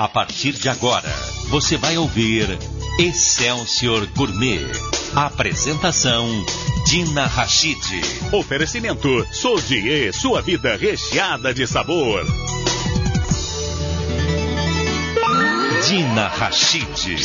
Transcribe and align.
A 0.00 0.08
partir 0.08 0.52
de 0.52 0.66
agora, 0.66 1.14
você 1.50 1.76
vai 1.76 1.98
ouvir 1.98 2.48
Excelsior 2.98 4.06
Gourmet. 4.16 4.64
Apresentação 5.14 6.26
Dina 6.86 7.26
Rachid. 7.26 8.00
Oferecimento 8.32 9.26
Sodier, 9.30 10.10
sua 10.14 10.40
vida 10.40 10.74
recheada 10.74 11.52
de 11.52 11.66
sabor. 11.66 12.24
Dina 15.86 16.28
Rachid. 16.28 17.22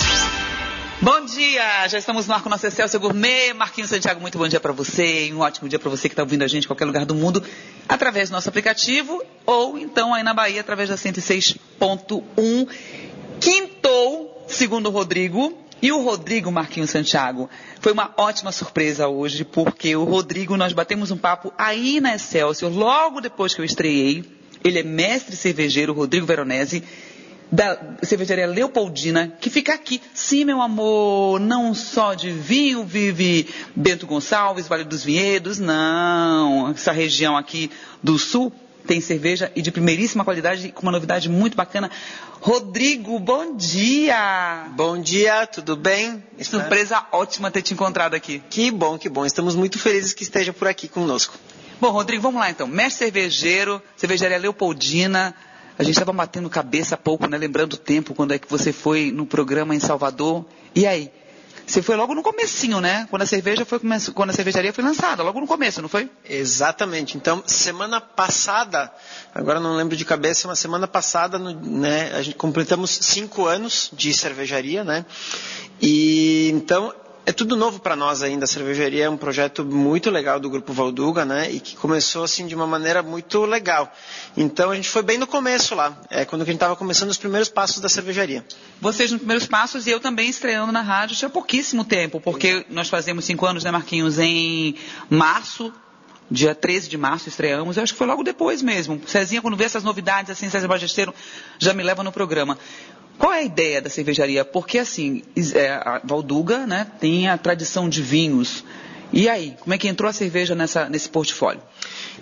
Bom 1.02 1.26
dia! 1.26 1.88
Já 1.88 1.98
estamos 1.98 2.28
no 2.28 2.34
ar 2.34 2.42
com 2.42 2.50
o 2.50 2.52
nosso 2.52 2.68
Excelsior 2.68 3.02
Gourmet. 3.02 3.54
Marquinhos 3.54 3.90
Santiago, 3.90 4.20
muito 4.20 4.38
bom 4.38 4.50
dia 4.50 4.60
para 4.60 4.74
você. 4.74 5.32
Um 5.34 5.40
ótimo 5.40 5.70
dia 5.70 5.80
para 5.80 5.90
você 5.90 6.10
que 6.10 6.14
está 6.14 6.24
ouvindo 6.24 6.42
a 6.42 6.48
gente 6.48 6.64
em 6.66 6.68
qualquer 6.68 6.86
lugar 6.86 7.06
do 7.06 7.16
mundo, 7.16 7.42
através 7.88 8.30
do 8.30 8.34
nosso 8.34 8.50
aplicativo 8.50 9.24
ou 9.46 9.78
então 9.78 10.14
aí 10.14 10.24
na 10.24 10.34
Bahia, 10.34 10.62
através 10.62 10.90
da 10.90 10.96
106.1. 10.96 12.68
Quintou, 13.40 14.46
segundo 14.48 14.88
o 14.88 14.92
Rodrigo. 14.92 15.62
E 15.82 15.92
o 15.92 16.02
Rodrigo 16.02 16.52
Marquinhos 16.52 16.90
Santiago 16.90 17.50
foi 17.80 17.92
uma 17.92 18.12
ótima 18.18 18.52
surpresa 18.52 19.08
hoje, 19.08 19.44
porque 19.44 19.96
o 19.96 20.04
Rodrigo, 20.04 20.58
nós 20.58 20.74
batemos 20.74 21.12
um 21.12 21.18
papo 21.18 21.54
aí 21.58 22.00
na 22.00 22.16
Excelsior, 22.16 22.72
logo 22.74 23.22
depois 23.22 23.54
que 23.54 23.62
eu 23.62 23.66
estreiei. 23.66 24.24
Ele 24.64 24.80
é 24.80 24.84
mestre 24.84 25.36
cervejeiro, 25.36 25.94
Rodrigo 25.94 26.26
Veronese 26.26 26.84
da 27.52 27.78
cervejaria 28.04 28.48
Leopoldina, 28.48 29.34
que 29.40 29.50
fica 29.50 29.74
aqui. 29.74 30.02
Sim, 30.14 30.46
meu 30.46 30.62
amor, 30.62 31.40
não 31.40 31.74
só 31.74 32.14
de 32.14 32.32
vinho 32.32 32.84
vive 32.84 33.48
Bento 33.76 34.08
Gonçalves, 34.08 34.68
Vale 34.68 34.84
dos 34.84 35.04
Vinhedos, 35.04 35.60
não. 35.60 36.72
Essa 36.72 36.92
região 36.92 37.38
aqui 37.38 37.72
do 38.02 38.18
sul 38.18 38.52
tem 38.86 39.02
cerveja 39.02 39.52
e 39.56 39.62
de 39.62 39.72
primeiríssima 39.72 40.24
qualidade, 40.24 40.72
com 40.72 40.84
uma 40.84 40.92
novidade 40.92 41.28
muito 41.30 41.58
bacana. 41.58 41.90
Rodrigo, 42.40 43.18
bom 43.20 43.56
dia! 43.56 44.68
Bom 44.76 45.00
dia, 45.00 45.48
tudo 45.48 45.76
bem? 45.76 46.24
Surpresa 46.42 47.04
ótima 47.12 47.50
ter 47.50 47.62
te 47.62 47.74
encontrado 47.74 48.14
aqui. 48.14 48.44
Que 48.50 48.70
bom, 48.70 48.98
que 48.98 49.10
bom. 49.10 49.26
Estamos 49.26 49.56
muito 49.56 49.80
felizes 49.80 50.14
que 50.14 50.24
esteja 50.24 50.54
por 50.54 50.68
aqui 50.68 50.88
conosco. 50.88 51.34
Bom, 51.82 51.90
Rodrigo, 51.90 52.22
vamos 52.22 52.40
lá 52.40 52.50
então. 52.50 52.68
Mestre 52.68 53.06
cervejeiro, 53.06 53.82
cervejaria 53.98 54.38
Leopoldina. 54.38 55.36
A 55.78 55.84
gente 55.84 55.94
estava 55.94 56.14
batendo 56.14 56.50
cabeça 56.50 56.96
há 56.96 56.98
pouco, 56.98 57.28
né? 57.28 57.38
Lembrando 57.38 57.74
o 57.74 57.78
tempo, 57.78 58.14
quando 58.14 58.34
é 58.34 58.40
que 58.40 58.50
você 58.50 58.72
foi 58.72 59.12
no 59.12 59.26
programa 59.26 59.76
em 59.76 59.80
Salvador. 59.80 60.46
E 60.74 60.88
aí? 60.88 61.12
Você 61.68 61.82
foi 61.82 61.96
logo 61.96 62.14
no 62.14 62.22
comecinho, 62.22 62.80
né? 62.80 63.08
Quando 63.10 63.24
a 63.24 63.26
cerveja 63.26 63.66
foi 63.66 63.80
quando 64.14 64.30
a 64.30 64.34
cervejaria 64.34 64.72
foi 64.72 64.84
lançada, 64.84 65.24
logo 65.24 65.40
no 65.40 65.48
começo, 65.48 65.82
não 65.82 65.90
foi? 65.90 66.10
Exatamente. 66.24 67.18
Então, 67.18 67.44
semana 67.48 68.00
passada, 68.00 68.92
agora 69.34 69.60
não 69.60 69.76
lembro 69.76 69.98
de 69.98 70.06
cabeça, 70.06 70.48
mas 70.48 70.60
semana 70.60 70.88
passada, 70.88 71.40
né, 71.40 72.12
a 72.14 72.22
gente 72.22 72.36
completamos 72.36 72.92
cinco 72.92 73.46
anos 73.46 73.90
de 73.92 74.14
cervejaria, 74.14 74.84
né? 74.84 75.06
E 75.82 76.52
então 76.54 76.94
é 77.26 77.32
tudo 77.32 77.56
novo 77.56 77.80
para 77.80 77.96
nós 77.96 78.22
ainda. 78.22 78.46
A 78.46 78.48
cervejaria 78.48 79.06
é 79.06 79.10
um 79.10 79.18
projeto 79.18 79.66
muito 79.66 80.10
legal 80.12 80.40
do 80.40 80.50
Grupo 80.50 80.72
Valduga, 80.74 81.26
né? 81.26 81.50
E 81.52 81.60
que 81.60 81.76
começou 81.76 82.24
assim 82.24 82.46
de 82.46 82.54
uma 82.54 82.68
maneira 82.68 83.02
muito 83.02 83.46
legal. 83.46 83.92
Então 84.38 84.70
a 84.70 84.76
gente 84.76 84.90
foi 84.90 85.02
bem 85.02 85.18
no 85.18 85.26
começo 85.26 85.74
lá, 85.74 85.98
é 86.10 86.24
quando 86.24 86.44
a 86.44 86.46
gente 86.46 86.56
estava 86.56 86.76
começando 86.76 87.10
os 87.10 87.18
primeiros 87.18 87.50
passos 87.50 87.80
da 87.80 87.90
cervejaria. 87.90 88.46
Vocês 88.80 89.12
nos 89.12 89.20
primeiros 89.20 89.48
passos 89.48 89.88
e 89.88 89.92
eu 89.92 90.00
também 90.00 90.30
estreando 90.30 90.72
na 90.72 90.82
rádio 90.82 91.16
tinha 91.16 91.30
pouquíssimo 91.30 91.84
tempo, 91.84 92.20
porque 92.20 92.66
nós 92.70 92.90
fazemos 92.90 93.26
cinco 93.26 93.46
anos, 93.46 93.64
né, 93.64 93.72
Marquinhos, 93.72 94.20
em 94.20 94.76
março 95.10 95.74
dia 96.30 96.56
13 96.56 96.90
de 96.90 96.98
março 96.98 97.30
estreamos, 97.30 97.78
eu 97.78 97.84
acho 97.84 97.94
que 97.94 97.98
foi 97.98 98.08
logo 98.08 98.24
depois 98.24 98.62
mesmo. 98.62 99.00
Cezinha, 99.06 99.42
quando 99.42 99.56
vê 99.56 99.64
essas 99.64 99.84
novidades, 99.84 100.32
assim, 100.32 100.50
César 100.50 100.68
Bagesteiro 100.68 101.14
já 101.60 101.74
me 101.74 101.84
leva 101.84 102.04
no 102.04 102.12
programa. 102.12 102.58
Qual 103.18 103.34
é 103.34 103.40
a 103.40 103.44
ideia 103.44 103.82
da 103.82 103.90
cervejaria? 103.90 104.44
Porque, 104.44 104.78
assim, 104.78 105.24
é, 105.54 105.70
a 105.70 106.02
Valduga 106.04 106.66
né, 106.66 106.88
tem 107.00 107.28
a 107.30 107.38
tradição 107.38 107.88
de 107.88 108.02
vinhos. 108.02 108.64
E 109.14 109.30
aí, 109.30 109.56
como 109.60 109.74
é 109.74 109.78
que 109.78 109.88
entrou 109.88 110.10
a 110.10 110.14
cerveja 110.14 110.56
nessa, 110.56 110.90
nesse 110.90 111.08
portfólio? 111.08 111.62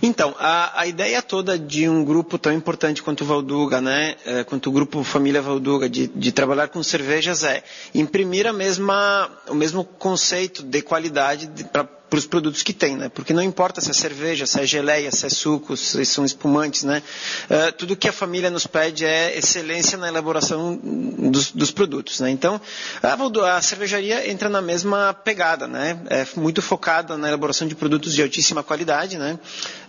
Então, 0.01 0.35
a, 0.37 0.81
a, 0.81 0.85
ideia 0.87 1.21
toda 1.21 1.57
de 1.57 1.87
um 1.87 2.03
grupo 2.03 2.37
tão 2.37 2.51
importante 2.51 3.01
quanto 3.01 3.21
o 3.21 3.25
Valduga, 3.25 3.79
né, 3.79 4.15
é, 4.25 4.43
quanto 4.43 4.69
o 4.69 4.71
grupo 4.71 5.03
Família 5.03 5.41
Valduga, 5.41 5.87
de, 5.87 6.07
de, 6.07 6.31
trabalhar 6.31 6.67
com 6.67 6.83
cervejas 6.83 7.43
é 7.43 7.63
imprimir 7.95 8.45
a 8.45 8.53
mesma, 8.53 9.31
o 9.47 9.55
mesmo 9.55 9.83
conceito 9.83 10.61
de 10.61 10.81
qualidade 10.81 11.49
para 11.71 11.87
para 12.13 12.19
os 12.19 12.27
produtos 12.27 12.61
que 12.61 12.73
tem, 12.73 12.95
né? 12.95 13.09
Porque 13.09 13.33
não 13.33 13.41
importa 13.41 13.81
se 13.81 13.89
é 13.89 13.93
cerveja, 13.93 14.45
se 14.45 14.61
é 14.61 14.67
geleia, 14.67 15.11
se 15.11 15.25
é 15.25 15.29
suco, 15.29 15.75
se 15.75 16.05
são 16.05 16.23
espumantes, 16.23 16.83
né? 16.83 17.01
Uh, 17.49 17.71
tudo 17.71 17.95
que 17.95 18.07
a 18.07 18.13
família 18.13 18.51
nos 18.51 18.67
pede 18.67 19.03
é 19.03 19.35
excelência 19.35 19.97
na 19.97 20.09
elaboração 20.09 20.79
dos, 20.79 21.51
dos 21.51 21.71
produtos, 21.71 22.19
né? 22.19 22.29
Então, 22.29 22.61
a, 23.01 23.57
a, 23.57 23.61
cervejaria 23.63 24.29
entra 24.29 24.47
na 24.47 24.61
mesma 24.61 25.11
pegada, 25.11 25.67
né? 25.67 25.99
É 26.07 26.27
muito 26.39 26.61
focada 26.61 27.17
na 27.17 27.29
elaboração 27.29 27.67
de 27.67 27.73
produtos 27.73 28.13
de 28.13 28.21
altíssima 28.21 28.61
qualidade, 28.61 29.17
né? 29.17 29.39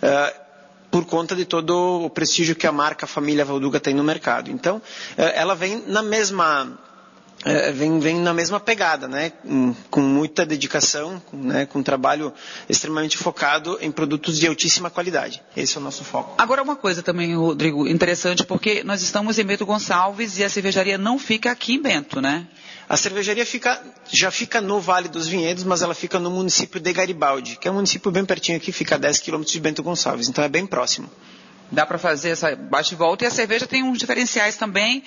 Uh, 0.01 0.45
por 0.89 1.05
conta 1.05 1.35
de 1.35 1.45
todo 1.45 2.05
o 2.05 2.09
prestígio 2.09 2.55
que 2.55 2.65
a 2.65 2.71
marca 2.71 3.05
Família 3.05 3.45
Valduga 3.45 3.79
tem 3.79 3.93
no 3.93 4.03
mercado. 4.03 4.49
Então, 4.49 4.81
ela 5.17 5.53
vem 5.53 5.83
na 5.85 6.01
mesma 6.01 6.75
é, 7.45 7.71
vem, 7.71 7.99
vem 7.99 8.19
na 8.19 8.33
mesma 8.33 8.59
pegada, 8.59 9.07
né? 9.07 9.31
com 9.91 10.01
muita 10.01 10.43
dedicação, 10.43 11.21
né? 11.31 11.67
com 11.67 11.77
um 11.77 11.83
trabalho 11.83 12.33
extremamente 12.67 13.19
focado 13.19 13.77
em 13.79 13.91
produtos 13.91 14.39
de 14.39 14.47
altíssima 14.47 14.89
qualidade. 14.89 15.43
Esse 15.55 15.77
é 15.77 15.79
o 15.79 15.83
nosso 15.83 16.03
foco. 16.03 16.33
Agora 16.39 16.63
uma 16.63 16.75
coisa 16.75 17.03
também, 17.03 17.35
Rodrigo, 17.35 17.87
interessante, 17.87 18.43
porque 18.43 18.83
nós 18.83 19.03
estamos 19.03 19.37
em 19.37 19.43
Bento 19.43 19.63
Gonçalves 19.63 20.39
e 20.39 20.43
a 20.43 20.49
cervejaria 20.49 20.97
não 20.97 21.19
fica 21.19 21.51
aqui 21.51 21.75
em 21.75 21.81
Bento, 21.81 22.19
né? 22.19 22.47
A 22.89 22.97
cervejaria 22.97 23.45
fica, 23.45 23.79
já 24.11 24.31
fica 24.31 24.59
no 24.59 24.79
Vale 24.79 25.07
dos 25.07 25.27
Vinhedos, 25.27 25.63
mas 25.63 25.83
ela 25.83 25.93
fica 25.93 26.17
no 26.19 26.31
município 26.31 26.79
de 26.79 26.93
Garibaldi, 26.93 27.57
que 27.57 27.67
é 27.67 27.71
um 27.71 27.75
município 27.75 28.11
bem 28.11 28.25
pertinho 28.25 28.57
aqui, 28.57 28.71
fica 28.71 28.95
a 28.95 28.97
10 28.97 29.19
quilômetros 29.19 29.53
de 29.53 29.59
Bento 29.59 29.83
Gonçalves, 29.83 30.27
então 30.27 30.43
é 30.43 30.49
bem 30.49 30.65
próximo. 30.65 31.09
Dá 31.71 31.85
para 31.85 31.97
fazer 31.97 32.29
essa 32.29 32.55
bate 32.55 32.93
e 32.93 32.97
volta 32.97 33.23
e 33.23 33.27
a 33.27 33.31
cerveja 33.31 33.67
tem 33.67 33.83
uns 33.83 33.99
diferenciais 33.99 34.55
também 34.55 35.03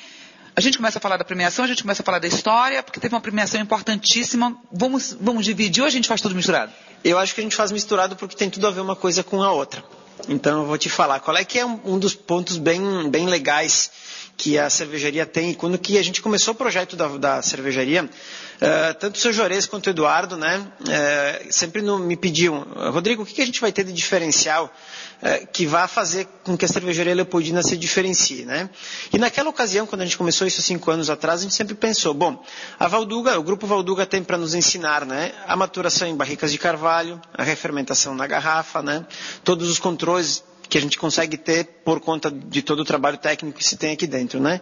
a 0.59 0.61
gente 0.61 0.77
começa 0.77 0.99
a 0.99 1.01
falar 1.01 1.17
da 1.17 1.25
premiação, 1.25 1.65
a 1.65 1.69
gente 1.69 1.83
começa 1.83 2.03
a 2.03 2.05
falar 2.05 2.19
da 2.19 2.27
história, 2.27 2.83
porque 2.83 2.99
teve 2.99 3.15
uma 3.15 3.21
premiação 3.21 3.61
importantíssima. 3.61 4.57
Vamos, 4.73 5.17
vamos 5.21 5.45
dividir 5.45 5.83
ou 5.83 5.87
a 5.87 5.91
gente 5.91 6.09
faz 6.09 6.21
tudo 6.21 6.35
misturado? 6.35 6.73
Eu 7.05 7.17
acho 7.17 7.33
que 7.33 7.41
a 7.41 7.45
gente 7.45 7.55
faz 7.55 7.71
misturado 7.71 8.17
porque 8.17 8.35
tem 8.35 8.51
tudo 8.51 8.67
a 8.67 8.71
ver 8.73 8.81
uma 8.81 8.97
coisa 8.97 9.23
com 9.23 9.41
a 9.41 9.53
outra. 9.53 9.85
Então 10.29 10.63
eu 10.63 10.67
vou 10.67 10.77
te 10.77 10.91
falar 10.91 11.21
qual 11.21 11.37
é 11.37 11.45
que 11.45 11.61
é 11.61 11.65
um, 11.65 11.79
um 11.85 11.97
dos 11.97 12.13
pontos 12.17 12.57
bem, 12.57 13.09
bem 13.09 13.27
legais 13.27 13.93
que 14.39 14.57
a 14.57 14.71
cervejaria 14.71 15.27
tem. 15.27 15.53
Quando 15.53 15.77
que 15.77 15.99
a 15.99 16.03
gente 16.03 16.23
começou 16.23 16.55
o 16.55 16.57
projeto 16.57 16.97
da, 16.97 17.09
da 17.09 17.43
cervejaria, 17.43 18.05
uh, 18.05 18.95
tanto 18.99 19.17
o 19.17 19.19
seu 19.19 19.33
Jores 19.33 19.67
quanto 19.67 19.89
o 19.89 19.91
Eduardo, 19.91 20.37
né, 20.37 20.65
uh, 20.81 21.53
sempre 21.53 21.83
no, 21.83 21.99
me 21.99 22.17
pediam, 22.17 22.65
Rodrigo, 22.93 23.25
o 23.25 23.27
que, 23.27 23.35
que 23.35 23.43
a 23.43 23.47
gente 23.47 23.61
vai 23.61 23.73
ter 23.73 23.85
de 23.85 23.93
diferencial 23.93 24.73
é, 25.21 25.39
que 25.39 25.67
vá 25.67 25.89
fazer 25.89 26.29
com 26.45 26.57
que 26.57 26.65
a 26.65 26.69
cervejaria 26.69 27.13
Leopoldina 27.13 27.61
se 27.61 27.77
diferencie, 27.77 28.45
né? 28.45 28.71
E 29.13 29.19
naquela 29.19 29.51
ocasião, 29.51 29.85
quando 29.85 30.03
a 30.03 30.05
gente 30.05 30.17
começou 30.17 30.47
isso 30.47 30.63
cinco 30.63 30.89
anos 30.93 31.11
atrás, 31.11 31.41
a 31.41 31.43
gente 31.43 31.55
sempre 31.55 31.75
pensou, 31.75 32.15
bom, 32.15 32.41
a 32.79 32.87
Valduga, 32.87 33.37
o 33.37 33.43
grupo 33.43 33.67
Valduga 33.67 34.07
tem 34.07 34.23
para 34.23 34.39
nos 34.39 34.55
ensinar, 34.55 35.05
né? 35.05 35.33
A 35.49 35.57
maturação 35.57 36.07
em 36.07 36.15
barricas 36.15 36.53
de 36.53 36.59
carvalho, 36.59 37.21
a 37.35 37.43
refermentação 37.43 38.15
na 38.15 38.29
garrafa, 38.29 38.81
né? 38.81 39.05
Todos 39.43 39.69
os 39.69 39.81
controles 39.81 40.45
que 40.69 40.77
a 40.77 40.81
gente 40.81 40.99
consegue 40.99 41.37
ter 41.37 41.65
por 41.85 42.01
conta 42.01 42.31
de 42.31 42.63
todo 42.63 42.81
o 42.81 42.85
trabalho 42.85 43.19
técnico 43.19 43.59
que 43.59 43.65
se 43.65 43.77
tem 43.77 43.93
aqui 43.93 44.07
dentro, 44.07 44.41
né? 44.41 44.61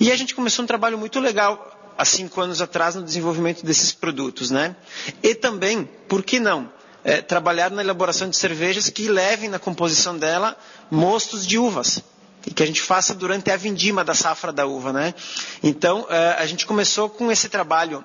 E 0.00 0.10
a 0.10 0.16
gente 0.16 0.34
começou 0.34 0.62
um 0.64 0.66
trabalho 0.66 0.98
muito 0.98 1.20
legal 1.20 1.92
há 1.96 2.04
cinco 2.04 2.40
anos 2.40 2.60
atrás 2.62 2.94
no 2.94 3.02
desenvolvimento 3.02 3.64
desses 3.64 3.92
produtos, 3.92 4.50
né? 4.50 4.74
E 5.22 5.34
também, 5.34 5.88
por 6.08 6.22
que 6.22 6.40
não? 6.40 6.70
é, 7.04 7.20
trabalhar 7.20 7.70
na 7.70 7.82
elaboração 7.82 8.28
de 8.28 8.36
cervejas 8.36 8.88
que 8.88 9.08
levem 9.08 9.48
na 9.48 9.58
composição 9.58 10.16
dela 10.16 10.56
mostos 10.90 11.46
de 11.46 11.58
uvas 11.58 12.02
e 12.46 12.52
que 12.52 12.62
a 12.62 12.66
gente 12.66 12.82
faça 12.82 13.14
durante 13.14 13.50
a 13.50 13.56
vindima 13.56 14.04
da 14.04 14.14
safra 14.14 14.52
da 14.52 14.66
uva, 14.66 14.92
né? 14.92 15.14
Então 15.62 16.06
é, 16.08 16.36
a 16.38 16.46
gente 16.46 16.66
começou 16.66 17.08
com 17.08 17.30
esse 17.30 17.48
trabalho 17.48 18.04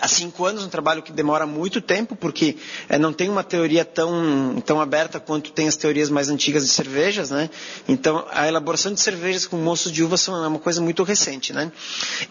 há 0.00 0.08
cinco 0.08 0.44
anos, 0.44 0.64
um 0.64 0.68
trabalho 0.68 1.02
que 1.02 1.12
demora 1.12 1.46
muito 1.46 1.80
tempo, 1.80 2.16
porque 2.16 2.56
é, 2.88 2.98
não 2.98 3.12
tem 3.12 3.28
uma 3.28 3.44
teoria 3.44 3.84
tão, 3.84 4.60
tão 4.64 4.80
aberta 4.80 5.20
quanto 5.20 5.52
tem 5.52 5.68
as 5.68 5.76
teorias 5.76 6.10
mais 6.10 6.28
antigas 6.28 6.64
de 6.64 6.70
cervejas, 6.70 7.30
né? 7.30 7.48
Então, 7.86 8.26
a 8.30 8.48
elaboração 8.48 8.92
de 8.92 9.00
cervejas 9.00 9.46
com 9.46 9.56
mostos 9.56 9.92
de 9.92 10.02
uva 10.02 10.16
é 10.16 10.46
uma 10.48 10.58
coisa 10.58 10.80
muito 10.80 11.02
recente, 11.02 11.52
né? 11.52 11.70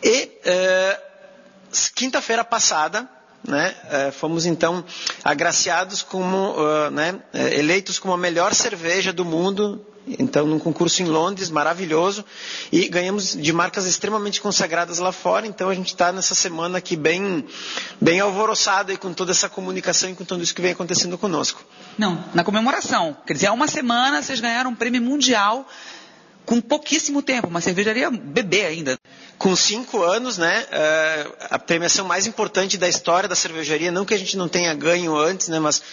E, 0.03 0.31
é, 0.44 1.01
quinta-feira 1.95 2.44
passada, 2.44 3.07
né, 3.47 3.75
fomos 4.11 4.45
então 4.45 4.83
agraciados 5.23 6.01
como, 6.01 6.55
né, 6.91 7.19
eleitos 7.53 7.99
como 7.99 8.13
a 8.13 8.17
melhor 8.17 8.53
cerveja 8.53 9.13
do 9.13 9.23
mundo, 9.23 9.85
então 10.19 10.45
num 10.45 10.59
concurso 10.59 11.01
em 11.01 11.06
Londres, 11.06 11.50
maravilhoso, 11.50 12.24
e 12.71 12.88
ganhamos 12.88 13.36
de 13.36 13.54
marcas 13.54 13.86
extremamente 13.86 14.39
consagradas 14.42 15.00
lá 15.00 15.12
fora, 15.12 15.45
então 15.45 15.69
a 15.69 15.75
gente 15.75 15.88
está 15.88 16.12
nessa 16.12 16.36
semana 16.36 16.77
aqui 16.77 16.95
bem, 16.95 17.45
bem 18.00 18.19
alvoroçado 18.19 18.92
aí 18.92 18.98
com 18.98 19.13
toda 19.13 19.31
essa 19.31 19.50
comunicação 19.50 20.09
e 20.09 20.15
com 20.15 20.24
tudo 20.24 20.44
isso 20.44 20.56
que 20.56 20.62
vem 20.62 20.71
acontecendo 20.71 21.18
conosco. 21.18 21.63
Não, 21.98 22.24
na 22.33 22.44
comemoração, 22.44 23.18
quer 23.25 23.33
dizer, 23.33 23.48
há 23.48 23.54
uma 23.54 23.68
semana 23.68 24.21
vocês 24.21 24.39
ganharam 24.39 24.71
um 24.71 24.75
prêmio 24.75 25.01
mundial 25.01 25.68
com 26.47 26.61
pouquíssimo 26.61 27.21
tempo, 27.21 27.49
uma 27.49 27.59
cervejaria 27.59 28.09
bebê 28.09 28.65
ainda. 28.65 28.97
Com 29.38 29.53
cinco 29.53 30.01
anos, 30.01 30.38
né, 30.38 30.63
uh, 30.63 31.33
a 31.51 31.59
premiação 31.59 32.07
mais 32.07 32.25
importante 32.25 32.77
da 32.77 32.88
história 32.88 33.27
da 33.27 33.35
cervejaria, 33.35 33.91
não 33.91 34.05
que 34.05 34.13
a 34.13 34.17
gente 34.17 34.38
não 34.38 34.47
tenha 34.47 34.73
ganho 34.73 35.15
antes, 35.15 35.49
né, 35.49 35.59
mas 35.59 35.83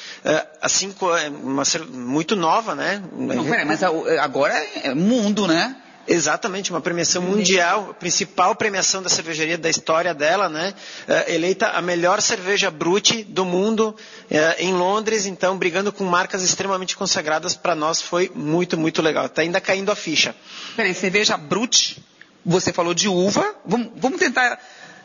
a 0.63 0.69
cinco, 0.69 1.09
uma, 1.43 1.65
muito 1.91 2.37
nova, 2.37 2.75
né. 2.77 3.03
Não, 3.13 3.45
peraí, 3.45 3.65
mas 3.67 3.83
agora 3.83 4.55
é 4.83 4.95
mundo, 4.95 5.49
né? 5.49 5.75
Exatamente, 6.07 6.71
uma 6.71 6.81
premiação 6.81 7.23
mundial, 7.23 7.91
a 7.91 7.95
principal 7.95 8.55
premiação 8.55 9.03
da 9.03 9.09
cervejaria 9.09 9.57
da 9.57 9.71
história 9.71 10.13
dela, 10.13 10.49
né? 10.49 10.75
É, 11.09 11.35
eleita 11.35 11.69
a 11.69 11.81
melhor 11.81 12.21
cerveja 12.21 12.71
brute 12.71 13.25
do 13.25 13.45
mundo 13.45 13.97
é, 14.31 14.63
em 14.63 14.75
Londres, 14.75 15.25
então 15.25 15.57
brigando 15.57 15.91
com 15.93 16.05
marcas 16.05 16.43
extremamente 16.43 16.97
consagradas 16.97 17.55
para 17.55 17.75
nós 17.75 18.03
foi 18.03 18.31
muito, 18.35 18.77
muito 18.77 19.01
legal. 19.01 19.27
Está 19.27 19.43
ainda 19.43 19.61
caindo 19.61 19.91
a 19.91 19.97
ficha. 19.97 20.35
Peraí, 20.77 20.93
cerveja 20.95 21.37
brute, 21.39 22.05
você 22.45 22.73
falou 22.73 22.93
de 22.93 23.09
uva, 23.09 23.55
vamos, 23.65 23.91
vamos 23.97 24.19
tentar 24.19 24.61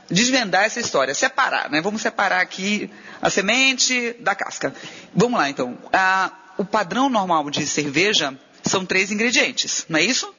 desvendar 0.10 0.66
essa 0.66 0.80
história, 0.80 1.14
separar, 1.14 1.70
né? 1.70 1.82
Vamos 1.82 2.02
separar 2.02 2.42
aqui 2.42 2.90
a 3.22 3.30
semente 3.30 4.14
da 4.20 4.36
casca. 4.36 4.74
Vamos 5.16 5.40
lá, 5.40 5.50
então. 5.50 5.78
Ah, 5.94 6.32
o 6.58 6.66
padrão 6.66 7.10
normal 7.10 7.50
de 7.50 7.66
cerveja 7.66 8.34
são 8.64 8.86
três 8.86 9.12
ingredientes, 9.12 9.86
não 9.88 10.00
é 10.00 10.04
isso? 10.04 10.34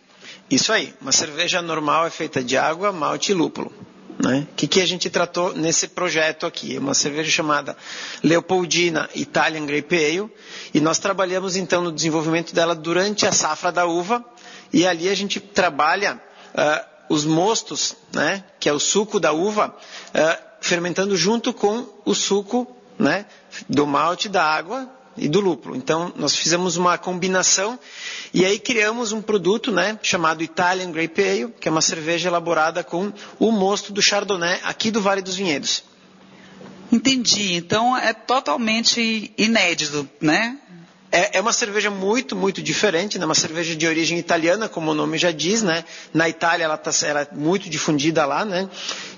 Isso 0.50 0.72
aí. 0.72 0.92
Uma 1.00 1.12
cerveja 1.12 1.62
normal 1.62 2.06
é 2.06 2.10
feita 2.10 2.42
de 2.42 2.56
água, 2.56 2.90
malte 2.90 3.30
e 3.30 3.34
lúpulo. 3.34 3.72
Né? 4.18 4.46
O 4.50 4.54
que, 4.56 4.66
que 4.66 4.80
a 4.80 4.86
gente 4.86 5.08
tratou 5.08 5.54
nesse 5.54 5.88
projeto 5.88 6.44
aqui? 6.44 6.76
É 6.76 6.80
uma 6.80 6.92
cerveja 6.92 7.30
chamada 7.30 7.76
Leopoldina 8.22 9.08
Italian 9.14 9.64
Grape 9.64 9.94
Ale. 9.96 10.30
E 10.74 10.80
nós 10.80 10.98
trabalhamos 10.98 11.54
então 11.56 11.82
no 11.82 11.92
desenvolvimento 11.92 12.52
dela 12.52 12.74
durante 12.74 13.26
a 13.26 13.32
safra 13.32 13.70
da 13.70 13.86
uva. 13.86 14.24
E 14.72 14.84
ali 14.86 15.08
a 15.08 15.14
gente 15.14 15.38
trabalha 15.38 16.20
uh, 16.52 17.14
os 17.14 17.24
mostos, 17.24 17.96
né? 18.12 18.42
que 18.58 18.68
é 18.68 18.72
o 18.72 18.80
suco 18.80 19.20
da 19.20 19.32
uva, 19.32 19.68
uh, 19.68 20.42
fermentando 20.60 21.16
junto 21.16 21.54
com 21.54 21.86
o 22.04 22.12
suco 22.14 22.66
né? 22.98 23.24
do 23.68 23.86
malte, 23.86 24.28
da 24.28 24.44
água 24.44 24.88
e 25.16 25.28
do 25.28 25.40
lúpulo. 25.40 25.76
Então, 25.76 26.12
nós 26.16 26.34
fizemos 26.36 26.76
uma 26.76 26.96
combinação 26.96 27.78
e 28.32 28.44
aí 28.44 28.58
criamos 28.58 29.12
um 29.12 29.20
produto 29.20 29.70
né, 29.70 29.98
chamado 30.02 30.42
Italian 30.42 30.90
Grape 30.90 31.22
Ale, 31.22 31.54
que 31.60 31.68
é 31.68 31.70
uma 31.70 31.80
cerveja 31.80 32.28
elaborada 32.28 32.82
com 32.84 33.12
o 33.38 33.50
mosto 33.50 33.92
do 33.92 34.00
Chardonnay 34.02 34.60
aqui 34.64 34.90
do 34.90 35.00
Vale 35.00 35.22
dos 35.22 35.36
Vinhedos. 35.36 35.84
Entendi. 36.92 37.54
Então, 37.54 37.96
é 37.96 38.12
totalmente 38.12 39.32
inédito, 39.38 40.08
né? 40.20 40.58
É, 41.12 41.38
é, 41.38 41.40
uma 41.40 41.52
cerveja 41.52 41.90
muito, 41.90 42.36
muito 42.36 42.62
diferente, 42.62 43.18
né? 43.18 43.24
uma 43.24 43.34
cerveja 43.34 43.74
de 43.74 43.84
origem 43.84 44.16
italiana, 44.16 44.68
como 44.68 44.92
o 44.92 44.94
nome 44.94 45.18
já 45.18 45.32
diz, 45.32 45.60
né? 45.60 45.84
Na 46.14 46.28
Itália 46.28 46.64
ela, 46.64 46.76
está 46.76 46.92
ela 47.04 47.22
é 47.22 47.28
muito 47.32 47.68
difundida 47.68 48.24
lá, 48.24 48.44
né? 48.44 48.68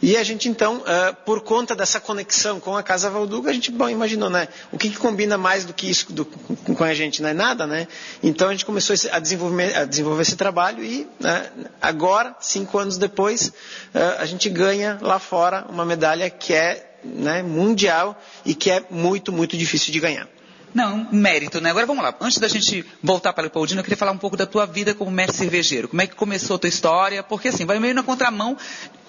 E 0.01 0.17
a 0.17 0.25
gente 0.25 0.49
então, 0.49 0.79
uh, 0.79 1.15
por 1.27 1.43
conta 1.43 1.77
dessa 1.77 2.01
conexão 2.01 2.59
com 2.59 2.75
a 2.75 2.83
Casa 2.83 3.11
Valduga, 3.11 3.51
a 3.51 3.53
gente, 3.53 3.71
bom, 3.71 3.91
imaginou, 3.91 4.31
né? 4.31 4.49
O 4.73 4.79
que, 4.79 4.89
que 4.89 4.97
combina 4.97 5.37
mais 5.37 5.67
do 5.67 5.75
que 5.75 5.91
isso 5.91 6.11
do, 6.15 6.25
com 6.25 6.83
a 6.83 6.95
gente, 6.95 7.21
não 7.21 7.29
é 7.29 7.35
nada, 7.35 7.67
né? 7.67 7.87
Então 8.23 8.49
a 8.49 8.53
gente 8.53 8.65
começou 8.65 8.97
a 9.13 9.19
desenvolver, 9.19 9.77
a 9.77 9.85
desenvolver 9.85 10.23
esse 10.23 10.37
trabalho 10.37 10.83
e 10.83 11.07
né, 11.21 11.51
agora, 11.81 12.35
cinco 12.41 12.79
anos 12.79 12.97
depois, 12.97 13.49
uh, 13.49 14.19
a 14.19 14.25
gente 14.25 14.49
ganha 14.49 14.99
lá 15.03 15.19
fora 15.19 15.67
uma 15.69 15.85
medalha 15.85 16.31
que 16.31 16.55
é 16.55 16.97
né, 17.05 17.43
mundial 17.43 18.19
e 18.47 18.55
que 18.55 18.71
é 18.71 18.83
muito, 18.91 19.31
muito 19.31 19.59
difícil 19.59 19.93
de 19.93 20.01
ganhar. 20.01 20.32
Não, 20.75 21.07
mérito, 21.13 21.61
né? 21.61 21.71
Agora 21.71 21.87
vamos 21.87 22.03
lá. 22.03 22.15
Antes 22.21 22.39
da 22.39 22.49
gente 22.49 22.85
voltar 23.03 23.33
para 23.33 23.43
o 23.43 23.45
Leopoldino, 23.45 23.81
eu 23.81 23.85
queria 23.85 23.97
falar 23.97 24.13
um 24.13 24.19
pouco 24.19 24.37
da 24.37 24.47
tua 24.47 24.67
vida 24.67 24.95
como 24.95 25.11
mestre 25.11 25.37
cervejeiro. 25.37 25.89
Como 25.89 26.01
é 26.01 26.07
que 26.07 26.15
começou 26.15 26.57
a 26.57 26.59
tua 26.59 26.69
história? 26.69 27.23
Porque 27.23 27.49
assim, 27.49 27.67
vai 27.67 27.79
meio 27.79 27.95
na 27.95 28.03
contramão. 28.03 28.57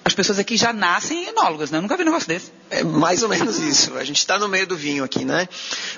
As 0.04 0.12
pessoas 0.12 0.38
aqui 0.38 0.58
já 0.58 0.70
nascem 0.70 1.28
enólogas, 1.28 1.70
né? 1.70 1.78
Eu 1.78 1.82
nunca 1.82 1.96
vi 1.96 2.02
um 2.02 2.06
negócio 2.06 2.28
desse. 2.28 2.52
É 2.70 2.84
mais 2.84 3.22
ou 3.22 3.28
menos 3.28 3.58
isso. 3.58 3.96
A 3.96 4.04
gente 4.04 4.18
está 4.18 4.38
no 4.38 4.46
meio 4.46 4.66
do 4.66 4.76
vinho 4.76 5.02
aqui, 5.02 5.24
né? 5.24 5.48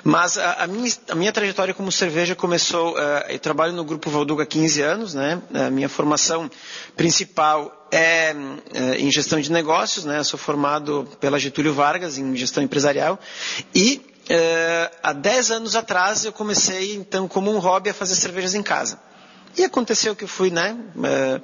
Mas 0.01 0.37
a, 0.37 0.63
a, 0.63 0.67
minha, 0.67 0.93
a 1.09 1.15
minha, 1.15 1.31
trajetória 1.33 1.73
como 1.73 1.91
cerveja 1.91 2.33
começou. 2.33 2.93
Uh, 2.93 2.97
eu 3.27 3.39
trabalho 3.39 3.73
no 3.73 3.83
Grupo 3.83 4.09
Valduga 4.09 4.43
há 4.43 4.45
15 4.45 4.81
anos, 4.81 5.13
né? 5.13 5.41
A 5.53 5.69
minha 5.69 5.89
formação 5.89 6.49
principal 6.95 7.85
é 7.91 8.33
uh, 8.33 8.93
em 8.97 9.11
gestão 9.11 9.41
de 9.41 9.51
negócios, 9.51 10.05
né? 10.05 10.19
Eu 10.19 10.23
sou 10.23 10.39
formado 10.39 11.05
pela 11.19 11.37
Getúlio 11.37 11.73
Vargas 11.73 12.17
em 12.17 12.33
gestão 12.33 12.63
empresarial 12.63 13.19
e 13.75 14.01
é, 14.01 14.06
há 15.01 15.13
10 15.13 15.51
anos 15.51 15.75
atrás 15.75 16.25
eu 16.25 16.33
comecei, 16.33 16.95
então, 16.95 17.27
como 17.27 17.51
um 17.51 17.59
hobby 17.59 17.89
a 17.89 17.93
fazer 17.93 18.15
cervejas 18.15 18.53
em 18.53 18.63
casa. 18.63 18.99
E 19.57 19.63
aconteceu 19.63 20.15
que 20.15 20.23
eu 20.23 20.27
fui, 20.27 20.51
né, 20.51 20.77
é, 21.03 21.41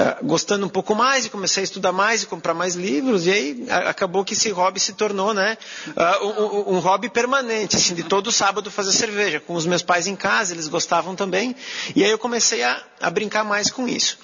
é, 0.00 0.16
gostando 0.22 0.64
um 0.64 0.68
pouco 0.68 0.94
mais 0.94 1.26
e 1.26 1.28
comecei 1.28 1.60
a 1.60 1.64
estudar 1.64 1.90
mais 1.90 2.22
e 2.22 2.26
comprar 2.26 2.54
mais 2.54 2.76
livros 2.76 3.26
e 3.26 3.32
aí 3.32 3.66
acabou 3.68 4.24
que 4.24 4.34
esse 4.34 4.48
hobby 4.50 4.78
se 4.78 4.92
tornou, 4.92 5.34
né, 5.34 5.58
uh, 5.88 6.24
um, 6.24 6.76
um, 6.76 6.78
hobby 6.78 7.10
permanente, 7.10 7.74
assim, 7.74 7.96
de 7.96 8.04
todo 8.04 8.30
sábado 8.30 8.70
fazer 8.70 8.92
cerveja 8.92 9.40
com 9.40 9.54
os 9.54 9.66
meus 9.66 9.82
pais 9.82 10.06
em 10.06 10.14
casa, 10.14 10.54
eles 10.54 10.68
gostavam 10.68 11.16
também 11.16 11.56
e 11.96 12.04
aí 12.04 12.10
eu 12.12 12.18
comecei 12.18 12.62
a, 12.62 12.80
a 13.00 13.10
brincar 13.10 13.42
mais 13.42 13.72
com 13.72 13.88
isso. 13.88 14.20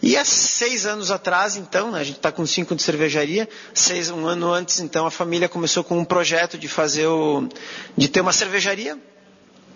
E 0.00 0.16
há 0.16 0.24
seis 0.24 0.86
anos 0.86 1.10
atrás, 1.10 1.56
então, 1.56 1.90
né, 1.90 1.98
a 1.98 2.04
gente 2.04 2.18
está 2.18 2.30
com 2.30 2.46
cinco 2.46 2.76
de 2.76 2.84
cervejaria, 2.84 3.48
seis, 3.74 4.10
um 4.10 4.28
ano 4.28 4.52
antes, 4.52 4.78
então, 4.78 5.06
a 5.06 5.10
família 5.10 5.48
começou 5.48 5.82
com 5.82 5.98
um 5.98 6.04
projeto 6.04 6.56
de 6.56 6.68
fazer 6.68 7.08
o, 7.08 7.48
de 7.96 8.06
ter 8.06 8.20
uma 8.20 8.32
cervejaria 8.32 8.96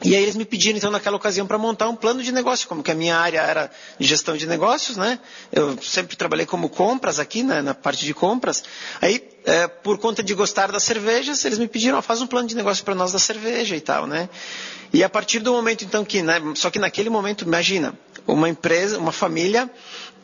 e 0.02 0.16
aí 0.16 0.22
eles 0.22 0.34
me 0.34 0.46
pediram, 0.46 0.78
então, 0.78 0.90
naquela 0.90 1.16
ocasião, 1.16 1.46
para 1.46 1.58
montar 1.58 1.88
um 1.88 1.94
plano 1.94 2.22
de 2.22 2.32
negócio, 2.32 2.66
como 2.66 2.82
que 2.82 2.90
a 2.90 2.94
minha 2.94 3.16
área 3.16 3.40
era 3.40 3.70
de 3.98 4.06
gestão 4.06 4.34
de 4.34 4.46
negócios, 4.46 4.96
né? 4.96 5.18
Eu 5.52 5.76
sempre 5.82 6.16
trabalhei 6.16 6.46
como 6.46 6.70
compras 6.70 7.18
aqui, 7.18 7.42
né, 7.42 7.60
na 7.60 7.74
parte 7.74 8.06
de 8.06 8.14
compras. 8.14 8.64
Aí, 9.00 9.22
é, 9.44 9.68
por 9.68 9.98
conta 9.98 10.22
de 10.22 10.32
gostar 10.34 10.72
das 10.72 10.84
cervejas, 10.84 11.44
eles 11.44 11.58
me 11.58 11.68
pediram, 11.68 12.00
faz 12.00 12.22
um 12.22 12.26
plano 12.26 12.48
de 12.48 12.56
negócio 12.56 12.82
para 12.82 12.94
nós 12.94 13.12
da 13.12 13.18
cerveja 13.18 13.76
e 13.76 13.80
tal, 13.80 14.06
né? 14.06 14.30
E 14.92 15.04
a 15.04 15.08
partir 15.08 15.40
do 15.40 15.52
momento, 15.52 15.84
então, 15.84 16.02
que, 16.02 16.22
né, 16.22 16.40
só 16.54 16.70
que 16.70 16.78
naquele 16.78 17.10
momento, 17.10 17.44
imagina, 17.44 17.92
uma 18.26 18.48
empresa, 18.48 18.98
uma 18.98 19.12
família 19.12 19.70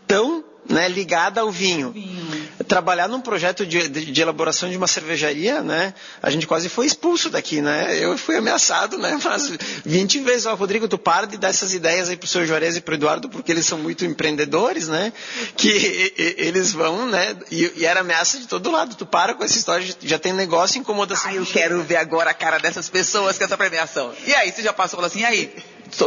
tão 0.06 0.42
né, 0.68 0.88
ligada 0.88 1.40
ao 1.40 1.50
vinho. 1.50 1.90
vinho. 1.90 2.26
Trabalhar 2.66 3.08
num 3.08 3.20
projeto 3.20 3.64
de, 3.64 3.88
de, 3.88 4.06
de, 4.06 4.22
elaboração 4.22 4.68
de 4.68 4.76
uma 4.76 4.86
cervejaria, 4.86 5.62
né, 5.62 5.94
a 6.22 6.30
gente 6.30 6.46
quase 6.46 6.68
foi 6.68 6.86
expulso 6.86 7.30
daqui, 7.30 7.60
né? 7.60 7.96
Eu 7.98 8.16
fui 8.18 8.36
ameaçado, 8.36 8.98
né, 8.98 9.18
mas 9.22 9.52
20 9.84 10.20
vezes, 10.20 10.46
ó, 10.46 10.54
Rodrigo, 10.54 10.88
tu 10.88 10.98
para 10.98 11.26
de 11.26 11.36
dar 11.36 11.48
essas 11.48 11.74
ideias 11.74 12.08
aí 12.08 12.16
pro 12.16 12.26
seu 12.26 12.46
Juarez 12.46 12.76
e 12.76 12.80
pro 12.80 12.94
Eduardo, 12.94 13.28
porque 13.28 13.52
eles 13.52 13.66
são 13.66 13.78
muito 13.78 14.04
empreendedores, 14.04 14.88
né, 14.88 15.12
que 15.56 15.68
e, 15.68 16.14
e, 16.16 16.34
eles 16.38 16.72
vão, 16.72 17.06
né, 17.06 17.36
e, 17.50 17.72
e, 17.76 17.86
era 17.86 18.00
ameaça 18.00 18.38
de 18.38 18.46
todo 18.46 18.70
lado, 18.70 18.96
tu 18.96 19.06
para 19.06 19.34
com 19.34 19.44
essa 19.44 19.56
história, 19.56 19.86
já 20.02 20.18
tem 20.18 20.32
negócio, 20.32 20.78
incomoda 20.78 21.14
Ah, 21.24 21.34
eu 21.34 21.46
quero 21.46 21.82
ver 21.82 21.96
agora 21.96 22.30
a 22.30 22.34
cara 22.34 22.58
dessas 22.58 22.88
pessoas 22.88 23.38
com 23.38 23.44
essa 23.44 23.56
premiação. 23.56 24.12
E 24.26 24.34
aí, 24.34 24.50
você 24.50 24.62
já 24.62 24.72
passou 24.72 25.04
assim, 25.04 25.20
e 25.20 25.24
aí? 25.24 25.54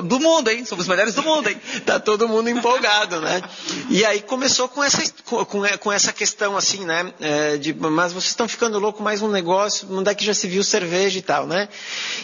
Do 0.04 0.20
mundo, 0.20 0.50
hein? 0.50 0.66
Somos 0.66 0.86
os 0.86 0.90
melhores 0.90 1.14
do 1.14 1.24
mundo, 1.24 1.50
hein? 1.50 1.58
tá 1.86 2.00
todo 2.00 2.28
mundo 2.28 2.50
empolgado, 2.50 3.20
né? 3.22 3.42
E 3.90 4.06
aí 4.06 4.22
começou 4.22 4.68
com 4.68 4.84
essa, 4.84 5.02
com, 5.26 5.46
com 5.46 5.92
essa 5.92 6.12
questão 6.12 6.58
assim, 6.58 6.86
né? 6.86 7.14
É, 7.20 7.58
de, 7.58 7.74
mas 7.74 8.12
vocês 8.12 8.32
estão 8.32 8.48
ficando 8.48 8.80
louco 8.80 9.02
mais 9.02 9.22
um 9.22 9.30
negócio, 9.30 9.88
onde 9.92 10.10
é 10.10 10.16
que 10.16 10.26
já 10.26 10.34
se 10.34 10.48
viu 10.48 10.64
cerveja 10.64 11.18
e 11.20 11.22
tal, 11.22 11.48
né? 11.48 11.70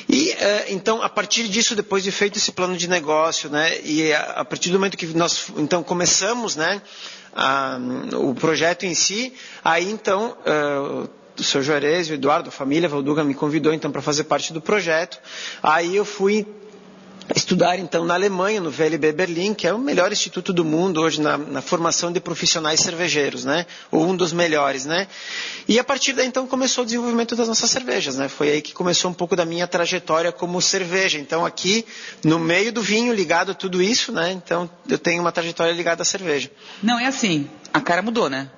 E 0.08 0.32
é, 0.32 0.68
então, 0.70 1.02
a 1.02 1.10
partir 1.10 1.48
disso, 1.48 1.76
depois 1.76 2.04
de 2.04 2.12
feito 2.12 2.38
esse 2.38 2.52
plano 2.52 2.76
de 2.76 2.88
negócio, 2.88 3.50
né? 3.50 3.80
E 3.84 4.14
a, 4.14 4.22
a 4.42 4.46
partir 4.46 4.70
do 4.70 4.80
momento 4.80 4.98
que 4.98 5.08
nós 5.08 5.48
então 5.58 5.84
começamos, 5.84 6.56
né? 6.56 6.82
A, 7.36 7.78
o 8.14 8.34
projeto 8.34 8.86
em 8.86 8.94
si, 8.94 9.34
aí 9.64 9.92
então 9.92 10.38
uh, 10.46 11.10
o 11.38 11.44
seu 11.44 11.62
Juarez, 11.62 12.10
o 12.10 12.14
Eduardo, 12.14 12.50
a 12.50 12.52
família 12.52 12.88
Valduga 12.88 13.24
me 13.24 13.34
convidou 13.34 13.74
então 13.74 13.92
para 13.92 14.02
fazer 14.02 14.24
parte 14.26 14.54
do 14.54 14.62
projeto. 14.62 15.20
Aí 15.62 15.96
eu 15.96 16.06
fui 16.06 16.48
estudar 17.34 17.80
então 17.80 18.06
na 18.06 18.14
Alemanha, 18.14 18.62
no 18.62 18.70
VLB 18.70 19.12
Berlim, 19.12 19.54
que 19.54 19.66
é 19.66 19.74
o 19.74 19.80
melhor 19.80 20.12
instituto 20.12 20.54
do 20.54 20.64
mundo 20.64 21.02
hoje 21.02 21.20
na, 21.20 21.38
na, 21.38 21.62
formação 21.62 22.12
de 22.12 22.20
profissionais 22.20 22.80
cervejeiros, 22.82 23.46
né? 23.46 23.66
Ou 23.90 24.06
um 24.06 24.16
dos 24.16 24.32
melhores, 24.32 24.86
né? 24.86 25.08
E 25.68 25.80
a 25.80 25.84
partir 25.84 26.14
daí 26.14 26.28
então 26.28 26.46
começou 26.46 26.84
o 26.84 26.86
desenvolvimento 26.86 27.36
das 27.36 27.48
nossas 27.48 27.70
cervejas, 27.72 28.18
né? 28.18 28.28
Foi 28.28 28.50
aí 28.50 28.62
que 28.62 28.74
começou 28.74 29.10
um 29.10 29.14
pouco 29.14 29.36
da 29.36 29.46
minha 29.46 29.66
trajetória 29.68 30.32
como 30.32 30.62
cerveja. 30.62 31.18
Então 31.18 31.46
aqui 31.46 31.86
no 32.24 32.38
meio 32.38 32.72
do 32.72 32.82
vinho 32.82 33.14
ligado 33.14 33.52
a 33.52 33.56
tudo 33.56 33.82
isso, 33.82 34.12
né? 34.12 34.32
Então 34.32 34.70
eu 34.88 35.00
tenho 35.00 35.22
uma 35.22 35.32
trajetória 35.32 35.72
ligada 35.72 36.04
à 36.04 36.06
cerveja. 36.06 36.52
Não 36.84 37.00
é 37.00 37.08
assim. 37.08 37.50
A 37.74 37.82
cara 37.82 38.02
mudou, 38.02 38.30
né? 38.30 38.50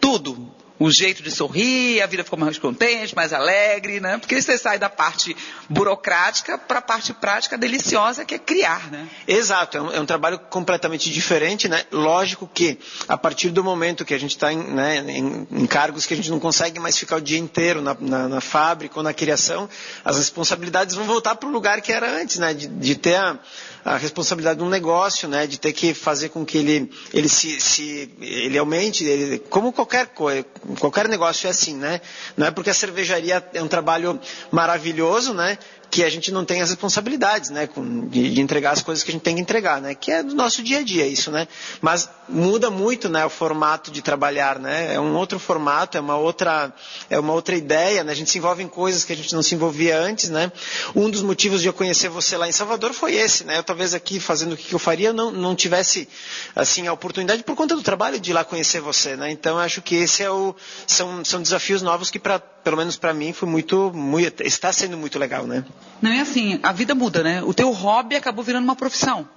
Tudo 0.00 0.50
o 0.78 0.90
jeito 0.90 1.22
de 1.22 1.30
sorrir, 1.30 2.02
a 2.02 2.06
vida 2.06 2.22
ficou 2.22 2.38
mais 2.38 2.58
contente, 2.58 3.14
mais 3.14 3.32
alegre, 3.32 4.00
né? 4.00 4.18
Porque 4.18 4.40
você 4.40 4.58
sai 4.58 4.78
da 4.78 4.90
parte 4.90 5.36
burocrática 5.68 6.58
para 6.58 6.80
a 6.80 6.82
parte 6.82 7.12
prática 7.14 7.56
deliciosa 7.56 8.24
que 8.24 8.34
é 8.34 8.38
criar, 8.38 8.90
né? 8.90 9.08
Exato, 9.26 9.78
é 9.78 9.80
um, 9.80 9.92
é 9.92 10.00
um, 10.00 10.06
trabalho 10.06 10.38
completamente 10.38 11.10
diferente, 11.10 11.68
né? 11.68 11.84
Lógico 11.90 12.46
que 12.52 12.78
a 13.08 13.16
partir 13.16 13.50
do 13.50 13.64
momento 13.64 14.04
que 14.04 14.14
a 14.14 14.18
gente 14.18 14.32
está 14.32 14.52
em, 14.52 14.58
né, 14.58 14.98
em, 14.98 15.46
em, 15.50 15.66
cargos 15.66 16.04
que 16.04 16.14
a 16.14 16.16
gente 16.16 16.30
não 16.30 16.38
consegue 16.38 16.78
mais 16.78 16.98
ficar 16.98 17.16
o 17.16 17.20
dia 17.20 17.38
inteiro 17.38 17.80
na, 17.80 17.96
na, 17.98 18.28
na 18.28 18.40
fábrica 18.40 18.98
ou 18.98 19.02
na 19.02 19.14
criação, 19.14 19.68
as 20.04 20.16
responsabilidades 20.16 20.94
vão 20.94 21.06
voltar 21.06 21.36
para 21.36 21.48
o 21.48 21.52
lugar 21.52 21.80
que 21.80 21.92
era 21.92 22.10
antes, 22.20 22.38
né? 22.38 22.52
De, 22.52 22.66
de 22.66 22.94
ter 22.96 23.16
a, 23.16 23.38
a 23.86 23.96
responsabilidade 23.96 24.58
de 24.58 24.64
um 24.64 24.68
negócio, 24.68 25.28
né, 25.28 25.46
de 25.46 25.60
ter 25.60 25.72
que 25.72 25.94
fazer 25.94 26.30
com 26.30 26.44
que 26.44 26.58
ele, 26.58 26.90
ele 27.14 27.28
se, 27.28 27.60
se 27.60 28.10
ele 28.20 28.58
aumente, 28.58 29.04
ele, 29.04 29.38
como 29.38 29.72
qualquer 29.72 30.08
coisa, 30.08 30.44
qualquer 30.80 31.06
negócio 31.06 31.46
é 31.46 31.50
assim, 31.50 31.76
né? 31.76 32.00
Não 32.36 32.48
é 32.48 32.50
porque 32.50 32.68
a 32.68 32.74
cervejaria 32.74 33.48
é 33.54 33.62
um 33.62 33.68
trabalho 33.68 34.18
maravilhoso, 34.50 35.32
né? 35.32 35.56
Que 35.90 36.04
a 36.04 36.10
gente 36.10 36.32
não 36.32 36.44
tem 36.44 36.60
as 36.60 36.70
responsabilidades, 36.70 37.50
né, 37.50 37.68
de, 38.08 38.40
entregar 38.40 38.72
as 38.72 38.82
coisas 38.82 39.02
que 39.02 39.10
a 39.10 39.12
gente 39.14 39.22
tem 39.22 39.36
que 39.36 39.40
entregar, 39.40 39.80
né, 39.80 39.94
que 39.94 40.10
é 40.10 40.22
do 40.22 40.34
nosso 40.34 40.62
dia 40.62 40.80
a 40.80 40.82
dia 40.82 41.06
isso, 41.06 41.30
né. 41.30 41.48
Mas 41.80 42.08
muda 42.28 42.70
muito, 42.70 43.08
né, 43.08 43.24
o 43.24 43.30
formato 43.30 43.90
de 43.90 44.02
trabalhar, 44.02 44.58
né. 44.58 44.94
É 44.94 45.00
um 45.00 45.14
outro 45.14 45.38
formato, 45.38 45.96
é 45.96 46.00
uma 46.00 46.16
outra, 46.16 46.72
é 47.08 47.18
uma 47.18 47.32
outra 47.32 47.56
ideia, 47.56 48.04
né. 48.04 48.12
A 48.12 48.14
gente 48.14 48.30
se 48.30 48.38
envolve 48.38 48.62
em 48.62 48.68
coisas 48.68 49.04
que 49.04 49.12
a 49.12 49.16
gente 49.16 49.34
não 49.34 49.42
se 49.42 49.54
envolvia 49.54 49.98
antes, 49.98 50.28
né. 50.28 50.50
Um 50.94 51.08
dos 51.08 51.22
motivos 51.22 51.62
de 51.62 51.68
eu 51.68 51.72
conhecer 51.72 52.08
você 52.08 52.36
lá 52.36 52.48
em 52.48 52.52
Salvador 52.52 52.92
foi 52.92 53.14
esse, 53.14 53.44
né. 53.44 53.58
Eu 53.58 53.64
talvez 53.64 53.94
aqui 53.94 54.20
fazendo 54.20 54.52
o 54.52 54.56
que 54.56 54.72
eu 54.72 54.78
faria 54.78 55.12
não, 55.12 55.30
não 55.30 55.54
tivesse 55.54 56.08
assim 56.54 56.86
a 56.86 56.92
oportunidade 56.92 57.42
por 57.42 57.54
conta 57.54 57.74
do 57.74 57.82
trabalho 57.82 58.18
de 58.18 58.30
ir 58.30 58.34
lá 58.34 58.44
conhecer 58.44 58.80
você, 58.80 59.16
né. 59.16 59.30
Então 59.30 59.58
acho 59.58 59.80
que 59.80 59.94
esse 59.94 60.22
é 60.22 60.30
o 60.30 60.54
são 60.86 61.24
são 61.24 61.40
desafios 61.40 61.82
novos 61.82 62.10
que 62.10 62.18
para 62.18 62.38
pelo 62.38 62.76
menos 62.76 62.96
para 62.96 63.14
mim 63.14 63.32
foi 63.32 63.48
muito, 63.48 63.92
muito 63.94 64.42
está 64.42 64.72
sendo 64.72 64.96
muito 64.96 65.18
legal, 65.18 65.46
né. 65.46 65.64
Não 66.00 66.10
é 66.10 66.20
assim, 66.20 66.60
a 66.62 66.72
vida 66.72 66.94
muda, 66.94 67.22
né? 67.22 67.42
O 67.42 67.54
teu 67.54 67.70
hobby 67.70 68.16
acabou 68.16 68.44
virando 68.44 68.64
uma 68.64 68.76
profissão. 68.76 69.28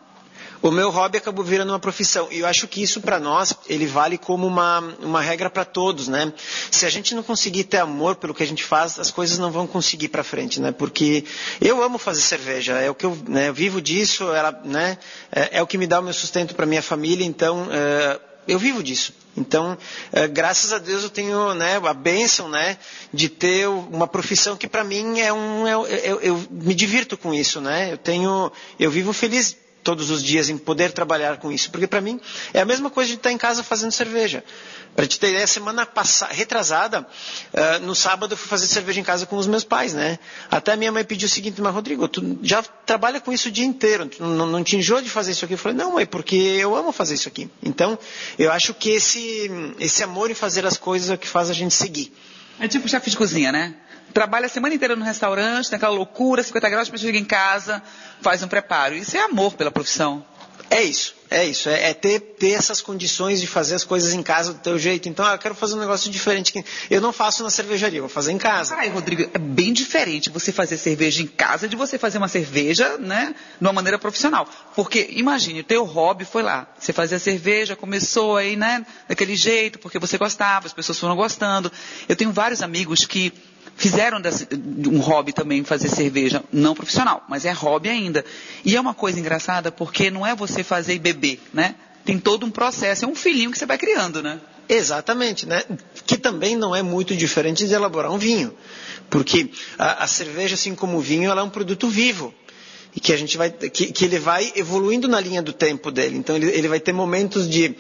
O 0.62 0.72
meu 0.72 0.90
hobby 0.90 1.18
acabou 1.18 1.44
virando 1.44 1.72
uma 1.72 1.80
profissão. 1.80 2.28
E 2.30 2.40
eu 2.40 2.46
acho 2.46 2.68
que 2.68 2.84
isso 2.84 3.00
para 3.00 3.18
nós, 3.18 3.56
ele 3.68 3.86
vale 3.86 4.18
como 4.18 4.46
uma, 4.46 4.80
uma 5.02 5.22
regra 5.22 5.50
para 5.50 5.64
todos, 5.64 6.10
né? 6.10 6.34
Se 6.70 6.86
a 6.86 6.90
gente 6.90 7.16
não 7.16 7.24
conseguir 7.24 7.64
ter 7.64 7.78
amor 7.78 8.18
pelo 8.18 8.34
que 8.34 8.44
a 8.44 8.46
gente 8.46 8.64
faz, 8.64 9.00
as 9.00 9.10
coisas 9.10 9.38
não 9.38 9.52
vão 9.52 9.66
conseguir 9.66 10.10
para 10.10 10.22
frente, 10.22 10.60
né? 10.60 10.74
Porque 10.74 11.24
eu 11.62 11.82
amo 11.82 11.98
fazer 11.98 12.20
cerveja, 12.20 12.74
é 12.74 12.90
o 12.90 12.96
que 12.96 13.06
eu, 13.06 13.18
né, 13.28 13.48
eu 13.48 13.54
vivo 13.54 13.82
disso, 13.82 14.34
ela, 14.34 14.60
né, 14.66 14.98
é, 15.32 15.60
é, 15.60 15.64
o 15.64 15.68
que 15.68 15.78
me 15.78 15.88
dá 15.88 16.02
o 16.02 16.04
meu 16.04 16.14
sustento 16.14 16.54
para 16.54 16.66
minha 16.66 16.82
família, 16.82 17.26
então 17.26 17.68
é, 17.72 18.20
eu 18.48 18.58
vivo 18.60 18.82
disso. 18.84 19.14
Então, 19.38 19.78
é, 20.12 20.28
graças 20.28 20.74
a 20.74 20.78
Deus 20.78 21.04
eu 21.04 21.10
tenho 21.10 21.54
né, 21.54 21.80
a 21.84 21.94
bênção 21.94 22.50
né, 22.50 22.78
de 23.14 23.30
ter 23.30 23.68
uma 23.68 24.08
profissão 24.08 24.58
que 24.58 24.68
para 24.68 24.84
mim 24.84 25.20
é 25.20 25.32
um. 25.32 25.68
É, 25.68 25.74
eu, 26.04 26.20
eu, 26.20 26.48
me 26.50 26.74
divirto 26.74 27.18
com 27.18 27.34
isso, 27.34 27.62
né? 27.62 27.94
Eu 27.94 27.98
tenho. 27.98 28.52
Eu 28.80 28.92
vivo 28.92 29.14
feliz 29.14 29.56
todos 29.84 30.10
os 30.10 30.24
dias 30.24 30.50
em 30.50 30.58
poder 30.58 30.92
trabalhar 30.92 31.38
com 31.38 31.52
isso, 31.52 31.72
porque 31.72 31.88
para 31.88 32.02
mim 32.02 32.20
é 32.54 32.62
a 32.62 32.66
mesma 32.66 32.90
coisa 32.90 33.10
de 33.10 33.18
estar 33.18 33.32
em 33.32 33.38
casa 33.38 33.64
fazendo 33.64 33.92
cerveja. 33.92 34.44
Para 34.96 35.08
te 35.08 35.20
ter 35.20 35.30
ideia, 35.30 35.48
semana 35.48 35.86
passada, 35.86 36.34
retrasada, 36.34 37.02
uh, 37.02 37.86
no 37.86 37.96
sábado 37.96 38.34
eu 38.34 38.38
fui 38.38 38.50
fazer 38.50 38.66
cerveja 38.66 39.00
em 39.00 39.04
casa 39.04 39.26
com 39.26 39.38
os 39.38 39.48
meus 39.48 39.64
pais, 39.64 39.94
né? 39.94 40.20
Até 40.50 40.76
minha 40.76 40.92
mãe 40.92 41.06
pediu 41.06 41.28
o 41.28 41.30
seguinte, 41.30 41.62
mas 41.62 41.74
Rodrigo, 41.74 42.08
tu 42.08 42.40
já 42.42 42.62
trabalha 42.62 43.22
com 43.22 43.32
isso 43.32 43.50
o 43.50 43.52
dia 43.52 43.66
inteiro, 43.66 44.08
tu 44.08 44.24
não, 44.24 44.48
não 44.48 44.64
te 44.64 44.76
enjoa 44.76 45.02
de 45.02 45.10
fazer 45.10 45.32
isso 45.32 45.46
aqui? 45.46 45.54
Eu 45.54 45.58
falei, 45.58 45.78
não, 45.78 45.94
mãe, 45.94 46.06
porque 46.06 46.36
eu 46.36 46.76
amo 46.76 46.92
fazer 46.92 47.14
isso 47.14 47.28
aqui. 47.28 47.50
Então, 47.64 47.98
eu 48.38 48.52
acho 48.52 48.74
que 48.74 48.90
esse, 48.90 49.50
esse 49.80 50.04
amor 50.04 50.32
em 50.32 50.34
fazer 50.34 50.66
as 50.66 50.76
coisas 50.76 51.10
é 51.10 51.14
o 51.14 51.18
que 51.18 51.28
faz 51.28 51.50
a 51.50 51.54
gente 51.54 51.74
seguir. 51.74 52.12
É 52.60 52.68
tipo 52.68 52.90
chefe 52.90 53.10
de 53.10 53.16
cozinha, 53.16 53.52
né? 53.52 53.76
Trabalha 54.14 54.48
a 54.48 54.50
semana 54.50 54.74
inteira 54.74 54.96
no 54.96 55.06
restaurante, 55.06 55.70
tem 55.70 55.78
aquela 55.78 55.94
loucura, 55.94 56.44
50 56.44 56.70
graus, 56.70 56.88
depois 56.88 57.02
chega 57.02 57.18
em 57.18 57.26
casa, 57.26 57.82
faz 58.22 58.44
um 58.44 58.48
preparo. 58.48 58.96
Isso 58.96 59.16
é 59.16 59.22
amor 59.22 59.54
pela 59.54 59.72
profissão. 59.72 60.26
É 60.72 60.84
isso, 60.84 61.16
é 61.32 61.46
isso. 61.46 61.68
É, 61.68 61.90
é, 61.90 61.94
ter, 61.96 62.20
ter 62.20 62.52
essas 62.52 62.80
condições 62.80 63.42
de 63.42 63.48
fazer 63.48 63.74
as 63.74 63.84
coisas 63.84 64.14
em 64.14 64.22
casa 64.22 64.54
do 64.54 64.60
teu 64.60 64.78
jeito. 64.78 65.10
Então, 65.10 65.26
ah, 65.26 65.34
eu 65.34 65.40
quero 65.40 65.56
fazer 65.56 65.74
um 65.74 65.80
negócio 65.80 66.12
diferente. 66.12 66.54
Que 66.54 66.64
eu 66.92 67.02
não 67.02 67.12
faço 67.12 67.42
na 67.42 67.50
cervejaria, 67.50 68.00
vou 68.00 68.10
fazer 68.10 68.32
em 68.32 68.38
casa. 68.38 68.76
Ai, 68.76 68.88
Rodrigo, 68.90 69.28
é 69.34 69.40
bem 69.40 69.74
diferente 69.74 70.30
você 70.30 70.52
fazer 70.52 70.78
cerveja 70.78 71.24
em 71.24 71.28
casa 71.28 71.68
de 71.68 71.76
você 71.76 71.98
fazer 71.98 72.20
uma 72.20 72.28
cerveja, 72.28 72.98
né, 73.00 73.34
de 73.60 73.66
uma 73.66 73.74
maneira 73.74 73.98
profissional. 73.98 74.48
Porque, 74.76 75.08
imagine, 75.12 75.62
o 75.62 75.64
teu 75.64 75.84
hobby 75.86 76.24
foi 76.24 76.44
lá. 76.44 76.68
Você 76.78 76.94
fazia 76.94 77.18
cerveja, 77.18 77.76
começou 77.76 78.38
aí, 78.38 78.56
né, 78.56 78.86
daquele 79.08 79.36
jeito, 79.36 79.80
porque 79.80 79.98
você 79.98 80.20
gostava, 80.20 80.68
as 80.68 80.74
pessoas 80.74 81.00
foram 81.00 81.16
gostando. 81.16 81.72
Eu 82.08 82.16
tenho 82.16 82.32
vários 82.32 82.62
amigos 82.62 83.06
que 83.06 83.34
fizeram 83.80 84.22
um 84.88 85.00
hobby 85.00 85.32
também 85.32 85.64
fazer 85.64 85.88
cerveja, 85.88 86.44
não 86.52 86.76
profissional, 86.76 87.24
mas 87.30 87.46
é 87.46 87.52
hobby 87.54 87.88
ainda. 87.88 88.26
E 88.66 88.76
é 88.76 88.82
uma 88.82 88.94
coisa 88.94 89.18
engraçada 89.18 89.72
porque 89.72 90.12
não 90.12 90.28
é 90.28 90.36
você 90.36 90.64
fazer 90.66 90.96
e 90.96 91.00
beber, 91.00 91.40
né? 91.54 91.76
Tem 92.04 92.20
todo 92.20 92.46
um 92.46 92.52
processo, 92.52 93.06
é 93.06 93.08
um 93.08 93.16
filhinho 93.16 93.52
que 93.52 93.58
você 93.58 93.66
vai 93.66 93.78
criando, 93.78 94.22
né? 94.22 94.40
Exatamente, 94.68 95.46
né? 95.46 95.64
Que 96.06 96.18
também 96.18 96.58
não 96.58 96.76
é 96.76 96.84
muito 96.84 97.16
diferente 97.16 97.66
de 97.66 97.74
elaborar 97.74 98.12
um 98.12 98.18
vinho. 98.18 98.54
Porque 99.10 99.50
a, 99.78 100.04
a 100.04 100.08
cerveja, 100.08 100.56
assim 100.56 100.76
como 100.76 100.98
o 100.98 101.02
vinho, 101.02 101.32
ela 101.32 101.42
é 101.42 101.44
um 101.44 101.50
produto 101.50 101.88
vivo 101.88 102.34
e 102.96 103.00
que 103.00 103.14
a 103.14 103.18
gente 103.18 103.38
vai 103.38 103.52
que, 103.52 103.92
que, 103.92 104.06
ele 104.06 104.18
vai 104.18 104.52
evoluindo 104.56 105.08
na 105.08 105.20
linha 105.20 105.42
do 105.42 105.54
tempo 105.54 105.92
dele. 105.92 106.18
Então 106.18 106.36
ele, 106.36 106.48
ele 106.50 106.68
vai 106.68 106.80
ter 106.80 106.92
momentos 106.92 107.48
de 107.48 107.68
uh, 107.68 107.76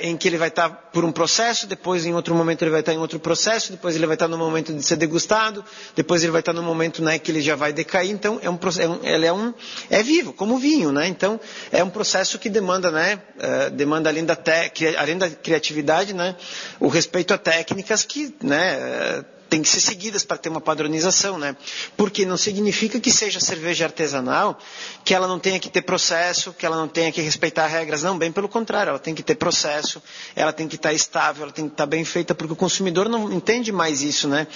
em 0.00 0.16
que 0.16 0.26
ele 0.26 0.36
vai 0.36 0.48
estar 0.48 0.68
tá 0.68 0.74
por 0.74 1.04
um 1.04 1.12
processo, 1.12 1.66
depois 1.66 2.04
em 2.04 2.14
outro 2.14 2.34
momento 2.34 2.62
ele 2.62 2.70
vai 2.70 2.80
estar 2.80 2.92
tá 2.92 2.96
em 2.96 3.00
outro 3.00 3.20
processo, 3.20 3.70
depois 3.70 3.94
ele 3.94 4.06
vai 4.06 4.16
estar 4.16 4.26
tá 4.26 4.30
no 4.30 4.38
momento 4.38 4.72
de 4.72 4.82
ser 4.82 4.96
degustado, 4.96 5.64
depois 5.94 6.22
ele 6.22 6.32
vai 6.32 6.40
estar 6.40 6.52
no 6.52 6.62
momento 6.62 7.02
né, 7.02 7.18
que 7.18 7.30
ele 7.30 7.40
já 7.40 7.54
vai 7.54 7.72
decair. 7.72 8.10
Então 8.10 8.40
é 8.42 8.50
um, 8.50 8.58
é 8.78 8.88
um 8.88 9.00
ele 9.04 9.26
é 9.26 9.32
um 9.32 9.54
é 9.88 10.02
vivo 10.02 10.32
como 10.32 10.58
vinho, 10.58 10.90
né? 10.90 11.06
Então 11.06 11.38
é 11.70 11.82
um 11.84 11.90
processo 11.90 12.38
que 12.38 12.48
demanda 12.48 12.90
né 12.90 13.20
uh, 13.36 13.70
demanda 13.70 14.10
além 14.10 14.24
da 14.24 14.34
te, 14.34 14.50
além 14.98 15.16
da 15.16 15.30
criatividade, 15.30 16.12
né 16.12 16.34
o 16.80 16.88
respeito 16.88 17.32
a 17.32 17.38
técnicas 17.38 18.04
que 18.04 18.34
né 18.42 18.78
uh, 19.20 19.39
tem 19.50 19.62
que 19.62 19.68
ser 19.68 19.80
seguidas 19.80 20.24
para 20.24 20.38
ter 20.38 20.48
uma 20.48 20.60
padronização, 20.60 21.36
né? 21.36 21.56
Porque 21.96 22.24
não 22.24 22.36
significa 22.36 23.00
que 23.00 23.10
seja 23.10 23.40
cerveja 23.40 23.84
artesanal, 23.84 24.56
que 25.04 25.12
ela 25.12 25.26
não 25.26 25.40
tenha 25.40 25.58
que 25.58 25.68
ter 25.68 25.82
processo, 25.82 26.52
que 26.52 26.64
ela 26.64 26.76
não 26.76 26.86
tenha 26.86 27.10
que 27.10 27.20
respeitar 27.20 27.66
regras, 27.66 28.04
não, 28.04 28.16
bem 28.16 28.30
pelo 28.30 28.48
contrário, 28.48 28.90
ela 28.90 28.98
tem 28.98 29.12
que 29.12 29.24
ter 29.24 29.34
processo, 29.34 30.00
ela 30.36 30.52
tem 30.52 30.68
que 30.68 30.76
estar 30.76 30.92
estável, 30.92 31.42
ela 31.42 31.52
tem 31.52 31.66
que 31.66 31.74
estar 31.74 31.84
bem 31.86 32.04
feita, 32.04 32.32
porque 32.32 32.52
o 32.52 32.56
consumidor 32.56 33.08
não 33.08 33.32
entende 33.32 33.72
mais 33.72 34.02
isso, 34.02 34.28
né? 34.28 34.46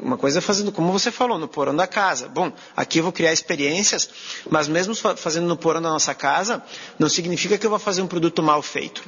Uma 0.00 0.16
coisa 0.16 0.38
é 0.38 0.40
fazendo, 0.40 0.70
como 0.70 0.92
você 0.92 1.10
falou, 1.10 1.36
no 1.36 1.48
porão 1.48 1.74
da 1.74 1.88
casa. 1.88 2.28
Bom, 2.28 2.52
aqui 2.76 2.98
eu 2.98 3.02
vou 3.02 3.12
criar 3.12 3.32
experiências, 3.32 4.08
mas 4.48 4.68
mesmo 4.68 4.94
fazendo 4.94 5.48
no 5.48 5.56
porão 5.56 5.82
da 5.82 5.90
nossa 5.90 6.14
casa, 6.14 6.62
não 7.00 7.08
significa 7.08 7.58
que 7.58 7.66
eu 7.66 7.70
vou 7.70 7.80
fazer 7.80 8.00
um 8.00 8.06
produto 8.06 8.44
mal 8.44 8.62
feito. 8.62 9.02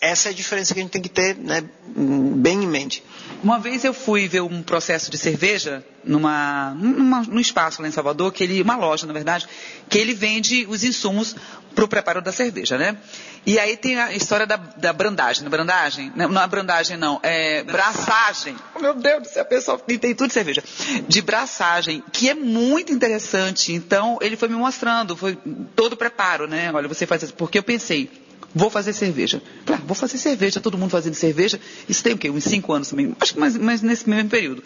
Essa 0.00 0.30
é 0.30 0.32
a 0.32 0.34
diferença 0.34 0.74
que 0.74 0.80
a 0.80 0.82
gente 0.82 0.92
tem 0.92 1.02
que 1.02 1.08
ter, 1.08 1.36
né, 1.36 1.62
bem 1.86 2.64
em 2.64 2.66
mente. 2.66 3.04
Uma 3.42 3.60
vez 3.60 3.84
eu 3.84 3.94
fui 3.94 4.15
ver 4.26 4.42
um 4.42 4.62
processo 4.62 5.10
de 5.10 5.18
cerveja 5.18 5.84
numa, 6.04 6.70
numa, 6.74 7.22
num 7.22 7.40
espaço 7.40 7.82
lá 7.82 7.88
em 7.88 7.90
Salvador, 7.90 8.32
que 8.32 8.44
ele, 8.44 8.62
uma 8.62 8.76
loja, 8.76 9.06
na 9.06 9.12
verdade, 9.12 9.46
que 9.88 9.98
ele 9.98 10.14
vende 10.14 10.64
os 10.68 10.84
insumos 10.84 11.34
para 11.74 11.84
o 11.84 11.88
preparo 11.88 12.22
da 12.22 12.32
cerveja, 12.32 12.78
né? 12.78 12.96
E 13.44 13.58
aí 13.58 13.76
tem 13.76 13.98
a 14.00 14.12
história 14.12 14.46
da, 14.46 14.56
da 14.56 14.92
brandagem. 14.92 15.44
Da 15.44 15.50
brandagem? 15.50 16.10
Não, 16.16 16.28
não 16.28 16.42
é 16.42 16.46
brandagem, 16.46 16.96
não. 16.96 17.20
É 17.22 17.62
braçagem. 17.62 18.56
Oh, 18.74 18.80
meu 18.80 18.94
Deus 18.94 19.22
do 19.22 19.28
céu, 19.28 19.44
pessoal, 19.44 19.78
tem 19.78 20.14
tudo 20.14 20.28
de 20.28 20.32
cerveja. 20.32 20.64
De 21.06 21.20
braçagem, 21.20 22.02
que 22.10 22.30
é 22.30 22.34
muito 22.34 22.92
interessante. 22.92 23.72
Então, 23.72 24.18
ele 24.22 24.36
foi 24.36 24.48
me 24.48 24.56
mostrando, 24.56 25.16
foi 25.16 25.38
todo 25.76 25.92
o 25.92 25.96
preparo, 25.96 26.48
né? 26.48 26.72
Olha, 26.72 26.88
você 26.88 27.06
faz 27.06 27.22
isso. 27.22 27.34
Porque 27.34 27.58
eu 27.58 27.62
pensei, 27.62 28.10
Vou 28.56 28.70
fazer 28.70 28.94
cerveja. 28.94 29.42
Claro, 29.66 29.82
vou 29.84 29.94
fazer 29.94 30.16
cerveja, 30.16 30.62
todo 30.62 30.78
mundo 30.78 30.88
fazendo 30.88 31.12
cerveja. 31.12 31.60
Isso 31.86 32.02
tem 32.02 32.14
o 32.14 32.18
quê? 32.18 32.30
Uns 32.30 32.44
cinco 32.44 32.72
anos 32.72 32.88
também. 32.88 33.14
Acho 33.20 33.34
que 33.34 33.38
mais, 33.38 33.54
mais 33.54 33.82
nesse 33.82 34.08
mesmo 34.08 34.30
período. 34.30 34.64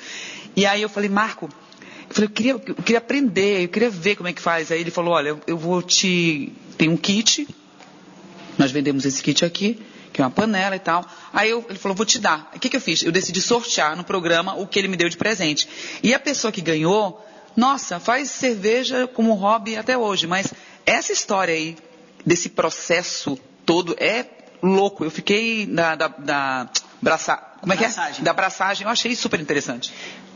E 0.55 0.65
aí 0.65 0.81
eu 0.81 0.89
falei, 0.89 1.11
Marco, 1.11 1.47
eu 2.09 2.15
falei, 2.15 2.29
eu 2.29 2.33
queria, 2.33 2.53
eu 2.53 2.75
queria 2.77 2.99
aprender, 2.99 3.65
eu 3.65 3.69
queria 3.69 3.91
ver 3.91 4.15
como 4.15 4.29
é 4.29 4.33
que 4.33 4.41
faz. 4.41 4.71
Aí 4.71 4.81
ele 4.81 4.93
falou, 4.93 5.13
olha, 5.13 5.37
eu 5.45 5.59
vou 5.59 5.83
te. 5.83 6.53
Tem 6.79 6.89
um 6.89 6.97
kit, 6.97 7.49
nós 8.57 8.71
vendemos 8.71 9.05
esse 9.05 9.21
kit 9.21 9.45
aqui, 9.45 9.83
que 10.13 10.23
é 10.23 10.25
uma 10.25 10.31
panela 10.31 10.77
e 10.77 10.79
tal. 10.79 11.05
Aí 11.33 11.51
eu, 11.51 11.67
ele 11.69 11.79
falou, 11.79 11.97
vou 11.97 12.07
te 12.07 12.21
dar. 12.21 12.49
O 12.55 12.61
que, 12.61 12.69
que 12.69 12.77
eu 12.77 12.81
fiz? 12.81 13.03
Eu 13.03 13.11
decidi 13.11 13.43
sortear 13.43 13.97
no 13.97 14.05
programa 14.05 14.55
o 14.55 14.69
que 14.69 14.79
ele 14.79 14.87
me 14.87 14.97
deu 14.97 15.09
de 15.09 15.17
presente. 15.17 15.69
E 16.01 16.15
a 16.15 16.19
pessoa 16.21 16.53
que 16.53 16.61
ganhou, 16.61 17.21
nossa, 17.57 17.99
faz 17.99 18.31
cerveja 18.31 19.09
como 19.09 19.35
hobby 19.35 19.75
até 19.75 19.99
hoje, 19.99 20.29
mas 20.29 20.55
essa 20.87 21.13
história 21.13 21.53
aí, 21.53 21.77
desse 22.25 22.51
processo 22.51 23.37
todo 23.71 23.95
é 24.01 24.27
louco. 24.61 25.05
Eu 25.05 25.13
fiquei 25.13 25.65
da, 25.65 25.95
da, 25.95 26.09
da 26.09 26.69
braça, 27.01 27.37
como 27.61 27.73
é 27.73 27.77
braçagem. 27.77 28.15
que 28.15 28.21
é? 28.21 28.25
Da 28.25 28.33
braçagem. 28.33 28.85
Eu 28.85 28.91
achei 28.91 29.15
super 29.15 29.39
interessante. 29.39 29.95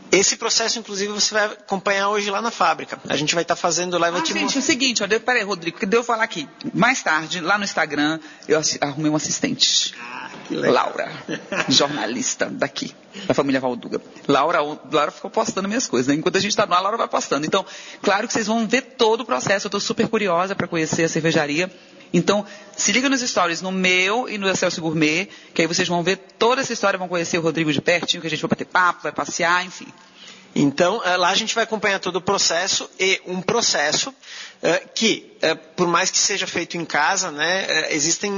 Esse 0.09 0.37
processo, 0.37 0.79
inclusive, 0.79 1.11
você 1.11 1.33
vai 1.33 1.45
acompanhar 1.47 2.07
hoje 2.07 2.31
lá 2.31 2.41
na 2.41 2.49
fábrica. 2.49 2.97
A 3.09 3.17
gente 3.17 3.35
vai 3.35 3.41
estar 3.41 3.55
tá 3.55 3.61
fazendo 3.61 3.97
lá. 3.97 4.07
Ah, 4.07 4.11
gente, 4.13 4.33
mostrar. 4.35 4.61
é 4.61 4.63
o 4.63 4.65
seguinte, 4.65 5.03
ó, 5.03 5.19
peraí, 5.19 5.43
Rodrigo, 5.43 5.77
que 5.77 5.85
deu 5.85 6.01
falar 6.01 6.23
aqui. 6.23 6.47
Mais 6.73 7.03
tarde, 7.03 7.41
lá 7.41 7.57
no 7.57 7.65
Instagram, 7.65 8.19
eu 8.47 8.61
arrumei 8.79 9.11
um 9.11 9.15
assistente. 9.17 9.93
Ah, 9.99 10.29
que 10.47 10.55
legal. 10.55 10.85
Laura, 10.85 11.11
jornalista 11.67 12.45
daqui, 12.45 12.95
da 13.25 13.33
família 13.33 13.59
Valduga. 13.59 13.99
Laura, 14.29 14.59
Laura 14.61 15.11
ficou 15.11 15.29
postando 15.29 15.67
minhas 15.67 15.87
coisas. 15.87 16.07
Né? 16.07 16.13
Enquanto 16.13 16.37
a 16.37 16.39
gente 16.39 16.51
está 16.51 16.65
no 16.65 16.73
ar, 16.73 16.81
Laura 16.81 16.97
vai 16.97 17.07
postando. 17.09 17.45
Então, 17.45 17.65
claro 18.01 18.27
que 18.27 18.33
vocês 18.33 18.47
vão 18.47 18.65
ver 18.65 18.81
todo 18.81 19.21
o 19.21 19.25
processo. 19.25 19.65
Eu 19.65 19.69
estou 19.69 19.81
super 19.81 20.07
curiosa 20.07 20.55
para 20.55 20.67
conhecer 20.67 21.03
a 21.03 21.09
cervejaria. 21.09 21.69
Então, 22.13 22.45
se 22.75 22.91
liga 22.91 23.09
nos 23.09 23.21
stories 23.21 23.61
no 23.61 23.71
meu 23.71 24.29
e 24.29 24.37
no 24.37 24.49
Excelsior 24.49 24.83
Gourmet, 24.83 25.27
que 25.53 25.61
aí 25.61 25.67
vocês 25.67 25.87
vão 25.87 26.03
ver 26.03 26.17
toda 26.37 26.61
essa 26.61 26.73
história, 26.73 26.97
vão 26.97 27.07
conhecer 27.07 27.37
o 27.37 27.41
Rodrigo 27.41 27.71
de 27.71 27.81
pertinho, 27.81 28.21
que 28.21 28.27
a 28.27 28.29
gente 28.29 28.41
vai 28.41 28.49
bater 28.49 28.65
papo, 28.65 29.03
vai 29.03 29.11
passear, 29.11 29.65
enfim. 29.65 29.87
Então, 30.55 31.01
eh, 31.03 31.17
lá 31.17 31.29
a 31.29 31.35
gente 31.35 31.53
vai 31.53 31.65
acompanhar 31.65 31.99
todo 31.99 32.15
o 32.15 32.21
processo 32.21 32.89
e 32.97 33.21
um 33.25 33.41
processo 33.41 34.13
que 34.93 35.35
é, 35.41 35.53
por 35.53 35.87
mais 35.87 36.09
que 36.09 36.17
seja 36.17 36.47
feito 36.47 36.77
em 36.77 36.85
casa, 36.85 37.31
né, 37.31 37.65
é, 37.67 37.95
existem 37.95 38.31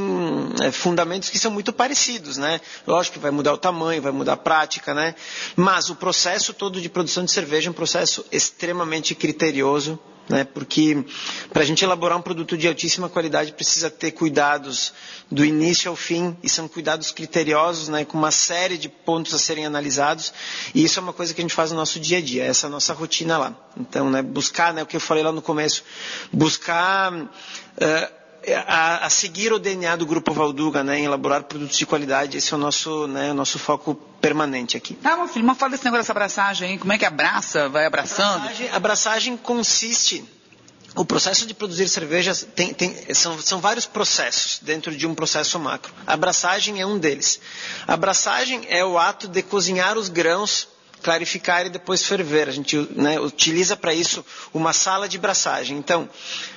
fundamentos 0.71 1.29
que 1.29 1.39
são 1.39 1.51
muito 1.51 1.71
parecidos, 1.71 2.37
né? 2.37 2.59
Lógico 2.85 3.13
que 3.13 3.19
vai 3.19 3.31
mudar 3.31 3.53
o 3.53 3.57
tamanho, 3.57 4.01
vai 4.01 4.11
mudar 4.11 4.33
a 4.33 4.37
prática, 4.37 4.93
né? 4.93 5.15
Mas 5.55 5.89
o 5.89 5.95
processo 5.95 6.53
todo 6.53 6.81
de 6.81 6.89
produção 6.89 7.23
de 7.23 7.31
cerveja 7.31 7.69
é 7.69 7.71
um 7.71 7.73
processo 7.73 8.25
extremamente 8.31 9.15
criterioso, 9.15 9.99
né? 10.29 10.43
Porque 10.43 11.05
para 11.51 11.61
a 11.61 11.65
gente 11.65 11.83
elaborar 11.83 12.17
um 12.17 12.21
produto 12.21 12.57
de 12.57 12.67
altíssima 12.67 13.07
qualidade 13.07 13.53
precisa 13.53 13.89
ter 13.89 14.11
cuidados 14.11 14.93
do 15.31 15.45
início 15.45 15.89
ao 15.89 15.95
fim 15.95 16.35
e 16.43 16.49
são 16.49 16.67
cuidados 16.67 17.11
criteriosos, 17.11 17.87
né? 17.87 18.03
Com 18.03 18.17
uma 18.17 18.31
série 18.31 18.77
de 18.77 18.89
pontos 18.89 19.33
a 19.33 19.39
serem 19.39 19.65
analisados 19.65 20.33
e 20.73 20.83
isso 20.83 20.99
é 20.99 21.01
uma 21.01 21.13
coisa 21.13 21.33
que 21.33 21.41
a 21.41 21.43
gente 21.43 21.53
faz 21.53 21.71
no 21.71 21.77
nosso 21.77 21.99
dia 21.99 22.17
a 22.17 22.21
dia, 22.21 22.43
essa 22.43 22.65
é 22.65 22.67
a 22.67 22.71
nossa 22.71 22.93
rotina 22.93 23.37
lá. 23.37 23.55
Então, 23.77 24.09
né? 24.09 24.21
Buscar, 24.21 24.73
né? 24.73 24.83
O 24.83 24.85
que 24.85 24.95
eu 24.95 25.01
falei 25.01 25.23
lá 25.23 25.31
no 25.31 25.41
começo, 25.41 25.83
buscar 26.31 27.13
uh, 27.13 27.27
a, 28.65 29.05
a, 29.05 29.09
seguir 29.09 29.51
o 29.51 29.59
DNA 29.59 29.95
do 29.95 30.05
Grupo 30.05 30.33
Valduga, 30.33 30.83
né, 30.83 30.99
em 30.99 31.05
elaborar 31.05 31.43
produtos 31.43 31.77
de 31.77 31.85
qualidade. 31.85 32.37
Esse 32.37 32.53
é 32.53 32.57
o 32.57 32.59
nosso, 32.59 33.07
né, 33.07 33.31
o 33.31 33.33
nosso 33.33 33.59
foco 33.59 33.95
permanente 34.21 34.77
aqui. 34.77 34.97
Ah, 35.03 35.17
meu 35.17 35.27
filho, 35.27 35.45
mas 35.45 35.57
fala 35.57 35.71
desse 35.71 35.83
negócio 35.83 36.03
dessa 36.03 36.13
abraçagem, 36.13 36.71
hein? 36.71 36.77
Como 36.77 36.93
é 36.93 36.97
que 36.97 37.05
abraça? 37.05 37.67
Vai 37.69 37.85
abraçando? 37.85 38.37
Abraçagem, 38.37 38.69
abraçagem 38.69 39.37
consiste 39.37 40.25
o 40.95 41.05
processo 41.05 41.45
de 41.45 41.53
produzir 41.53 41.87
cervejas 41.87 42.47
tem, 42.55 42.73
tem, 42.73 43.13
são, 43.13 43.39
são, 43.39 43.61
vários 43.61 43.85
processos 43.85 44.59
dentro 44.63 44.95
de 44.95 45.05
um 45.05 45.13
processo 45.13 45.59
macro. 45.59 45.93
A 46.07 46.13
abraçagem 46.13 46.81
é 46.81 46.85
um 46.85 46.97
deles. 46.97 47.39
A 47.87 47.93
abraçagem 47.93 48.65
é 48.67 48.83
o 48.83 48.97
ato 48.97 49.27
de 49.27 49.43
cozinhar 49.43 49.95
os 49.95 50.09
grãos 50.09 50.67
clarificar 51.01 51.65
e 51.65 51.69
depois 51.69 52.03
ferver. 52.03 52.47
A 52.47 52.51
gente 52.51 52.77
né, 52.91 53.19
utiliza 53.19 53.75
para 53.75 53.93
isso 53.93 54.25
uma 54.53 54.73
sala 54.73 55.07
de 55.07 55.17
braçagem. 55.17 55.77
Então, 55.77 56.09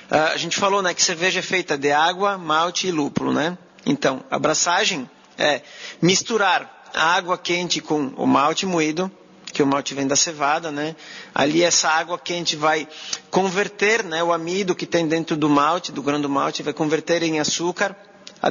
a 0.09 0.37
gente 0.37 0.57
falou 0.57 0.81
né, 0.81 0.93
que 0.93 1.03
cerveja 1.03 1.39
é 1.39 1.43
feita 1.43 1.77
de 1.77 1.91
água, 1.91 2.37
malte 2.37 2.87
e 2.87 2.91
lúpulo. 2.91 3.33
Né? 3.33 3.57
Então, 3.85 4.23
a 4.29 4.37
braçagem 4.37 5.09
é 5.37 5.61
misturar 6.01 6.81
a 6.93 7.15
água 7.15 7.37
quente 7.37 7.81
com 7.81 8.07
o 8.17 8.27
malte 8.27 8.65
moído, 8.65 9.09
que 9.51 9.61
o 9.61 9.67
malte 9.67 9.93
vem 9.93 10.07
da 10.07 10.15
cevada, 10.15 10.71
né? 10.71 10.95
Ali 11.35 11.63
essa 11.63 11.89
água 11.89 12.17
quente 12.17 12.55
vai 12.55 12.87
converter, 13.29 14.03
né, 14.03 14.23
o 14.23 14.31
amido 14.31 14.73
que 14.73 14.85
tem 14.85 15.07
dentro 15.07 15.35
do 15.35 15.49
malte, 15.49 15.91
do 15.91 16.01
grão 16.01 16.21
do 16.21 16.29
malte, 16.29 16.63
vai 16.63 16.73
converter 16.73 17.21
em 17.23 17.39
açúcar. 17.39 17.95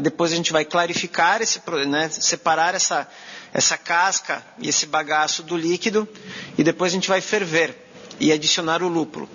Depois 0.02 0.32
a 0.32 0.36
gente 0.36 0.52
vai 0.52 0.64
clarificar 0.64 1.42
esse, 1.42 1.60
né, 1.88 2.08
separar 2.10 2.74
essa 2.74 3.08
essa 3.52 3.76
casca 3.76 4.44
e 4.58 4.68
esse 4.68 4.86
bagaço 4.86 5.42
do 5.42 5.56
líquido 5.56 6.08
e 6.56 6.62
depois 6.64 6.92
a 6.92 6.94
gente 6.94 7.08
vai 7.08 7.20
ferver 7.20 7.76
e 8.18 8.32
adicionar 8.32 8.82
o 8.82 8.88
lúpulo. 8.88 9.28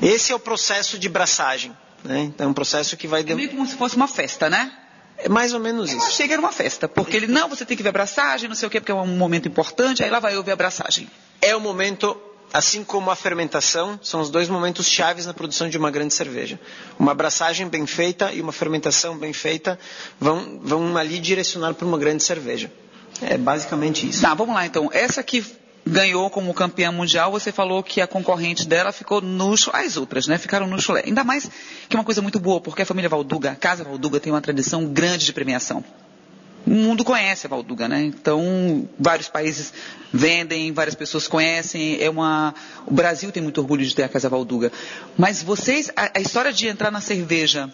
Esse 0.00 0.32
é 0.32 0.34
o 0.34 0.38
processo 0.38 0.98
de 0.98 1.08
braçagem. 1.08 1.76
Né? 2.02 2.20
Então 2.22 2.46
é 2.46 2.50
um 2.50 2.54
processo 2.54 2.96
que 2.96 3.06
vai... 3.06 3.20
É 3.20 3.34
meio 3.34 3.50
como 3.50 3.66
se 3.66 3.76
fosse 3.76 3.96
uma 3.96 4.08
festa, 4.08 4.48
né? 4.48 4.72
É 5.18 5.28
mais 5.28 5.52
ou 5.52 5.60
menos 5.60 5.90
isso. 5.90 6.02
Eu 6.02 6.06
achei 6.06 6.26
que 6.26 6.32
era 6.32 6.40
uma 6.40 6.52
festa, 6.52 6.88
porque 6.88 7.16
ele, 7.16 7.26
não, 7.26 7.48
você 7.48 7.66
tem 7.66 7.76
que 7.76 7.82
ver 7.82 7.90
a 7.90 7.90
abraçagem, 7.90 8.48
não 8.48 8.56
sei 8.56 8.66
o 8.66 8.70
quê, 8.70 8.80
porque 8.80 8.92
é 8.92 8.94
um 8.94 9.06
momento 9.06 9.46
importante, 9.46 10.02
aí 10.02 10.08
lá 10.08 10.18
vai 10.18 10.34
eu 10.34 10.42
ver 10.42 10.52
a 10.52 10.54
abraçagem. 10.54 11.10
É 11.42 11.54
o 11.54 11.60
momento, 11.60 12.16
assim 12.54 12.82
como 12.82 13.10
a 13.10 13.16
fermentação, 13.16 14.00
são 14.02 14.22
os 14.22 14.30
dois 14.30 14.48
momentos 14.48 14.88
chaves 14.88 15.26
na 15.26 15.34
produção 15.34 15.68
de 15.68 15.76
uma 15.76 15.90
grande 15.90 16.14
cerveja. 16.14 16.58
Uma 16.98 17.12
abraçagem 17.12 17.68
bem 17.68 17.86
feita 17.86 18.32
e 18.32 18.40
uma 18.40 18.52
fermentação 18.52 19.18
bem 19.18 19.34
feita 19.34 19.78
vão, 20.18 20.58
vão 20.62 20.96
ali 20.96 21.18
direcionar 21.18 21.74
para 21.74 21.86
uma 21.86 21.98
grande 21.98 22.22
cerveja. 22.22 22.72
É 23.22 23.36
basicamente 23.36 24.08
isso. 24.08 24.22
Tá, 24.22 24.34
vamos 24.34 24.54
lá 24.54 24.66
então. 24.66 24.88
Essa 24.92 25.22
que 25.22 25.44
ganhou 25.86 26.30
como 26.30 26.52
campeã 26.54 26.92
mundial, 26.92 27.30
você 27.30 27.50
falou 27.50 27.82
que 27.82 28.00
a 28.00 28.06
concorrente 28.06 28.66
dela 28.66 28.92
ficou 28.92 29.20
no 29.20 29.54
as 29.72 29.96
outras, 29.96 30.26
né? 30.26 30.38
Ficaram 30.38 30.66
no 30.66 30.80
chulé. 30.80 31.02
Ainda 31.06 31.24
mais 31.24 31.50
que 31.88 31.96
é 31.96 31.98
uma 31.98 32.04
coisa 32.04 32.22
muito 32.22 32.38
boa, 32.38 32.60
porque 32.60 32.82
a 32.82 32.86
família 32.86 33.08
Valduga, 33.08 33.52
a 33.52 33.56
casa 33.56 33.84
Valduga 33.84 34.20
tem 34.20 34.32
uma 34.32 34.40
tradição 34.40 34.86
grande 34.86 35.24
de 35.24 35.32
premiação. 35.32 35.84
O 36.66 36.70
mundo 36.70 37.04
conhece 37.04 37.46
a 37.46 37.50
Valduga, 37.50 37.88
né? 37.88 38.02
Então, 38.02 38.88
vários 38.98 39.28
países 39.28 39.72
vendem, 40.12 40.72
várias 40.72 40.94
pessoas 40.94 41.26
conhecem. 41.26 42.00
É 42.00 42.10
uma, 42.10 42.54
o 42.86 42.92
Brasil 42.92 43.32
tem 43.32 43.42
muito 43.42 43.58
orgulho 43.58 43.84
de 43.84 43.94
ter 43.94 44.02
a 44.02 44.08
casa 44.08 44.28
Valduga. 44.28 44.70
Mas 45.16 45.42
vocês, 45.42 45.90
a, 45.96 46.18
a 46.18 46.20
história 46.20 46.52
de 46.52 46.68
entrar 46.68 46.90
na 46.90 47.00
cerveja 47.00 47.72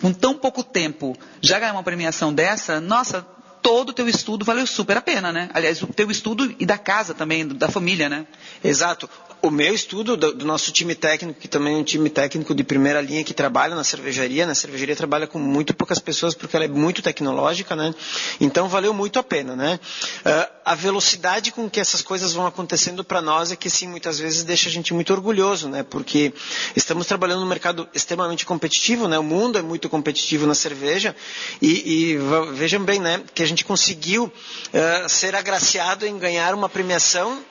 com 0.00 0.12
tão 0.12 0.34
pouco 0.34 0.62
tempo, 0.62 1.16
já 1.40 1.58
ganhar 1.58 1.72
uma 1.72 1.82
premiação 1.82 2.32
dessa, 2.32 2.80
nossa, 2.80 3.26
todo 3.62 3.90
o 3.90 3.92
teu 3.92 4.08
estudo 4.08 4.44
valeu 4.44 4.66
super 4.66 4.96
a 4.96 5.00
pena, 5.00 5.32
né? 5.32 5.50
Aliás, 5.52 5.82
o 5.82 5.86
teu 5.86 6.10
estudo 6.10 6.54
e 6.58 6.66
da 6.66 6.78
casa 6.78 7.14
também, 7.14 7.46
da 7.46 7.68
família, 7.68 8.08
né? 8.08 8.26
Exato 8.62 9.08
o 9.40 9.50
meu 9.50 9.72
estudo 9.72 10.16
do, 10.16 10.32
do, 10.34 10.44
nosso 10.44 10.72
time 10.72 10.94
técnico, 10.94 11.38
que 11.38 11.48
também 11.48 11.74
é 11.74 11.76
um 11.76 11.84
time 11.84 12.10
técnico 12.10 12.54
de 12.54 12.64
primeira 12.64 13.00
linha 13.00 13.22
que 13.22 13.32
trabalha 13.32 13.74
na 13.74 13.84
cervejaria, 13.84 14.46
na 14.46 14.54
cervejaria 14.54 14.96
trabalha 14.96 15.26
com 15.26 15.38
muito 15.38 15.74
poucas 15.74 15.98
pessoas 15.98 16.34
porque 16.34 16.56
ela 16.56 16.64
é 16.64 16.68
muito 16.68 17.02
tecnológica, 17.02 17.76
né? 17.76 17.94
Então 18.40 18.68
valeu 18.68 18.92
muito 18.92 19.18
a 19.18 19.22
pena, 19.22 19.54
né? 19.54 19.78
Uh, 20.20 20.58
a 20.64 20.74
velocidade 20.74 21.52
com 21.52 21.70
que 21.70 21.80
essas 21.80 22.02
coisas 22.02 22.32
vão 22.32 22.46
acontecendo 22.46 23.04
para 23.04 23.22
nós 23.22 23.52
é 23.52 23.56
que 23.56 23.70
sim, 23.70 23.86
muitas 23.86 24.18
vezes 24.18 24.44
deixa 24.44 24.68
a 24.68 24.72
gente 24.72 24.92
muito 24.92 25.12
orgulhoso, 25.12 25.68
né? 25.68 25.82
Porque 25.82 26.32
estamos 26.74 27.06
trabalhando 27.06 27.40
num 27.40 27.46
mercado 27.46 27.88
extremamente 27.94 28.44
competitivo, 28.44 29.06
né? 29.06 29.18
O 29.18 29.22
mundo 29.22 29.56
é 29.56 29.62
muito 29.62 29.88
competitivo 29.88 30.46
na 30.46 30.54
cerveja 30.54 31.14
e, 31.62 32.12
e 32.12 32.18
vejam 32.54 32.84
bem, 32.84 32.98
né? 32.98 33.22
Que 33.34 33.42
gente 33.48 33.64
conseguiu 33.64 34.24
uh, 34.24 35.08
ser 35.08 35.34
agraciado 35.34 36.06
em 36.06 36.16
ganhar 36.18 36.54
uma 36.54 36.68
premiação 36.68 37.42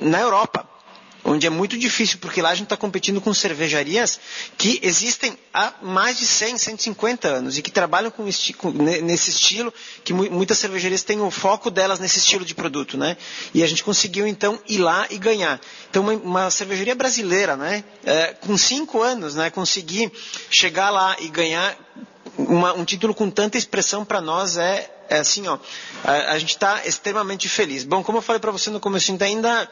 na 0.00 0.20
Europa 0.20 0.68
onde 1.24 1.46
é 1.46 1.50
muito 1.50 1.78
difícil, 1.78 2.18
porque 2.20 2.42
lá 2.42 2.50
a 2.50 2.54
gente 2.54 2.66
está 2.66 2.76
competindo 2.76 3.20
com 3.20 3.32
cervejarias 3.32 4.18
que 4.58 4.80
existem 4.82 5.38
há 5.54 5.72
mais 5.82 6.18
de 6.18 6.26
100, 6.26 6.58
150 6.58 7.28
anos 7.28 7.58
e 7.58 7.62
que 7.62 7.70
trabalham 7.70 8.10
com 8.10 8.26
esti 8.26 8.52
com, 8.52 8.70
nesse 8.70 9.30
estilo, 9.30 9.72
que 10.04 10.12
mu 10.12 10.28
muitas 10.30 10.58
cervejarias 10.58 11.02
têm 11.02 11.20
o 11.20 11.30
foco 11.30 11.70
delas 11.70 11.98
nesse 12.00 12.18
estilo 12.18 12.44
de 12.44 12.54
produto, 12.54 12.96
né? 12.96 13.16
E 13.54 13.62
a 13.62 13.66
gente 13.66 13.84
conseguiu 13.84 14.26
então 14.26 14.58
ir 14.68 14.78
lá 14.78 15.06
e 15.10 15.18
ganhar. 15.18 15.60
Então 15.90 16.02
uma, 16.02 16.12
uma 16.14 16.50
cervejaria 16.50 16.94
brasileira, 16.94 17.56
né? 17.56 17.84
É, 18.04 18.34
com 18.34 18.56
cinco 18.56 19.00
anos, 19.00 19.34
né? 19.34 19.50
Conseguir 19.50 20.10
chegar 20.50 20.90
lá 20.90 21.16
e 21.20 21.28
ganhar 21.28 21.76
uma, 22.36 22.72
um 22.72 22.84
título 22.84 23.14
com 23.14 23.30
tanta 23.30 23.56
expressão 23.58 24.04
para 24.04 24.20
nós 24.20 24.56
é, 24.56 24.90
é 25.12 25.18
assim, 25.18 25.46
ó, 25.46 25.58
a, 26.04 26.32
a 26.32 26.38
gente 26.38 26.50
está 26.50 26.86
extremamente 26.86 27.48
feliz. 27.48 27.84
Bom, 27.84 28.02
como 28.02 28.18
eu 28.18 28.22
falei 28.22 28.40
para 28.40 28.50
você 28.50 28.70
no 28.70 28.80
começo, 28.80 29.06
gente 29.06 29.22
ainda 29.22 29.68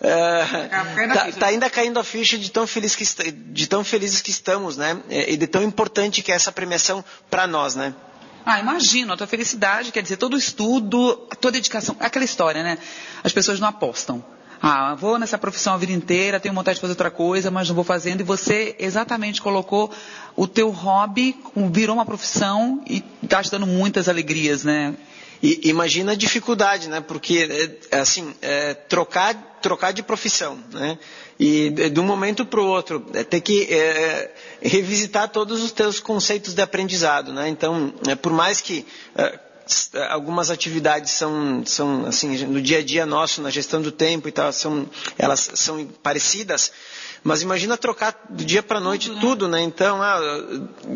está 0.00 1.28
é, 1.28 1.32
tá 1.32 1.46
ainda 1.46 1.70
caindo 1.70 1.98
a 2.00 2.04
ficha 2.04 2.36
de 2.36 2.50
tão, 2.50 2.66
feliz 2.66 2.96
que, 2.96 3.04
de 3.32 3.66
tão 3.66 3.84
felizes 3.84 4.20
que 4.20 4.30
estamos, 4.30 4.76
né? 4.76 5.00
E 5.08 5.36
de 5.36 5.46
tão 5.46 5.62
importante 5.62 6.22
que 6.22 6.32
é 6.32 6.34
essa 6.34 6.50
premiação 6.50 7.04
para 7.30 7.46
nós, 7.46 7.74
né? 7.74 7.94
Ah, 8.44 8.58
imagino, 8.58 9.12
a 9.12 9.16
tua 9.16 9.26
felicidade, 9.26 9.92
quer 9.92 10.02
dizer, 10.02 10.16
todo 10.16 10.34
o 10.34 10.38
estudo, 10.38 11.26
a 11.30 11.36
tua 11.36 11.52
dedicação, 11.52 11.94
aquela 12.00 12.24
história, 12.24 12.62
né? 12.62 12.78
As 13.22 13.32
pessoas 13.32 13.60
não 13.60 13.68
apostam. 13.68 14.24
Ah, 14.62 14.94
vou 14.94 15.18
nessa 15.18 15.38
profissão 15.38 15.72
a 15.72 15.78
vida 15.78 15.92
inteira, 15.92 16.38
tenho 16.38 16.54
vontade 16.54 16.74
de 16.74 16.80
fazer 16.82 16.92
outra 16.92 17.10
coisa, 17.10 17.50
mas 17.50 17.68
não 17.68 17.74
vou 17.74 17.84
fazendo. 17.84 18.20
E 18.20 18.24
você 18.24 18.76
exatamente 18.78 19.40
colocou 19.40 19.90
o 20.36 20.46
teu 20.46 20.68
hobby, 20.70 21.34
virou 21.72 21.96
uma 21.96 22.04
profissão 22.04 22.82
e 22.86 23.02
está 23.22 23.42
te 23.42 23.50
dando 23.50 23.66
muitas 23.66 24.06
alegrias, 24.06 24.62
né? 24.62 24.94
E 25.42 25.70
imagina 25.70 26.12
a 26.12 26.14
dificuldade, 26.14 26.88
né? 26.90 27.00
Porque, 27.00 27.78
é, 27.90 27.98
assim, 27.98 28.34
é, 28.42 28.74
trocar, 28.74 29.34
trocar 29.62 29.92
de 29.92 30.02
profissão, 30.02 30.58
né? 30.70 30.98
E 31.38 31.70
de 31.70 31.98
um 31.98 32.04
momento 32.04 32.44
para 32.44 32.60
o 32.60 32.66
outro, 32.66 33.06
é, 33.14 33.24
ter 33.24 33.40
que 33.40 33.62
é, 33.72 34.30
revisitar 34.60 35.30
todos 35.30 35.62
os 35.62 35.72
teus 35.72 35.98
conceitos 35.98 36.52
de 36.52 36.60
aprendizado, 36.60 37.32
né? 37.32 37.48
Então, 37.48 37.94
é, 38.06 38.14
por 38.14 38.30
mais 38.30 38.60
que 38.60 38.86
é, 39.16 39.38
algumas 40.10 40.50
atividades 40.50 41.12
são, 41.12 41.64
são 41.64 42.06
assim 42.06 42.44
no 42.46 42.60
dia 42.60 42.78
a 42.78 42.82
dia 42.82 43.06
nosso 43.06 43.42
na 43.42 43.50
gestão 43.50 43.80
do 43.80 43.92
tempo 43.92 44.28
e 44.28 44.32
tal 44.32 44.52
são 44.52 44.88
elas 45.18 45.50
são 45.54 45.86
parecidas 46.02 46.72
mas 47.22 47.42
imagina 47.42 47.76
trocar 47.76 48.18
do 48.30 48.44
dia 48.44 48.62
para 48.62 48.78
a 48.78 48.80
noite 48.80 49.08
tudo, 49.08 49.16
né? 49.16 49.20
tudo, 49.20 49.48
né? 49.48 49.60
Então, 49.60 50.02
ah, 50.02 50.18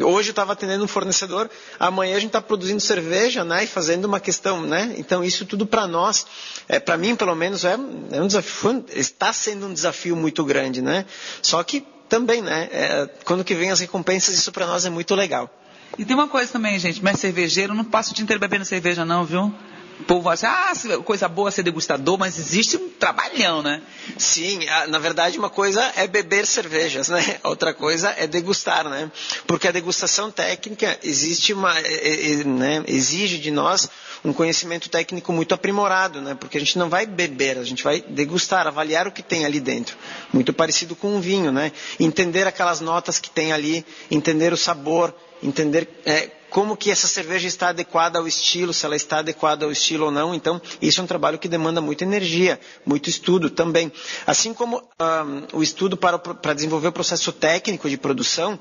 hoje 0.04 0.30
eu 0.30 0.32
estava 0.32 0.52
atendendo 0.52 0.84
um 0.84 0.88
fornecedor, 0.88 1.50
amanhã 1.78 2.16
a 2.16 2.18
gente 2.18 2.30
está 2.30 2.40
produzindo 2.40 2.80
cerveja, 2.80 3.44
né? 3.44 3.64
E 3.64 3.66
fazendo 3.66 4.06
uma 4.06 4.18
questão, 4.18 4.62
né? 4.62 4.94
Então, 4.96 5.22
isso 5.22 5.44
tudo 5.44 5.66
para 5.66 5.86
nós, 5.86 6.26
é, 6.68 6.80
para 6.80 6.96
mim 6.96 7.14
pelo 7.14 7.34
menos, 7.34 7.64
é, 7.64 7.74
é 8.12 8.20
um 8.22 8.26
desafio, 8.26 8.84
está 8.94 9.32
sendo 9.32 9.66
um 9.66 9.74
desafio 9.74 10.16
muito 10.16 10.44
grande, 10.44 10.80
né? 10.80 11.04
Só 11.42 11.62
que 11.62 11.84
também, 12.08 12.40
né? 12.40 12.68
É, 12.72 13.08
quando 13.24 13.44
que 13.44 13.54
vem 13.54 13.70
as 13.70 13.80
recompensas, 13.80 14.34
isso 14.34 14.50
para 14.50 14.66
nós 14.66 14.86
é 14.86 14.90
muito 14.90 15.14
legal. 15.14 15.50
E 15.98 16.04
tem 16.04 16.14
uma 16.14 16.28
coisa 16.28 16.50
também, 16.52 16.78
gente, 16.78 17.02
mas 17.02 17.20
cervejeiro, 17.20 17.74
não 17.74 17.84
passa 17.84 18.10
o 18.10 18.14
dia 18.14 18.22
inteiro 18.22 18.40
bebendo 18.40 18.64
cerveja 18.64 19.04
não, 19.04 19.24
viu? 19.24 19.52
o 20.00 20.04
povo 20.04 20.28
acha, 20.28 20.48
ah, 20.48 20.72
coisa 21.04 21.28
boa 21.28 21.50
ser 21.50 21.62
degustador, 21.62 22.18
mas 22.18 22.38
existe 22.38 22.76
um 22.76 22.88
trabalhão, 22.88 23.62
né? 23.62 23.80
Sim, 24.18 24.60
na 24.88 24.98
verdade 24.98 25.38
uma 25.38 25.48
coisa 25.48 25.82
é 25.96 26.06
beber 26.06 26.46
cervejas, 26.46 27.08
né? 27.08 27.38
Outra 27.44 27.72
coisa 27.72 28.12
é 28.16 28.26
degustar, 28.26 28.88
né? 28.88 29.10
Porque 29.46 29.68
a 29.68 29.72
degustação 29.72 30.30
técnica 30.30 30.98
existe 31.02 31.52
uma, 31.52 31.78
é, 31.78 32.32
é, 32.32 32.44
né? 32.44 32.82
exige 32.88 33.38
de 33.38 33.50
nós 33.50 33.88
um 34.24 34.32
conhecimento 34.32 34.88
técnico 34.88 35.32
muito 35.32 35.54
aprimorado, 35.54 36.20
né? 36.20 36.34
Porque 36.34 36.56
a 36.56 36.60
gente 36.60 36.78
não 36.78 36.88
vai 36.88 37.06
beber, 37.06 37.58
a 37.58 37.64
gente 37.64 37.84
vai 37.84 38.00
degustar, 38.00 38.66
avaliar 38.66 39.06
o 39.06 39.12
que 39.12 39.22
tem 39.22 39.44
ali 39.44 39.60
dentro. 39.60 39.96
Muito 40.32 40.52
parecido 40.52 40.96
com 40.96 41.14
um 41.14 41.20
vinho, 41.20 41.52
né? 41.52 41.70
Entender 42.00 42.46
aquelas 42.46 42.80
notas 42.80 43.18
que 43.18 43.30
tem 43.30 43.52
ali, 43.52 43.84
entender 44.10 44.52
o 44.52 44.56
sabor, 44.56 45.14
entender 45.44 45.88
é, 46.06 46.30
como 46.48 46.76
que 46.76 46.90
essa 46.90 47.08
cerveja 47.08 47.48
está 47.48 47.70
adequada 47.70 48.18
ao 48.18 48.28
estilo, 48.28 48.72
se 48.72 48.86
ela 48.86 48.94
está 48.94 49.18
adequada 49.18 49.64
ao 49.64 49.72
estilo 49.72 50.06
ou 50.06 50.10
não. 50.12 50.32
Então, 50.32 50.62
isso 50.80 51.00
é 51.00 51.04
um 51.04 51.06
trabalho 51.06 51.36
que 51.38 51.48
demanda 51.48 51.80
muita 51.80 52.04
energia, 52.04 52.60
muito 52.86 53.10
estudo 53.10 53.50
também. 53.50 53.92
Assim 54.26 54.54
como 54.54 54.78
um, 54.78 55.58
o 55.58 55.62
estudo 55.64 55.96
para, 55.96 56.16
para 56.16 56.54
desenvolver 56.54 56.88
o 56.88 56.92
processo 56.92 57.32
técnico 57.32 57.90
de 57.90 57.96
produção, 57.96 58.56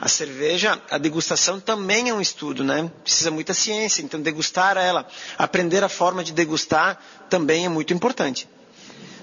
a 0.00 0.08
cerveja, 0.08 0.80
a 0.90 0.98
degustação 0.98 1.58
também 1.60 2.08
é 2.10 2.14
um 2.14 2.20
estudo, 2.20 2.64
né? 2.64 2.90
Precisa 3.04 3.30
muita 3.30 3.54
ciência, 3.54 4.02
então 4.02 4.20
degustar 4.20 4.76
ela, 4.76 5.06
aprender 5.38 5.84
a 5.84 5.88
forma 5.88 6.24
de 6.24 6.32
degustar 6.32 7.00
também 7.30 7.64
é 7.64 7.68
muito 7.68 7.94
importante. 7.94 8.48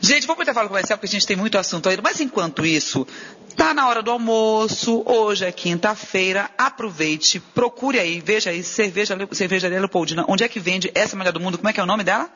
Gente, 0.02 0.28
vamos 0.28 0.42
intervalo 0.42 0.68
comercial 0.68 0.98
porque 0.98 1.08
a 1.08 1.18
gente 1.18 1.26
tem 1.26 1.38
muito 1.38 1.58
assunto 1.58 1.88
ainda. 1.88 2.02
Mas 2.02 2.20
enquanto 2.20 2.66
isso, 2.66 3.08
tá 3.56 3.74
na 3.74 3.88
hora 3.88 4.02
do 4.04 4.12
almoço, 4.12 5.02
hoje 5.06 5.46
é 5.46 5.52
quinta-feira, 5.52 6.50
aproveite, 6.58 7.40
procure 7.40 7.98
aí, 7.98 8.20
veja 8.20 8.50
aí, 8.50 8.62
cerveja, 8.64 9.16
cervejaria 9.32 9.80
Leopoldina, 9.80 10.26
onde 10.28 10.44
é 10.44 10.50
que 10.50 10.60
vende 10.60 10.92
essa 10.94 11.16
melhor 11.16 11.32
do 11.32 11.40
mundo, 11.40 11.58
como 11.58 11.70
é 11.70 11.74
que 11.74 11.80
é 11.80 11.84
o 11.84 11.86
nome 11.86 12.04
dela? 12.04 12.30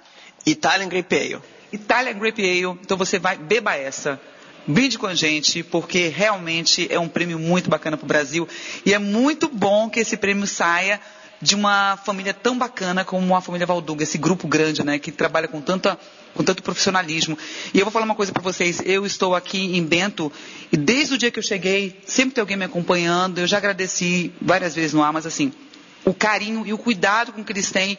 Italian 0.45 0.87
Grape 0.87 1.15
Ale. 1.15 1.41
Italian 1.73 2.17
Grape 2.17 2.41
Ale, 2.41 2.79
então 2.81 2.95
você 2.95 3.19
vai, 3.19 3.37
beba 3.37 3.75
essa. 3.75 4.17
Brinde 4.65 4.97
com 4.97 5.07
a 5.07 5.15
gente, 5.15 5.63
porque 5.63 6.07
realmente 6.07 6.87
é 6.89 6.99
um 6.99 7.07
prêmio 7.07 7.37
muito 7.37 7.69
bacana 7.69 7.97
para 7.97 8.05
o 8.05 8.07
Brasil. 8.07 8.47
E 8.85 8.93
é 8.93 8.99
muito 8.99 9.49
bom 9.49 9.89
que 9.89 9.99
esse 9.99 10.15
prêmio 10.17 10.47
saia 10.47 11.01
de 11.41 11.55
uma 11.55 11.97
família 11.97 12.33
tão 12.33 12.57
bacana 12.57 13.05
como 13.05 13.35
a 13.35 13.41
família 13.41 13.65
Valduga, 13.65 14.03
esse 14.03 14.17
grupo 14.17 14.47
grande, 14.47 14.83
né, 14.83 14.97
que 14.97 15.11
trabalha 15.11 15.47
com 15.47 15.61
tanta 15.61 15.97
com 16.33 16.43
tanto 16.43 16.61
profissionalismo. 16.61 17.35
E 17.73 17.79
eu 17.79 17.85
vou 17.85 17.91
falar 17.91 18.05
uma 18.05 18.13
coisa 18.13 18.31
para 18.31 18.43
vocês, 18.43 18.79
eu 18.85 19.07
estou 19.07 19.33
aqui 19.33 19.75
em 19.75 19.83
Bento 19.83 20.31
e 20.71 20.77
desde 20.77 21.15
o 21.15 21.17
dia 21.17 21.31
que 21.31 21.39
eu 21.39 21.43
cheguei, 21.43 21.99
sempre 22.05 22.35
tem 22.35 22.41
alguém 22.41 22.55
me 22.55 22.65
acompanhando, 22.65 23.39
eu 23.39 23.47
já 23.47 23.57
agradeci 23.57 24.31
várias 24.39 24.75
vezes 24.75 24.93
no 24.93 25.01
ar, 25.01 25.11
mas 25.11 25.25
assim, 25.25 25.51
o 26.05 26.13
carinho 26.13 26.63
e 26.65 26.73
o 26.73 26.77
cuidado 26.77 27.33
com 27.33 27.43
que 27.43 27.51
eles 27.51 27.71
têm 27.71 27.97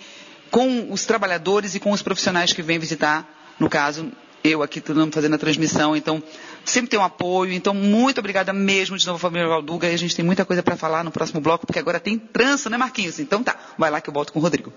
com 0.52 0.92
os 0.92 1.04
trabalhadores 1.04 1.74
e 1.74 1.80
com 1.80 1.90
os 1.90 2.00
profissionais 2.00 2.52
que 2.52 2.62
vêm 2.62 2.78
visitar, 2.78 3.28
no 3.58 3.68
caso, 3.68 4.10
eu 4.44 4.62
aqui 4.62 4.82
fazendo 5.10 5.34
a 5.34 5.38
transmissão, 5.38 5.96
então 5.96 6.22
sempre 6.70 6.90
tem 6.90 6.98
um 6.98 7.04
apoio. 7.04 7.52
Então, 7.52 7.74
muito 7.74 8.18
obrigada 8.18 8.52
mesmo 8.52 8.96
de 8.96 9.06
novo, 9.06 9.18
família 9.18 9.48
Valduga. 9.48 9.88
E 9.88 9.94
a 9.94 9.98
gente 9.98 10.14
tem 10.14 10.24
muita 10.24 10.44
coisa 10.44 10.62
para 10.62 10.76
falar 10.76 11.04
no 11.04 11.10
próximo 11.10 11.40
bloco, 11.40 11.66
porque 11.66 11.78
agora 11.78 11.98
tem 12.00 12.18
trança, 12.18 12.68
né, 12.70 12.76
Marquinhos? 12.76 13.18
Então 13.18 13.42
tá, 13.42 13.56
vai 13.76 13.90
lá 13.90 14.00
que 14.00 14.08
eu 14.08 14.14
volto 14.14 14.32
com 14.32 14.38
o 14.38 14.42
Rodrigo. 14.42 14.72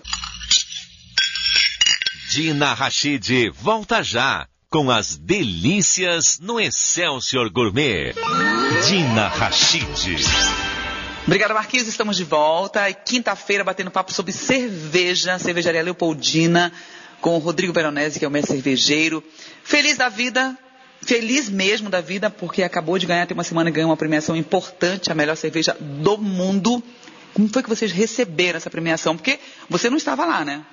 Dina 2.31 2.73
Rachid 2.73 3.49
volta 3.49 4.01
já 4.01 4.47
com 4.69 4.89
as 4.89 5.17
delícias 5.17 6.39
no 6.39 6.57
Excelsior 6.57 7.49
Gourmet. 7.49 8.15
Dina 8.87 9.27
Rachid. 9.27 10.23
Obrigada, 11.27 11.53
Marquinhos. 11.53 11.87
Estamos 11.87 12.15
de 12.15 12.23
volta. 12.23 12.91
Quinta-feira, 12.93 13.65
batendo 13.65 13.91
papo 13.91 14.13
sobre 14.13 14.31
cerveja, 14.31 15.37
cervejaria 15.37 15.83
Leopoldina, 15.83 16.71
com 17.19 17.35
o 17.35 17.39
Rodrigo 17.39 17.73
Veronese, 17.73 18.17
que 18.17 18.23
é 18.23 18.27
o 18.27 18.31
mestre 18.31 18.53
cervejeiro. 18.53 19.21
Feliz 19.61 19.97
da 19.97 20.07
vida, 20.07 20.57
feliz 21.01 21.49
mesmo 21.49 21.89
da 21.89 22.01
vida, 22.01 22.29
porque 22.29 22.63
acabou 22.63 22.97
de 22.97 23.05
ganhar, 23.05 23.25
tem 23.25 23.35
uma 23.35 23.43
semana 23.43 23.69
ganhou 23.69 23.89
uma 23.89 23.97
premiação 23.97 24.35
importante, 24.35 25.11
a 25.11 25.15
melhor 25.15 25.35
cerveja 25.35 25.75
do 25.79 26.17
mundo. 26.17 26.83
Como 27.33 27.47
foi 27.47 27.63
que 27.63 27.69
vocês 27.69 27.91
receberam 27.91 28.57
essa 28.57 28.69
premiação? 28.69 29.15
Porque 29.15 29.39
você 29.69 29.89
não 29.89 29.97
estava 29.97 30.25
lá, 30.25 30.43
né? 30.43 30.63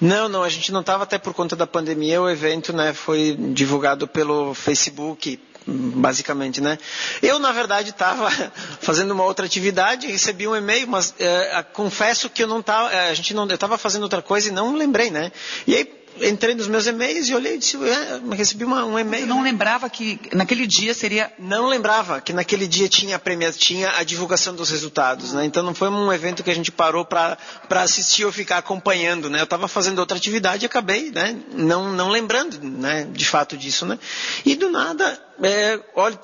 Não, 0.00 0.28
não, 0.28 0.42
a 0.42 0.48
gente 0.48 0.72
não 0.72 0.80
estava 0.80 1.04
até 1.04 1.18
por 1.18 1.34
conta 1.34 1.54
da 1.54 1.66
pandemia. 1.66 2.20
O 2.20 2.28
evento 2.28 2.72
né, 2.72 2.94
foi 2.94 3.36
divulgado 3.52 4.08
pelo 4.08 4.54
Facebook, 4.54 5.38
basicamente, 5.66 6.60
né? 6.60 6.78
Eu, 7.22 7.38
na 7.38 7.52
verdade, 7.52 7.90
estava 7.90 8.30
fazendo 8.80 9.10
uma 9.10 9.24
outra 9.24 9.44
atividade, 9.44 10.06
recebi 10.06 10.48
um 10.48 10.56
e-mail, 10.56 10.88
mas 10.88 11.14
é, 11.18 11.62
confesso 11.72 12.30
que 12.30 12.42
eu 12.42 12.46
não 12.46 12.60
estava, 12.60 12.92
é, 12.92 13.10
a 13.10 13.14
gente 13.14 13.34
não, 13.34 13.46
eu 13.46 13.54
estava 13.54 13.76
fazendo 13.76 14.04
outra 14.04 14.22
coisa 14.22 14.48
e 14.48 14.52
não 14.52 14.74
lembrei, 14.74 15.10
né? 15.10 15.30
E 15.66 15.74
aí 15.74 15.84
entrei 16.22 16.54
nos 16.54 16.66
meus 16.66 16.86
e-mails 16.86 17.28
e 17.28 17.34
olhei 17.34 17.54
e 17.54 17.58
disse, 17.58 17.76
é, 17.76 18.34
recebi 18.34 18.64
uma, 18.64 18.84
um 18.84 18.98
e-mail. 18.98 19.24
Você 19.24 19.28
não 19.28 19.42
né? 19.42 19.50
lembrava 19.50 19.88
que 19.88 20.18
naquele 20.32 20.66
dia 20.66 20.94
seria. 20.94 21.32
Não 21.38 21.66
lembrava 21.66 22.20
que 22.20 22.32
naquele 22.32 22.66
dia 22.66 22.88
tinha 22.88 23.16
a 23.16 23.18
premia, 23.18 23.52
tinha 23.52 23.90
a 23.96 24.04
divulgação 24.04 24.54
dos 24.54 24.70
resultados, 24.70 25.32
né? 25.32 25.44
Então 25.44 25.62
não 25.62 25.74
foi 25.74 25.88
um 25.88 26.12
evento 26.12 26.42
que 26.42 26.50
a 26.50 26.54
gente 26.54 26.72
parou 26.72 27.04
para 27.04 27.36
assistir 27.70 28.24
ou 28.24 28.32
ficar 28.32 28.58
acompanhando, 28.58 29.28
né? 29.28 29.40
Eu 29.40 29.44
estava 29.44 29.68
fazendo 29.68 29.98
outra 29.98 30.16
atividade 30.16 30.64
e 30.64 30.66
acabei, 30.66 31.10
né? 31.10 31.36
Não, 31.52 31.92
não 31.92 32.08
lembrando, 32.08 32.58
né? 32.62 33.06
De 33.12 33.26
fato 33.26 33.56
disso, 33.56 33.86
né? 33.86 33.98
E 34.44 34.54
do 34.54 34.70
nada, 34.70 35.20
é, 35.42 35.80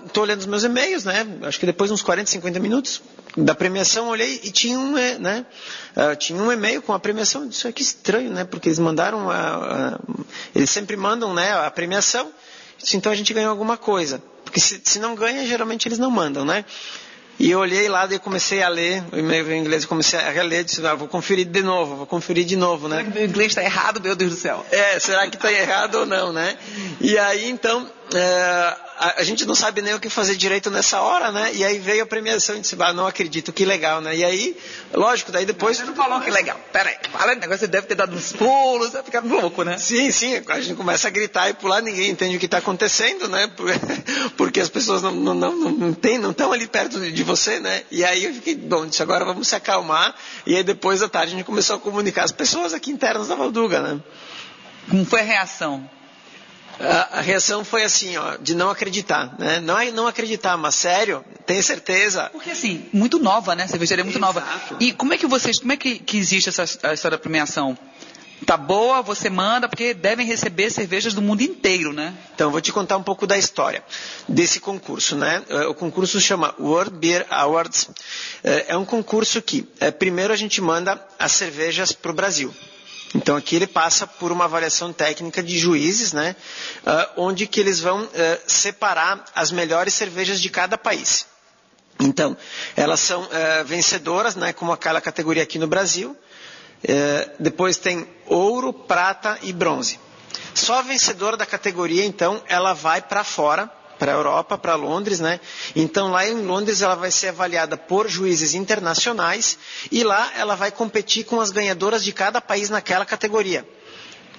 estou 0.07 0.23
olhando 0.23 0.41
os 0.41 0.47
meus 0.47 0.65
e-mails, 0.65 1.05
né? 1.05 1.27
Acho 1.43 1.59
que 1.59 1.67
depois 1.67 1.89
de 1.91 1.95
uns 1.95 2.03
40, 2.03 2.31
50 2.31 2.59
minutos, 2.61 3.03
da 3.37 3.55
premiação, 3.55 4.09
olhei 4.09 4.41
e 4.43 4.51
tinha 4.51 4.79
um, 4.79 4.93
né, 4.93 5.47
uh, 5.97 6.17
tinha 6.17 6.41
um 6.41 6.53
e-mail 6.53 6.83
com 6.83 6.93
a 6.93 6.99
premiação. 6.99 7.49
Isso 7.49 7.67
é 7.67 7.73
que 7.73 7.83
estranho, 7.83 8.31
né? 8.31 8.45
Porque 8.45 8.69
eles 8.69 8.79
mandaram, 8.79 9.31
a, 9.31 9.37
a, 9.37 10.01
eles 10.55 10.71
sempre 10.71 10.97
mandam, 10.97 11.33
né, 11.33 11.53
a 11.53 11.71
premiação. 11.71 12.31
Então 12.95 13.13
a 13.13 13.15
gente 13.15 13.33
ganhou 13.33 13.51
alguma 13.51 13.77
coisa. 13.77 14.23
Porque 14.45 14.61
se, 14.61 14.81
se 14.85 14.99
não 14.99 15.15
ganha, 15.15 15.47
geralmente 15.47 15.89
eles 15.89 15.99
não 15.99 16.11
mandam, 16.11 16.45
né? 16.45 16.65
E 17.39 17.51
eu 17.51 17.59
olhei 17.59 17.89
lá 17.89 18.07
e 18.11 18.19
comecei 18.19 18.63
a 18.63 18.69
ler 18.69 19.03
o 19.11 19.19
e-mail 19.19 19.51
em 19.51 19.61
inglês, 19.61 19.85
comecei 19.85 20.19
a 20.19 20.31
reler, 20.31 20.65
disse, 20.65 20.85
ah, 20.87 20.95
vou 20.95 21.09
conferir 21.09 21.47
de 21.47 21.63
novo, 21.63 21.97
vou 21.97 22.07
conferir 22.07 22.45
de 22.45 22.55
novo, 22.55 22.89
né? 22.89 22.99
Será 22.99 23.11
que 23.11 23.19
meu 23.19 23.27
inglês 23.27 23.49
está 23.49 23.65
errado, 23.65 24.01
meu 24.01 24.15
Deus 24.15 24.33
do 24.33 24.37
céu? 24.37 24.65
É, 24.71 24.99
será 25.01 25.27
que 25.27 25.37
está 25.37 25.51
errado 25.51 25.97
ou 25.97 26.07
não, 26.07 26.33
né? 26.33 26.57
E 27.01 27.19
aí, 27.19 27.49
então, 27.49 27.91
é, 28.15 28.77
a, 29.03 29.21
a, 29.21 29.25
gente 29.25 29.45
não 29.45 29.55
sabe 29.57 29.83
nem 29.83 29.93
o 29.95 29.99
que 29.99 30.09
fazer 30.09 30.37
direito 30.37 30.71
nessa 30.71 31.01
hora, 31.01 31.33
né? 31.33 31.51
E 31.55 31.65
aí 31.65 31.81
veio 31.81 32.05
a 32.05 32.07
premiação 32.07 32.57
e 32.57 32.61
disse, 32.61 32.77
ah, 32.79 32.93
não 32.93 33.05
acredito, 33.05 33.53
que 33.53 33.65
legal, 33.65 34.01
né? 34.01 34.17
E 34.17 34.25
aí, 34.25 34.57
lógico, 34.95 35.33
daí 35.33 35.45
depois... 35.45 35.77
Você 35.77 35.85
não 35.85 35.95
falou 35.95 36.21
que 36.21 36.31
legal. 36.31 36.57
Peraí, 36.73 36.95
fala 37.11 37.35
negócio, 37.35 37.59
você 37.59 37.67
deve 37.67 37.89
ter 37.89 37.97
dado 37.97 38.15
uns 38.15 38.33
pulos, 38.33 38.93
vai 38.93 39.03
ficar 39.03 39.25
louco, 39.25 39.65
né? 39.65 39.77
Sim, 39.77 40.13
sim, 40.13 40.41
a 40.47 40.61
gente 40.61 40.77
começa 40.77 41.09
a 41.09 41.11
gritar 41.11 41.51
e 41.51 41.55
pular, 41.55 41.83
ninguém 41.83 42.11
entende 42.11 42.37
o 42.37 42.39
que 42.39 42.47
está 42.47 42.59
acontecendo, 42.59 43.29
né? 43.29 43.51
Porque 44.39 44.61
as 44.61 44.69
pessoas 44.69 45.03
não, 45.03 45.11
não, 45.11 45.35
não, 45.35 45.53
não, 45.53 45.93
tem, 45.93 46.17
não 46.17 46.31
estão 46.31 46.53
ali 46.53 46.69
perto 46.69 47.01
de 47.01 47.23
você, 47.25 47.59
né? 47.59 47.83
E 47.91 48.05
aí 48.05 48.25
eu 48.25 48.33
fiquei, 48.35 48.55
bom, 48.55 48.87
disse, 48.87 49.03
agora 49.03 49.25
vamos 49.25 49.49
se 49.49 49.57
acalmar. 49.57 50.15
E 50.47 50.57
aí 50.57 50.63
depois 50.63 51.01
da 51.01 51.09
tarde 51.09 51.33
a 51.33 51.37
gente 51.37 51.47
começou 51.47 51.75
a 51.75 51.81
comunicar 51.81 52.23
as 52.23 52.31
pessoas 52.33 52.73
aqui 52.73 52.93
internas 52.93 53.27
da 53.27 53.35
Valduga, 53.35 53.81
né? 53.81 54.01
Como 54.89 55.05
foi 55.05 55.21
a 55.21 55.25
reação? 55.25 55.91
A, 56.81 57.21
reação 57.21 57.65
foi 57.65 57.83
assim, 57.85 58.17
ó, 58.17 58.37
de 58.37 58.55
não 58.55 58.71
acreditar, 58.71 59.35
né? 59.39 59.61
Não 59.61 59.79
é 59.79 59.91
não 59.91 60.07
acreditar, 60.07 60.57
mas 60.57 60.75
sério, 60.75 61.25
tem 61.47 61.61
certeza? 61.63 62.29
Porque 62.33 62.51
assim, 62.51 62.87
muito 62.93 63.19
nova, 63.19 63.55
né? 63.55 63.67
Cervejaria 63.67 64.03
é 64.03 64.05
muito 64.05 64.19
Exato. 64.19 64.41
nova. 64.41 64.77
E 64.81 64.93
como 64.93 65.15
é 65.15 65.19
que 65.19 65.27
vocês, 65.27 65.59
como 65.59 65.73
é 65.73 65.77
que, 65.77 65.99
que 65.99 66.17
existe 66.17 66.49
essa 66.49 66.63
a 66.63 66.95
história 66.95 67.17
da 67.17 67.23
premiação? 67.23 67.77
Tá 68.47 68.57
boa, 68.57 69.03
você 69.03 69.31
manda, 69.31 69.69
porque 69.69 69.95
devem 69.95 70.27
receber 70.27 70.69
cervejas 70.71 71.15
do 71.15 71.23
mundo 71.23 71.43
inteiro, 71.43 71.93
né? 71.93 72.13
Então, 72.35 72.51
vou 72.51 72.61
te 72.61 72.73
contar 72.73 72.97
um 72.97 73.03
pouco 73.03 73.25
da 73.25 73.39
história 73.39 73.85
desse 74.29 74.59
concurso, 74.59 75.15
né? 75.15 75.45
É, 75.49 75.67
o 75.67 75.75
concurso 75.75 76.21
se 76.21 76.27
chama 76.27 76.55
World 76.59 76.97
Beer 76.99 77.25
Awards. 77.31 77.89
É, 78.43 78.73
é 78.73 78.77
um 78.77 78.85
concurso 78.85 79.41
que, 79.41 79.69
é, 79.79 79.93
primeiro, 79.93 80.33
a 80.33 80.37
gente 80.37 80.61
manda 80.61 81.01
as 81.19 81.33
cervejas 81.33 81.93
para 81.93 82.11
o 82.11 82.15
Brasil. 82.15 82.53
Então 83.15 83.37
aqui 83.37 83.57
ele 83.57 83.67
passa 83.67 84.07
por 84.07 84.33
uma 84.33 84.45
avaliação 84.45 84.93
técnica 84.93 85.43
de 85.43 85.59
juízes, 85.59 86.13
né, 86.13 86.35
uh, 86.87 87.21
onde 87.23 87.47
que 87.47 87.61
eles 87.61 87.79
vão 87.81 88.05
uh, 88.05 88.11
separar 88.47 89.25
as 89.35 89.51
melhores 89.51 89.93
cervejas 89.95 90.41
de 90.41 90.49
cada 90.49 90.79
país. 90.79 91.27
Então, 92.01 92.37
elas 92.75 93.01
são 93.01 93.23
uh, 93.23 93.29
vencedoras, 93.65 94.35
né, 94.35 94.53
como 94.53 94.73
aquela 94.73 95.01
categoria 95.01 95.43
aqui 95.43 95.59
no 95.59 95.67
Brasil. 95.67 96.17
depois 97.39 97.77
tem 97.77 98.09
ouro, 98.27 98.73
prata 98.73 99.39
e 99.43 99.53
bronze. 99.53 100.01
Só 100.55 100.79
a 100.79 100.83
vencedora 100.83 101.37
da 101.37 101.47
categoria, 101.47 102.05
então, 102.05 102.43
ela 102.49 102.73
vai 102.73 103.01
para 103.01 103.23
fora 103.23 103.71
para 104.03 104.11
a 104.11 104.17
Europa, 104.17 104.59
para 104.59 104.75
Londres, 104.75 105.21
né? 105.21 105.39
Então 105.77 106.11
lá 106.11 106.27
em 106.27 106.43
Londres 106.45 106.83
ela 106.83 106.97
vai 106.97 107.09
ser 107.13 107.29
avaliada 107.29 107.77
por 107.77 108.09
juízes 108.09 108.53
internacionais 108.53 109.57
e 109.93 110.03
lá 110.03 110.29
ela 110.37 110.57
vai 110.57 110.73
competir 110.73 111.23
com 111.25 111.41
as 111.41 111.53
ganhadoras 111.53 112.03
de 112.03 112.11
cada 112.13 112.41
país 112.41 112.69
naquela 112.69 113.05
categoria. 113.07 113.65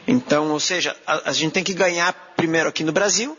Então, 0.05 0.51
ou 0.51 0.59
seja, 0.59 0.93
a, 1.07 1.29
a 1.29 1.31
gente 1.31 1.53
tem 1.53 1.63
que 1.63 1.73
ganhar 1.73 2.11
primeiro 2.35 2.67
aqui 2.67 2.83
no 2.83 2.91
Brasil 2.91 3.37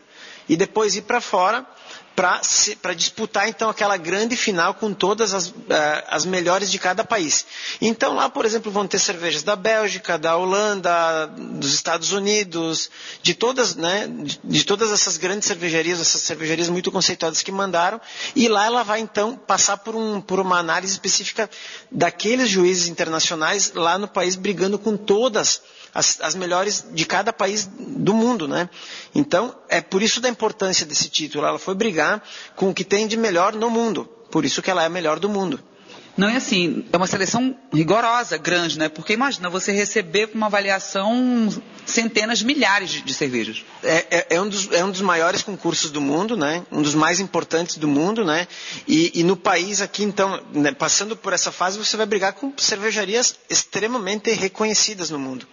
e 0.48 0.56
depois 0.56 0.96
ir 0.96 1.02
para 1.02 1.20
fora 1.20 1.66
para 2.14 2.94
disputar 2.94 3.48
então 3.48 3.68
aquela 3.68 3.96
grande 3.96 4.36
final 4.36 4.74
com 4.74 4.94
todas 4.94 5.34
as, 5.34 5.48
uh, 5.48 5.54
as 6.08 6.24
melhores 6.24 6.70
de 6.70 6.78
cada 6.78 7.02
país. 7.04 7.44
Então 7.80 8.14
lá, 8.14 8.28
por 8.28 8.44
exemplo, 8.44 8.70
vão 8.70 8.86
ter 8.86 8.98
cervejas 8.98 9.42
da 9.42 9.56
Bélgica, 9.56 10.16
da 10.16 10.36
Holanda, 10.36 11.26
dos 11.26 11.74
Estados 11.74 12.12
Unidos, 12.12 12.88
de 13.22 13.34
todas, 13.34 13.74
né, 13.74 14.06
de, 14.08 14.40
de 14.44 14.64
todas 14.64 14.92
essas 14.92 15.16
grandes 15.16 15.48
cervejarias, 15.48 16.00
essas 16.00 16.22
cervejarias 16.22 16.68
muito 16.68 16.92
conceituadas 16.92 17.42
que 17.42 17.50
mandaram, 17.50 18.00
e 18.36 18.46
lá 18.48 18.66
ela 18.66 18.82
vai 18.82 19.00
então 19.00 19.36
passar 19.36 19.78
por, 19.78 19.96
um, 19.96 20.20
por 20.20 20.38
uma 20.38 20.58
análise 20.58 20.92
específica 20.92 21.50
daqueles 21.90 22.48
juízes 22.48 22.88
internacionais 22.88 23.72
lá 23.74 23.98
no 23.98 24.06
país 24.06 24.36
brigando 24.36 24.78
com 24.78 24.96
todas 24.96 25.62
as, 25.94 26.18
as, 26.20 26.34
melhores 26.34 26.84
de 26.92 27.04
cada 27.06 27.32
país 27.32 27.68
do 27.78 28.12
mundo, 28.12 28.48
né? 28.48 28.68
Então, 29.14 29.54
é 29.68 29.80
por 29.80 30.02
isso 30.02 30.20
da 30.20 30.28
importância 30.28 30.84
desse 30.84 31.08
título. 31.08 31.46
Ela 31.46 31.58
foi 31.58 31.74
brigar 31.74 32.22
com 32.56 32.70
o 32.70 32.74
que 32.74 32.84
tem 32.84 33.06
de 33.06 33.16
melhor 33.16 33.54
no 33.54 33.70
mundo. 33.70 34.04
Por 34.30 34.44
isso 34.44 34.60
que 34.60 34.70
ela 34.70 34.82
é 34.82 34.86
a 34.86 34.90
melhor 34.90 35.18
do 35.20 35.28
mundo. 35.28 35.62
Não 36.16 36.28
é 36.28 36.36
assim, 36.36 36.84
é 36.92 36.96
uma 36.96 37.08
seleção 37.08 37.56
rigorosa, 37.72 38.36
grande, 38.36 38.78
né? 38.78 38.88
Porque 38.88 39.12
imagina 39.12 39.50
você 39.50 39.72
receber 39.72 40.30
uma 40.32 40.46
avaliação 40.46 41.48
centenas, 41.84 42.40
milhares 42.40 42.90
de, 42.90 43.00
de 43.02 43.12
cervejas. 43.12 43.64
É, 43.82 44.06
é, 44.10 44.26
é, 44.30 44.40
um 44.40 44.48
dos, 44.48 44.70
é 44.70 44.84
um 44.84 44.92
dos 44.92 45.00
maiores 45.00 45.42
concursos 45.42 45.90
do 45.90 46.00
mundo, 46.00 46.36
né? 46.36 46.64
Um 46.70 46.82
dos 46.82 46.94
mais 46.94 47.18
importantes 47.18 47.78
do 47.78 47.88
mundo, 47.88 48.24
né? 48.24 48.46
E, 48.86 49.10
e 49.12 49.24
no 49.24 49.36
país 49.36 49.80
aqui, 49.80 50.04
então, 50.04 50.40
né, 50.52 50.70
passando 50.72 51.16
por 51.16 51.32
essa 51.32 51.50
fase, 51.50 51.78
você 51.78 51.96
vai 51.96 52.06
brigar 52.06 52.32
com 52.34 52.52
cervejarias 52.56 53.36
extremamente 53.50 54.30
reconhecidas 54.30 55.10
no 55.10 55.18
mundo. 55.18 55.48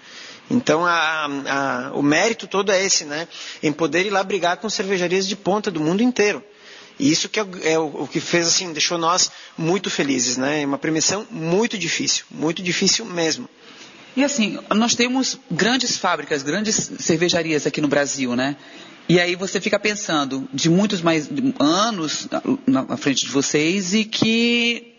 Então, 0.52 0.86
a, 0.86 1.26
a, 1.26 1.92
o 1.94 2.04
mérito 2.04 2.46
todo 2.46 2.72
é 2.72 2.84
esse, 2.84 3.06
né? 3.06 3.28
Em 3.64 3.72
poder 3.72 4.06
ir 4.06 4.10
lá 4.10 4.22
brigar 4.22 4.58
com 4.58 4.70
cervejarias 4.70 5.26
de 5.26 5.36
ponta 5.36 5.72
do 5.72 5.80
mundo 5.80 6.04
inteiro. 6.04 6.44
E 7.00 7.10
isso 7.10 7.30
que 7.30 7.40
é, 7.40 7.46
é 7.64 7.80
o, 7.80 8.04
o, 8.04 8.08
que 8.08 8.20
fez 8.20 8.48
assim, 8.48 8.74
deixou 8.74 8.98
nós 8.98 9.32
muito 9.58 9.90
felizes, 9.90 10.36
né? 10.36 10.62
É 10.62 10.66
uma 10.66 10.78
premiação 10.78 11.26
muito 11.32 11.78
difícil, 11.78 12.26
muito 12.30 12.62
difícil 12.62 13.06
mesmo. 13.06 13.50
E 14.16 14.26
assim, 14.26 14.60
nós 14.76 14.94
temos 14.94 15.40
grandes 15.50 15.98
fábricas, 15.98 16.44
grandes 16.44 16.92
cervejarias 17.00 17.66
aqui 17.66 17.80
no 17.80 17.88
Brasil, 17.88 18.36
né? 18.36 18.58
E 19.08 19.20
aí 19.20 19.36
você 19.36 19.60
fica 19.62 19.80
pensando 19.80 20.48
de 20.54 20.70
muitos 20.70 21.02
mais 21.02 21.30
anos 21.60 22.28
na 22.68 22.98
frente 22.98 23.26
de 23.26 23.32
vocês 23.32 23.94
e 23.94 24.04
que 24.04 24.91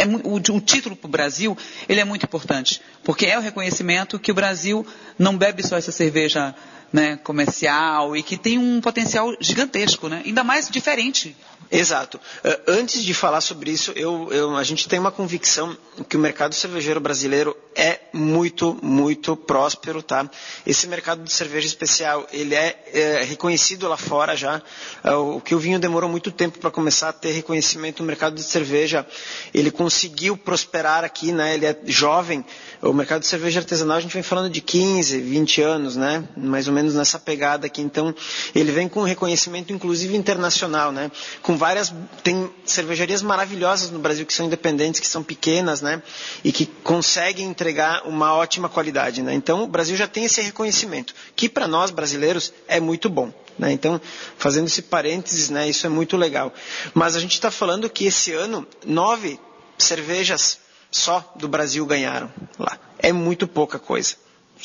é, 0.00 0.06
o, 0.06 0.36
o, 0.36 0.60
título 0.60 0.96
para 0.96 1.06
o 1.06 1.10
Brasil 1.10 1.56
ele 1.88 2.00
é 2.00 2.04
muito 2.04 2.24
importante, 2.24 2.80
porque 3.04 3.26
é 3.26 3.38
o 3.38 3.42
reconhecimento 3.42 4.18
que 4.18 4.32
o 4.32 4.34
Brasil 4.34 4.86
não 5.18 5.36
bebe 5.36 5.62
só 5.66 5.76
essa 5.76 5.92
cerveja 5.92 6.54
né, 6.92 7.16
comercial 7.18 8.16
e 8.16 8.22
que 8.22 8.36
tem 8.36 8.58
um 8.58 8.80
potencial 8.80 9.34
gigantesco, 9.40 10.08
né? 10.08 10.22
ainda 10.24 10.42
mais 10.42 10.68
diferente 10.68 11.36
Exato. 11.70 12.20
Eh, 12.42 12.60
antes 12.66 13.04
de 13.04 13.14
falar 13.14 13.40
sobre 13.40 13.70
isso, 13.70 13.92
eu, 13.94 14.28
eu, 14.32 14.56
a 14.56 14.64
gente 14.64 14.88
tem 14.88 14.98
uma 14.98 15.12
convicção 15.12 15.76
que 16.08 16.16
o 16.16 16.20
mercado 16.20 16.52
cervejeiro 16.52 16.98
brasileiro 16.98 17.56
é 17.76 18.00
muito, 18.12 18.76
muito 18.82 19.36
próspero, 19.36 20.02
tá? 20.02 20.28
Esse 20.66 20.88
mercado 20.88 21.22
de 21.22 21.32
cerveja 21.32 21.68
especial, 21.68 22.26
ele 22.32 22.56
é, 22.56 22.76
é 22.92 23.22
reconhecido 23.22 23.86
lá 23.86 23.96
fora 23.96 24.36
já. 24.36 24.60
Eh, 25.04 25.14
o 25.14 25.40
que 25.40 25.54
o 25.54 25.60
vinho 25.60 25.78
demorou 25.78 26.10
muito 26.10 26.32
tempo 26.32 26.58
para 26.58 26.72
começar 26.72 27.10
a 27.10 27.12
ter 27.12 27.30
reconhecimento 27.30 28.02
no 28.02 28.06
mercado 28.06 28.34
de 28.34 28.42
cerveja, 28.42 29.06
ele 29.54 29.70
conseguiu 29.70 30.36
prosperar 30.36 31.04
aqui, 31.04 31.30
né? 31.30 31.54
Ele 31.54 31.66
é 31.66 31.78
jovem. 31.86 32.44
O 32.82 32.92
mercado 32.92 33.20
de 33.20 33.28
cerveja 33.28 33.60
artesanal, 33.60 33.98
a 33.98 34.00
gente 34.00 34.12
vem 34.12 34.24
falando 34.24 34.50
de 34.50 34.60
15, 34.60 35.20
20 35.20 35.62
anos, 35.62 35.94
né? 35.94 36.24
Mais 36.36 36.66
ou 36.66 36.74
menos 36.74 36.79
nessa 36.82 37.18
pegada 37.18 37.66
aqui. 37.66 37.80
Então, 37.80 38.14
ele 38.54 38.72
vem 38.72 38.88
com 38.88 39.02
reconhecimento, 39.02 39.72
inclusive 39.72 40.16
internacional, 40.16 40.92
né? 40.92 41.10
Com 41.42 41.56
várias, 41.56 41.92
tem 42.22 42.50
cervejarias 42.64 43.22
maravilhosas 43.22 43.90
no 43.90 43.98
Brasil 43.98 44.26
que 44.26 44.32
são 44.32 44.46
independentes, 44.46 45.00
que 45.00 45.06
são 45.06 45.22
pequenas, 45.22 45.80
né? 45.80 46.02
E 46.42 46.52
que 46.52 46.66
conseguem 46.66 47.46
entregar 47.46 48.06
uma 48.06 48.34
ótima 48.34 48.68
qualidade, 48.68 49.22
né? 49.22 49.34
Então, 49.34 49.64
o 49.64 49.66
Brasil 49.66 49.96
já 49.96 50.06
tem 50.06 50.24
esse 50.24 50.40
reconhecimento, 50.40 51.14
que 51.36 51.48
para 51.48 51.68
nós 51.68 51.90
brasileiros 51.90 52.52
é 52.66 52.80
muito 52.80 53.08
bom. 53.08 53.32
Né? 53.58 53.72
Então, 53.72 54.00
fazendo 54.38 54.68
esse 54.68 54.80
parênteses, 54.80 55.50
né, 55.50 55.68
isso 55.68 55.86
é 55.86 55.90
muito 55.90 56.16
legal. 56.16 56.52
Mas 56.94 57.14
a 57.14 57.20
gente 57.20 57.32
está 57.32 57.50
falando 57.50 57.90
que 57.90 58.06
esse 58.06 58.32
ano, 58.32 58.66
nove 58.86 59.38
cervejas 59.76 60.58
só 60.90 61.32
do 61.36 61.46
Brasil 61.46 61.84
ganharam 61.84 62.32
lá. 62.58 62.78
É 62.98 63.12
muito 63.12 63.46
pouca 63.46 63.78
coisa 63.78 64.16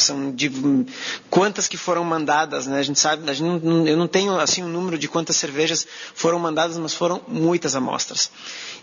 são 0.04 0.32
de 0.32 0.52
quantas 1.30 1.68
que 1.68 1.78
foram 1.78 2.04
mandadas, 2.04 2.68
né? 2.68 2.80
A 2.80 2.84
gente 2.84 3.00
sabe, 3.00 3.30
a 3.30 3.34
gente 3.34 3.48
não, 3.48 3.88
eu 3.88 3.98
não 3.98 4.08
tenho 4.08 4.38
assim 4.40 4.64
um 4.64 4.68
número 4.68 4.98
de 4.98 5.08
quantas 5.08 5.36
cervejas 5.38 5.88
foram 6.14 6.40
mandadas, 6.40 6.78
mas 6.78 6.94
foram 6.94 7.22
muitas 7.28 7.76
amostras. 7.76 8.32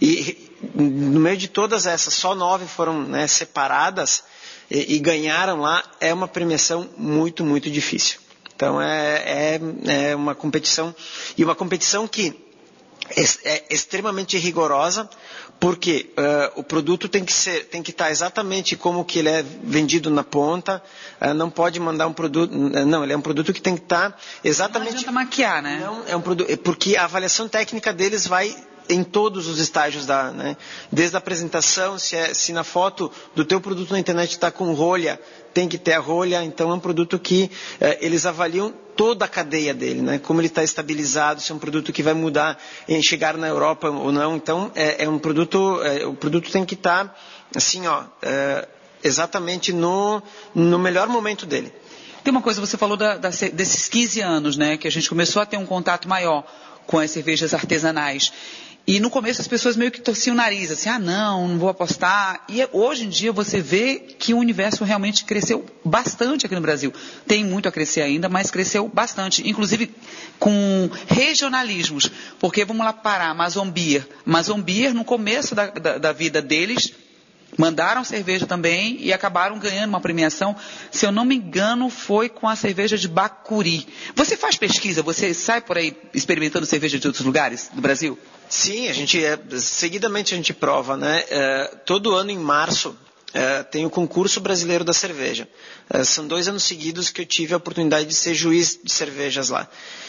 E 0.00 0.50
no 0.74 1.20
meio 1.20 1.36
de 1.36 1.48
todas 1.48 1.86
essas, 1.86 2.14
só 2.14 2.34
nove 2.34 2.66
foram 2.66 3.02
né, 3.02 3.26
separadas 3.26 4.24
e, 4.70 4.96
e, 4.96 4.98
ganharam 4.98 5.60
lá. 5.60 5.82
É 6.00 6.12
uma 6.12 6.28
premiação 6.28 6.88
muito, 6.96 7.44
muito 7.44 7.70
difícil. 7.70 8.18
Então 8.54 8.80
é, 8.80 9.22
é, 9.56 10.10
é 10.10 10.16
uma 10.16 10.34
competição 10.34 10.94
e 11.36 11.44
uma 11.44 11.54
competição 11.54 12.06
que 12.06 12.51
é, 13.10 13.22
é 13.44 13.64
extremamente 13.70 14.38
rigorosa, 14.38 15.08
porque 15.58 16.10
uh, 16.18 16.60
o 16.60 16.62
produto 16.62 17.08
tem 17.08 17.24
que 17.24 17.32
ser, 17.32 17.66
tem 17.66 17.82
que 17.82 17.90
estar 17.90 18.10
exatamente 18.10 18.76
como 18.76 19.04
que 19.04 19.18
ele 19.18 19.28
é 19.28 19.42
vendido 19.42 20.10
na 20.10 20.24
ponta. 20.24 20.82
Uh, 21.20 21.34
não 21.34 21.50
pode 21.50 21.78
mandar 21.78 22.06
um 22.06 22.12
produto, 22.12 22.52
não, 22.52 23.04
ele 23.04 23.12
é 23.12 23.16
um 23.16 23.20
produto 23.20 23.52
que 23.52 23.60
tem 23.60 23.76
que 23.76 23.82
estar 23.82 24.18
exatamente. 24.42 24.92
Não 24.92 24.98
adianta 24.98 25.12
maquiar, 25.12 25.62
né? 25.62 25.80
Não, 25.84 26.04
é 26.06 26.16
um 26.16 26.20
produto, 26.20 26.56
porque 26.58 26.96
a 26.96 27.04
avaliação 27.04 27.48
técnica 27.48 27.92
deles 27.92 28.26
vai 28.26 28.54
em 28.88 29.04
todos 29.04 29.46
os 29.46 29.58
estágios 29.58 30.06
da, 30.06 30.30
né? 30.30 30.56
Desde 30.90 31.16
a 31.16 31.18
apresentação, 31.18 31.98
se, 31.98 32.16
é, 32.16 32.34
se 32.34 32.52
na 32.52 32.64
foto 32.64 33.10
do 33.34 33.44
teu 33.44 33.60
produto 33.60 33.92
na 33.92 33.98
internet 33.98 34.32
está 34.32 34.50
com 34.50 34.72
rolha, 34.74 35.20
tem 35.54 35.68
que 35.68 35.78
ter 35.78 35.92
a 35.92 36.00
rolha. 36.00 36.42
Então 36.44 36.70
é 36.70 36.74
um 36.74 36.80
produto 36.80 37.18
que 37.18 37.50
eh, 37.80 37.98
eles 38.00 38.26
avaliam 38.26 38.74
toda 38.96 39.24
a 39.24 39.28
cadeia 39.28 39.72
dele, 39.74 40.02
né? 40.02 40.18
Como 40.18 40.40
ele 40.40 40.48
está 40.48 40.62
estabilizado, 40.62 41.40
se 41.40 41.52
é 41.52 41.54
um 41.54 41.58
produto 41.58 41.92
que 41.92 42.02
vai 42.02 42.14
mudar 42.14 42.58
em 42.88 43.02
chegar 43.02 43.36
na 43.36 43.48
Europa 43.48 43.88
ou 43.88 44.12
não. 44.12 44.36
Então 44.36 44.70
é, 44.74 45.04
é 45.04 45.08
um 45.08 45.18
produto, 45.18 45.80
é, 45.82 46.06
o 46.06 46.14
produto 46.14 46.50
tem 46.50 46.64
que 46.64 46.74
estar 46.74 47.08
tá, 47.08 47.14
assim, 47.54 47.86
ó, 47.86 48.04
é, 48.22 48.68
exatamente 49.02 49.72
no, 49.72 50.22
no 50.54 50.78
melhor 50.78 51.08
momento 51.08 51.46
dele. 51.46 51.72
Tem 52.22 52.30
uma 52.30 52.42
coisa, 52.42 52.60
você 52.60 52.76
falou 52.76 52.96
da, 52.96 53.16
da, 53.16 53.30
desses 53.30 53.88
15 53.88 54.20
anos, 54.20 54.56
né? 54.56 54.76
Que 54.76 54.86
a 54.86 54.90
gente 54.90 55.08
começou 55.08 55.42
a 55.42 55.46
ter 55.46 55.56
um 55.56 55.66
contato 55.66 56.08
maior 56.08 56.44
com 56.86 56.98
as 56.98 57.10
cervejas 57.10 57.52
artesanais. 57.54 58.32
E 58.84 58.98
no 58.98 59.10
começo 59.10 59.40
as 59.40 59.46
pessoas 59.46 59.76
meio 59.76 59.92
que 59.92 60.00
torciam 60.00 60.34
o 60.34 60.36
nariz, 60.36 60.70
assim, 60.72 60.88
ah 60.88 60.98
não, 60.98 61.46
não 61.46 61.58
vou 61.58 61.68
apostar. 61.68 62.44
E 62.48 62.66
hoje 62.72 63.04
em 63.04 63.08
dia 63.08 63.30
você 63.30 63.60
vê 63.60 64.00
que 64.00 64.34
o 64.34 64.38
universo 64.38 64.82
realmente 64.82 65.24
cresceu 65.24 65.64
bastante 65.84 66.46
aqui 66.46 66.54
no 66.54 66.60
Brasil. 66.60 66.92
Tem 67.26 67.44
muito 67.44 67.68
a 67.68 67.72
crescer 67.72 68.00
ainda, 68.00 68.28
mas 68.28 68.50
cresceu 68.50 68.88
bastante. 68.88 69.48
Inclusive 69.48 69.94
com 70.36 70.90
regionalismos. 71.06 72.10
Porque 72.40 72.64
vamos 72.64 72.84
lá 72.84 72.92
parar. 72.92 73.30
Amazon 73.30 74.60
Beer, 74.60 74.92
no 74.92 75.04
começo 75.04 75.54
da, 75.54 75.66
da, 75.68 75.98
da 75.98 76.12
vida 76.12 76.42
deles, 76.42 76.92
Mandaram 77.56 78.02
cerveja 78.02 78.46
também 78.46 78.96
e 79.00 79.12
acabaram 79.12 79.58
ganhando 79.58 79.90
uma 79.90 80.00
premiação. 80.00 80.56
Se 80.90 81.04
eu 81.04 81.12
não 81.12 81.24
me 81.24 81.36
engano, 81.36 81.90
foi 81.90 82.28
com 82.28 82.48
a 82.48 82.56
cerveja 82.56 82.96
de 82.96 83.06
Bacuri. 83.06 83.86
Você 84.16 84.36
faz 84.36 84.56
pesquisa? 84.56 85.02
Você 85.02 85.34
sai 85.34 85.60
por 85.60 85.76
aí 85.76 85.94
experimentando 86.14 86.64
cerveja 86.64 86.98
de 86.98 87.06
outros 87.06 87.24
lugares 87.24 87.70
do 87.72 87.82
Brasil? 87.82 88.18
Sim, 88.48 88.88
a 88.88 88.92
gente 88.92 89.22
é, 89.22 89.38
seguidamente 89.58 90.32
a 90.32 90.36
gente 90.36 90.54
prova, 90.54 90.96
né? 90.96 91.24
É, 91.28 91.76
todo 91.84 92.14
ano 92.14 92.30
em 92.30 92.38
março 92.38 92.96
é, 93.34 93.62
tem 93.62 93.84
o 93.84 93.90
concurso 93.90 94.40
brasileiro 94.40 94.84
da 94.84 94.92
cerveja. 94.92 95.48
É, 95.90 96.04
são 96.04 96.26
dois 96.26 96.48
anos 96.48 96.62
seguidos 96.62 97.10
que 97.10 97.20
eu 97.20 97.26
tive 97.26 97.54
a 97.54 97.58
oportunidade 97.58 98.06
de 98.06 98.14
ser 98.14 98.34
juiz 98.34 98.78
de 98.82 98.92
cervejas 98.92 99.48
lá. 99.48 99.68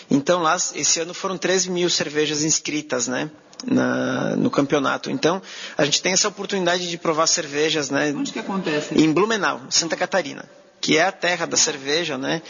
Então 0.10 0.42
lá, 0.42 0.56
esse 0.76 1.00
ano 1.00 1.14
foram 1.14 1.38
13 1.38 1.72
mil 1.72 1.90
cervejas 1.90 2.44
inscritas, 2.44 3.08
né? 3.08 3.30
Na, 3.66 4.36
no 4.36 4.50
campeonato. 4.50 5.10
Então, 5.10 5.42
a 5.78 5.86
gente 5.86 6.02
tem 6.02 6.12
essa 6.12 6.28
oportunidade 6.28 6.90
de 6.90 6.98
provar 6.98 7.28
cervejas, 7.28 7.90
né? 7.90 8.14
Onde 8.16 8.34
que 8.34 8.40
acontece? 8.40 8.94
Em 8.94 9.12
Blumenau, 9.12 9.62
Santa 9.70 9.96
Catarina 9.96 10.44
que 10.82 10.98
é 10.98 11.04
a 11.04 11.14
terra 11.14 11.46
da 11.46 11.56
cerveja, 11.56 12.18
né? 12.18 12.42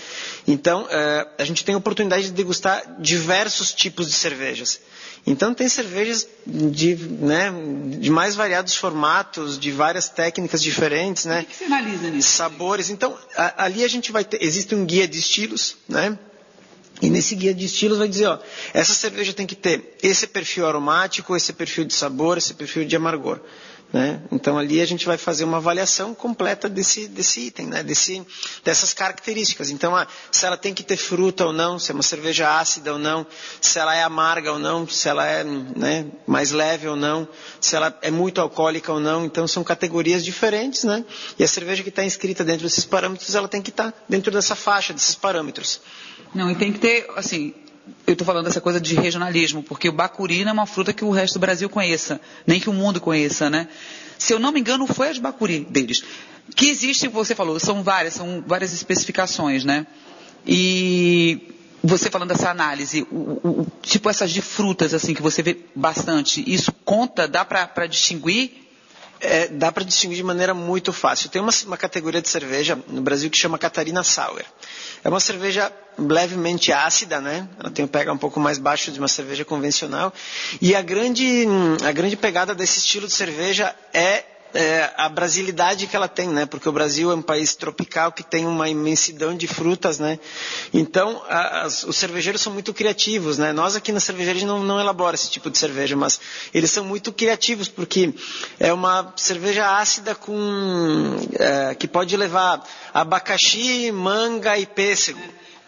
Então, 0.47 0.87
é, 0.89 1.27
a 1.37 1.45
gente 1.45 1.63
tem 1.63 1.75
a 1.75 1.77
oportunidade 1.77 2.23
de 2.23 2.31
degustar 2.31 2.83
diversos 2.97 3.71
tipos 3.71 4.07
de 4.07 4.13
cervejas. 4.13 4.79
Então 5.25 5.53
tem 5.53 5.69
cervejas 5.69 6.27
de, 6.45 6.95
né, 6.95 7.51
de 7.99 8.09
mais 8.09 8.35
variados 8.35 8.75
formatos, 8.75 9.57
de 9.57 9.71
várias 9.71 10.09
técnicas 10.09 10.61
diferentes, 10.61 11.25
né? 11.25 11.41
O 11.41 11.45
que, 11.45 11.55
você 11.55 11.63
analisa 11.63 12.09
nisso? 12.09 12.29
Sabores. 12.29 12.89
Então 12.89 13.17
a, 13.37 13.65
ali 13.65 13.83
a 13.83 13.87
gente 13.87 14.11
vai 14.11 14.25
ter, 14.25 14.43
existe 14.43 14.75
um 14.75 14.85
guia 14.85 15.07
de 15.07 15.19
estilos, 15.19 15.77
né? 15.87 16.17
E 17.03 17.09
nesse 17.09 17.35
guia 17.35 17.53
de 17.53 17.65
estilos 17.65 17.97
vai 17.97 18.07
dizer, 18.07 18.27
ó, 18.27 18.39
essa 18.73 18.93
cerveja 18.93 19.33
tem 19.33 19.45
que 19.45 19.55
ter 19.55 19.97
esse 20.01 20.25
perfil 20.25 20.65
aromático, 20.65 21.35
esse 21.35 21.51
perfil 21.51 21.83
de 21.83 21.93
sabor, 21.93 22.37
esse 22.37 22.53
perfil 22.53 22.85
de 22.85 22.95
amargor. 22.95 23.41
Né? 23.93 24.19
Então 24.31 24.57
ali 24.57 24.81
a 24.81 24.85
gente 24.87 25.05
vai 25.05 25.19
fazer 25.19 25.43
uma 25.43 25.57
avaliação 25.57 26.15
completa 26.15 26.67
desse, 26.67 27.07
desse 27.07 27.41
item, 27.41 27.67
né? 27.67 27.83
desse, 27.83 28.25
dessas 28.63 28.91
características. 28.91 29.69
Então, 29.69 29.93
se 30.31 30.47
ela 30.47 30.57
tem 30.57 30.73
que 30.73 30.81
ter 30.81 30.97
fruta 30.97 31.45
ou 31.45 31.53
não, 31.53 31.77
se 31.77 31.91
é 31.91 31.93
uma 31.93 32.01
cerveja 32.01 32.57
ácida 32.57 32.91
ou 32.91 32.97
não, 32.97 33.23
se 33.61 33.77
ela 33.77 33.95
é 33.95 34.01
amarga 34.01 34.51
ou 34.51 34.57
não, 34.57 34.87
se 34.87 35.07
ela 35.07 35.27
é 35.27 35.43
né, 35.43 36.07
mais 36.25 36.49
leve 36.49 36.87
ou 36.87 36.95
não, 36.95 37.27
se 37.61 37.75
ela 37.75 37.95
é 38.01 38.09
muito 38.09 38.41
alcoólica 38.41 38.91
ou 38.91 38.99
não. 38.99 39.25
Então 39.25 39.47
são 39.47 39.63
categorias 39.63 40.25
diferentes, 40.25 40.83
né? 40.85 41.05
E 41.37 41.43
a 41.43 41.47
cerveja 41.47 41.83
que 41.83 41.89
está 41.89 42.03
inscrita 42.03 42.43
dentro 42.43 42.63
desses 42.63 42.85
parâmetros, 42.85 43.35
ela 43.35 43.47
tem 43.47 43.61
que 43.61 43.69
estar 43.69 43.91
tá 43.91 43.97
dentro 44.09 44.31
dessa 44.31 44.55
faixa, 44.55 44.91
desses 44.91 45.13
parâmetros. 45.13 45.79
Não, 46.33 46.49
e 46.49 46.55
tem 46.55 46.73
que 46.73 46.79
ter, 46.79 47.07
assim, 47.15 47.53
eu 48.07 48.13
estou 48.13 48.25
falando 48.25 48.45
dessa 48.45 48.61
coisa 48.61 48.79
de 48.79 48.95
regionalismo, 48.95 49.63
porque 49.63 49.89
o 49.89 49.91
bacuri 49.91 50.43
não 50.43 50.51
é 50.51 50.53
uma 50.53 50.65
fruta 50.65 50.93
que 50.93 51.03
o 51.03 51.09
resto 51.09 51.35
do 51.35 51.39
Brasil 51.39 51.69
conheça, 51.69 52.19
nem 52.45 52.59
que 52.59 52.69
o 52.69 52.73
mundo 52.73 52.99
conheça, 53.01 53.49
né? 53.49 53.67
Se 54.17 54.33
eu 54.33 54.39
não 54.39 54.51
me 54.51 54.59
engano, 54.59 54.87
foi 54.87 55.09
a 55.09 55.13
de 55.13 55.19
bacuri 55.19 55.65
deles. 55.69 56.03
Que 56.55 56.69
existe, 56.69 57.07
você 57.07 57.35
falou, 57.35 57.59
são 57.59 57.83
várias, 57.83 58.13
são 58.13 58.43
várias 58.45 58.73
especificações, 58.73 59.63
né? 59.65 59.87
E 60.45 61.53
você 61.83 62.09
falando 62.09 62.29
dessa 62.29 62.49
análise, 62.49 63.05
o, 63.11 63.39
o, 63.43 63.67
tipo 63.81 64.09
essas 64.09 64.31
de 64.31 64.41
frutas, 64.41 64.93
assim, 64.93 65.13
que 65.13 65.21
você 65.21 65.43
vê 65.43 65.57
bastante, 65.75 66.43
isso 66.47 66.71
conta, 66.85 67.27
dá 67.27 67.43
para 67.43 67.85
distinguir? 67.87 68.62
É, 69.25 69.47
dá 69.47 69.71
para 69.71 69.85
distinguir 69.85 70.17
de 70.17 70.23
maneira 70.23 70.53
muito 70.53 70.91
fácil. 70.91 71.29
Tem 71.29 71.41
uma, 71.41 71.51
uma, 71.65 71.77
categoria 71.77 72.21
de 72.21 72.27
cerveja 72.27 72.77
no 72.89 73.01
Brasil 73.01 73.29
que 73.29 73.37
chama 73.37 73.57
Catarina 73.57 74.03
Sour. 74.03 74.43
É 75.01 75.07
uma 75.07 75.19
cerveja 75.21 75.71
levemente 75.97 76.73
ácida, 76.73 77.21
né? 77.21 77.47
Ela 77.57 77.71
tem 77.71 77.85
um 77.85 77.87
pega 77.87 78.11
um 78.11 78.17
pouco 78.17 78.37
mais 78.39 78.57
baixo 78.57 78.91
de 78.91 78.99
uma 78.99 79.07
cerveja 79.07 79.45
convencional. 79.45 80.13
E 80.61 80.75
a 80.75 80.81
grande, 80.81 81.45
a 81.87 81.91
grande 81.93 82.17
pegada 82.17 82.53
desse 82.53 82.79
estilo 82.79 83.07
de 83.07 83.13
cerveja 83.13 83.73
é 83.93 84.25
é, 84.53 84.91
a 84.95 85.09
brasilidade 85.09 85.87
que 85.87 85.95
ela 85.95 86.07
tem, 86.07 86.29
né? 86.29 86.45
Porque 86.45 86.69
o 86.69 86.71
Brasil 86.71 87.11
é 87.11 87.15
um 87.15 87.21
país 87.21 87.55
tropical 87.55 88.11
que 88.11 88.23
tem 88.23 88.45
uma 88.45 88.69
imensidão 88.69 89.35
de 89.35 89.47
frutas, 89.47 89.97
né? 89.97 90.19
Então, 90.71 91.23
a, 91.27 91.63
as, 91.63 91.83
os 91.83 91.97
cervejeiros 91.97 92.41
são 92.41 92.53
muito 92.53 92.73
criativos, 92.73 93.37
né? 93.37 93.51
Nós 93.51 93.75
aqui 93.75 93.91
na 93.91 93.99
cervejaria 93.99 94.45
não, 94.45 94.63
não 94.63 94.79
elabora 94.79 95.15
esse 95.15 95.29
tipo 95.29 95.49
de 95.49 95.57
cerveja, 95.57 95.95
mas 95.95 96.19
eles 96.53 96.69
são 96.69 96.85
muito 96.85 97.11
criativos 97.11 97.67
porque 97.67 98.13
é 98.59 98.71
uma 98.71 99.13
cerveja 99.15 99.77
ácida 99.77 100.13
com 100.13 101.17
é, 101.39 101.73
que 101.75 101.87
pode 101.87 102.15
levar 102.15 102.63
abacaxi, 102.93 103.91
manga 103.91 104.57
e 104.57 104.65
pêssego. 104.65 105.21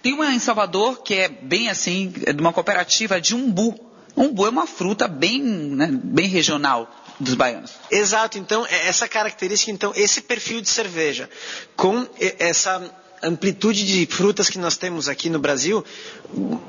Tem 0.04 0.14
uma 0.14 0.32
em 0.32 0.40
Salvador 0.40 1.02
que 1.02 1.16
é 1.16 1.28
bem 1.28 1.70
assim, 1.70 2.14
é 2.26 2.34
de 2.34 2.40
uma 2.40 2.54
cooperativa 2.54 3.20
de 3.20 3.34
umbu. 3.34 3.80
Umbu 4.16 4.46
é 4.46 4.50
uma 4.50 4.68
fruta 4.68 5.08
bem, 5.08 5.42
né, 5.42 5.90
bem 5.92 6.28
regional 6.28 6.90
dos 7.20 7.34
baianos. 7.34 7.72
Exato, 7.90 8.38
então 8.38 8.66
é 8.66 8.88
essa 8.88 9.08
característica, 9.08 9.72
então 9.72 9.94
esse 9.96 10.22
perfil 10.22 10.62
de 10.62 10.70
cerveja 10.70 11.30
com 11.76 12.08
essa 12.40 12.82
amplitude 13.24 13.86
de 13.86 14.06
frutas 14.06 14.50
que 14.50 14.58
nós 14.58 14.78
temos 14.78 15.08
aqui 15.10 15.30
no 15.30 15.40
Brasil 15.40 15.84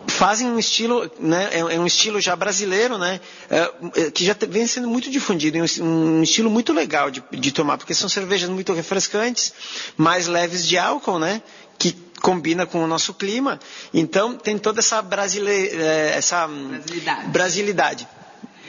fazem 0.07 0.47
um 0.47 0.59
estilo, 0.59 1.11
né, 1.21 1.51
é, 1.53 1.59
é 1.59 1.81
um 1.81 1.87
estilo 1.87 2.21
já 2.21 2.35
brasileiro, 2.35 2.97
né, 2.97 3.21
é, 3.51 4.11
que 4.11 4.25
já 4.25 4.35
vem 4.49 4.67
sendo 4.67 4.89
muito 4.89 5.11
difundido, 5.11 5.59
um 5.83 6.23
estilo 6.23 6.51
muito 6.51 6.73
legal 6.73 7.11
de, 7.11 7.23
de 7.33 7.53
tomar, 7.53 7.77
porque 7.77 7.95
são 7.95 8.09
cervejas 8.09 8.49
muito 8.49 8.73
refrescantes, 8.73 9.53
mais 9.97 10.27
leves 10.27 10.67
de 10.67 10.79
álcool, 10.79 11.19
né, 11.19 11.43
que 11.79 11.93
combina 12.23 12.65
com 12.65 12.83
o 12.83 12.87
nosso 12.87 13.13
clima. 13.13 13.61
Então 13.93 14.35
tem 14.35 14.57
toda 14.57 14.81
essa, 14.81 15.03
brasile... 15.03 15.69
essa 16.15 16.47
brasilidade. 16.49 17.29
brasilidade. 17.29 18.09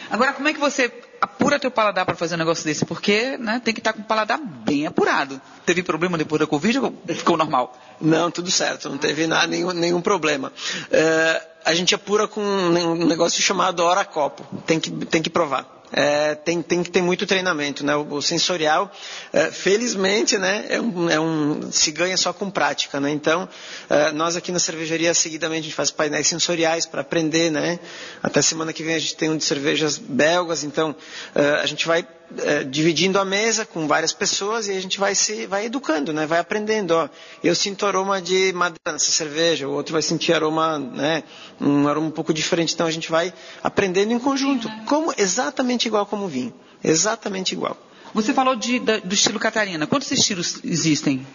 Agora, 0.09 0.33
como 0.33 0.47
é 0.47 0.53
que 0.53 0.59
você 0.59 0.91
apura 1.21 1.59
teu 1.59 1.71
paladar 1.71 2.05
para 2.05 2.15
fazer 2.15 2.35
um 2.35 2.37
negócio 2.39 2.63
desse, 2.63 2.85
porque 2.85 3.37
né, 3.37 3.61
tem 3.63 3.73
que 3.73 3.79
estar 3.79 3.93
tá 3.93 3.97
com 3.97 4.03
o 4.03 4.05
paladar 4.05 4.39
bem 4.39 4.87
apurado. 4.87 5.41
Teve 5.65 5.83
problema 5.83 6.17
depois 6.17 6.39
da 6.39 6.47
Covid 6.47 6.79
ou 6.79 6.93
ficou 7.07 7.37
normal? 7.37 7.77
Não, 7.99 8.29
tudo 8.31 8.51
certo, 8.51 8.89
não 8.89 8.97
teve 8.97 9.27
nada, 9.27 9.47
nenhum, 9.47 9.71
nenhum 9.71 10.01
problema. 10.01 10.51
É, 10.91 11.47
a 11.65 11.73
gente 11.73 11.93
apura 11.95 12.27
com 12.27 12.41
um 12.41 13.05
negócio 13.05 13.41
chamado 13.41 13.81
hora 13.81 14.05
copo, 14.05 14.43
tem 14.65 14.79
que, 14.79 14.91
tem 14.91 15.21
que 15.21 15.29
provar 15.29 15.76
é, 15.91 16.35
tem, 16.35 16.61
tem, 16.61 16.83
que 16.83 16.91
ter 16.91 17.01
muito 17.01 17.25
treinamento, 17.25 17.85
né? 17.85 17.95
O, 17.95 18.15
o 18.15 18.21
sensorial, 18.21 18.91
é, 19.31 19.51
felizmente, 19.51 20.37
né, 20.37 20.65
é 20.69 20.81
um, 20.81 21.09
é 21.09 21.19
um, 21.19 21.71
se 21.71 21.91
ganha 21.91 22.17
só 22.17 22.33
com 22.33 22.49
prática, 22.49 22.99
né? 22.99 23.09
Então, 23.09 23.47
é, 23.89 24.11
nós 24.11 24.35
aqui 24.35 24.51
na 24.51 24.59
cervejaria, 24.59 25.13
seguidamente, 25.13 25.61
a 25.61 25.63
gente 25.63 25.75
faz 25.75 25.91
painéis 25.91 26.27
sensoriais 26.27 26.85
para 26.85 27.01
aprender, 27.01 27.51
né? 27.51 27.79
Até 28.21 28.41
semana 28.41 28.73
que 28.73 28.83
vem 28.83 28.95
a 28.95 28.99
gente 28.99 29.15
tem 29.15 29.29
um 29.29 29.37
de 29.37 29.43
cervejas 29.43 29.97
belgas, 29.97 30.63
então 30.63 30.95
é, 31.33 31.61
a 31.61 31.65
gente 31.65 31.87
vai 31.87 32.05
é, 32.39 32.63
dividindo 32.63 33.19
a 33.19 33.25
mesa 33.25 33.65
com 33.65 33.87
várias 33.87 34.11
pessoas 34.11 34.67
e 34.67 34.71
a 34.71 34.81
gente 34.81 34.99
vai 34.99 35.15
se 35.15 35.45
vai 35.45 35.65
educando, 35.65 36.11
né? 36.11 36.25
Vai 36.25 36.39
aprendendo. 36.39 36.91
Ó, 36.91 37.09
eu 37.43 37.55
sinto 37.55 37.85
aroma 37.85 38.21
de 38.21 38.51
madeira 38.53 38.91
nessa 38.93 39.11
cerveja, 39.11 39.67
o 39.67 39.71
outro 39.71 39.93
vai 39.93 40.01
sentir 40.01 40.33
aroma, 40.33 40.77
né? 40.77 41.23
Um 41.59 41.87
aroma 41.87 42.07
um 42.07 42.11
pouco 42.11 42.33
diferente. 42.33 42.73
Então 42.73 42.87
a 42.87 42.91
gente 42.91 43.09
vai 43.09 43.33
aprendendo 43.63 44.11
em 44.11 44.19
conjunto, 44.19 44.69
como 44.85 45.13
exatamente 45.17 45.87
igual 45.87 46.05
como 46.05 46.27
vinho, 46.27 46.53
exatamente 46.83 47.53
igual. 47.53 47.77
Você 48.13 48.33
falou 48.33 48.55
de, 48.55 48.79
da, 48.79 48.97
do 48.97 49.13
estilo 49.13 49.39
Catarina. 49.39 49.85
Quantos 49.85 50.11
estilos 50.11 50.59
existem? 50.63 51.25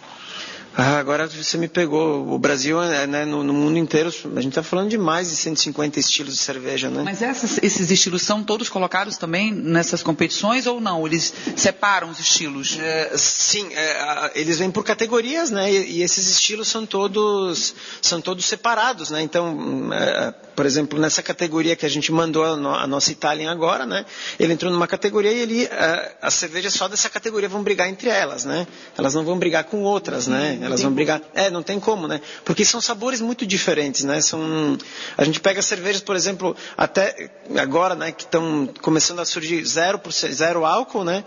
Ah, 0.75 0.97
agora 0.97 1.27
você 1.27 1.55
me 1.57 1.67
pegou. 1.67 2.27
O 2.33 2.39
Brasil, 2.39 2.81
é, 2.81 3.05
né, 3.05 3.25
no, 3.25 3.43
no, 3.43 3.53
mundo 3.53 3.77
inteiro, 3.77 4.09
a 4.09 4.41
gente 4.41 4.49
está 4.49 4.63
falando 4.63 4.89
de 4.89 4.97
mais 4.97 5.29
de 5.29 5.35
150 5.35 5.99
estilos 5.99 6.33
de 6.33 6.39
cerveja, 6.39 6.89
né? 6.89 7.03
Mas 7.03 7.21
essas, 7.21 7.59
esses 7.61 7.91
estilos 7.91 8.23
são 8.23 8.43
todos 8.43 8.69
colocados 8.69 9.15
também 9.15 9.51
nessas 9.51 10.01
competições 10.01 10.65
ou 10.65 10.81
não? 10.81 11.05
Eles 11.05 11.31
separam 11.55 12.09
os 12.09 12.19
estilos? 12.19 12.79
É, 12.79 13.11
sim, 13.15 13.71
é, 13.71 14.31
eles 14.33 14.57
vêm 14.57 14.71
por 14.71 14.83
categorias, 14.83 15.51
né? 15.51 15.71
E, 15.71 15.99
e, 15.99 16.01
esses 16.01 16.27
estilos 16.29 16.67
são 16.67 16.87
todos 16.87 17.75
são 18.01 18.19
todos 18.19 18.45
separados, 18.45 19.11
né? 19.11 19.21
Então, 19.21 19.93
é, 19.93 20.33
por 20.55 20.65
exemplo, 20.65 20.99
nessa 20.99 21.21
categoria 21.21 21.75
que 21.75 21.85
a 21.85 21.89
gente 21.89 22.11
mandou 22.11 22.43
a, 22.43 22.55
no, 22.55 22.73
a, 22.73 22.87
nossa 22.87 23.11
Itália 23.11 23.51
agora, 23.51 23.85
né? 23.85 24.05
Ele 24.39 24.53
entrou 24.53 24.71
numa 24.71 24.87
categoria 24.87 25.31
e 25.31 25.39
ele, 25.39 25.65
é, 25.65 26.15
as 26.19 26.33
cervejas 26.33 26.73
só 26.73 26.87
dessa 26.87 27.09
categoria 27.09 27.47
vão 27.47 27.61
brigar 27.61 27.87
entre 27.89 28.09
elas, 28.09 28.43
né? 28.43 28.65
Elas 28.97 29.13
não 29.13 29.23
vão 29.23 29.37
brigar 29.37 29.65
com 29.65 29.83
outras, 29.83 30.25
né? 30.25 30.62
Elas 30.65 30.81
vão 30.81 30.91
brigar. 30.91 31.21
É, 31.33 31.49
não 31.49 31.61
tem 31.61 31.79
como, 31.79 32.07
né? 32.07 32.21
Porque 32.45 32.63
são 32.63 32.79
sabores 32.79 33.21
muito 33.21 33.45
diferentes, 33.45 34.03
né? 34.03 34.21
São... 34.21 34.77
A 35.17 35.23
gente 35.23 35.39
pega 35.39 35.61
cervejas, 35.61 36.01
por 36.01 36.15
exemplo, 36.15 36.55
até 36.77 37.29
agora, 37.57 37.95
né, 37.95 38.11
que 38.11 38.23
estão 38.23 38.69
começando 38.81 39.19
a 39.19 39.25
surgir 39.25 39.61
0%, 39.63 40.31
zero 40.31 40.65
álcool, 40.65 41.03
né? 41.03 41.23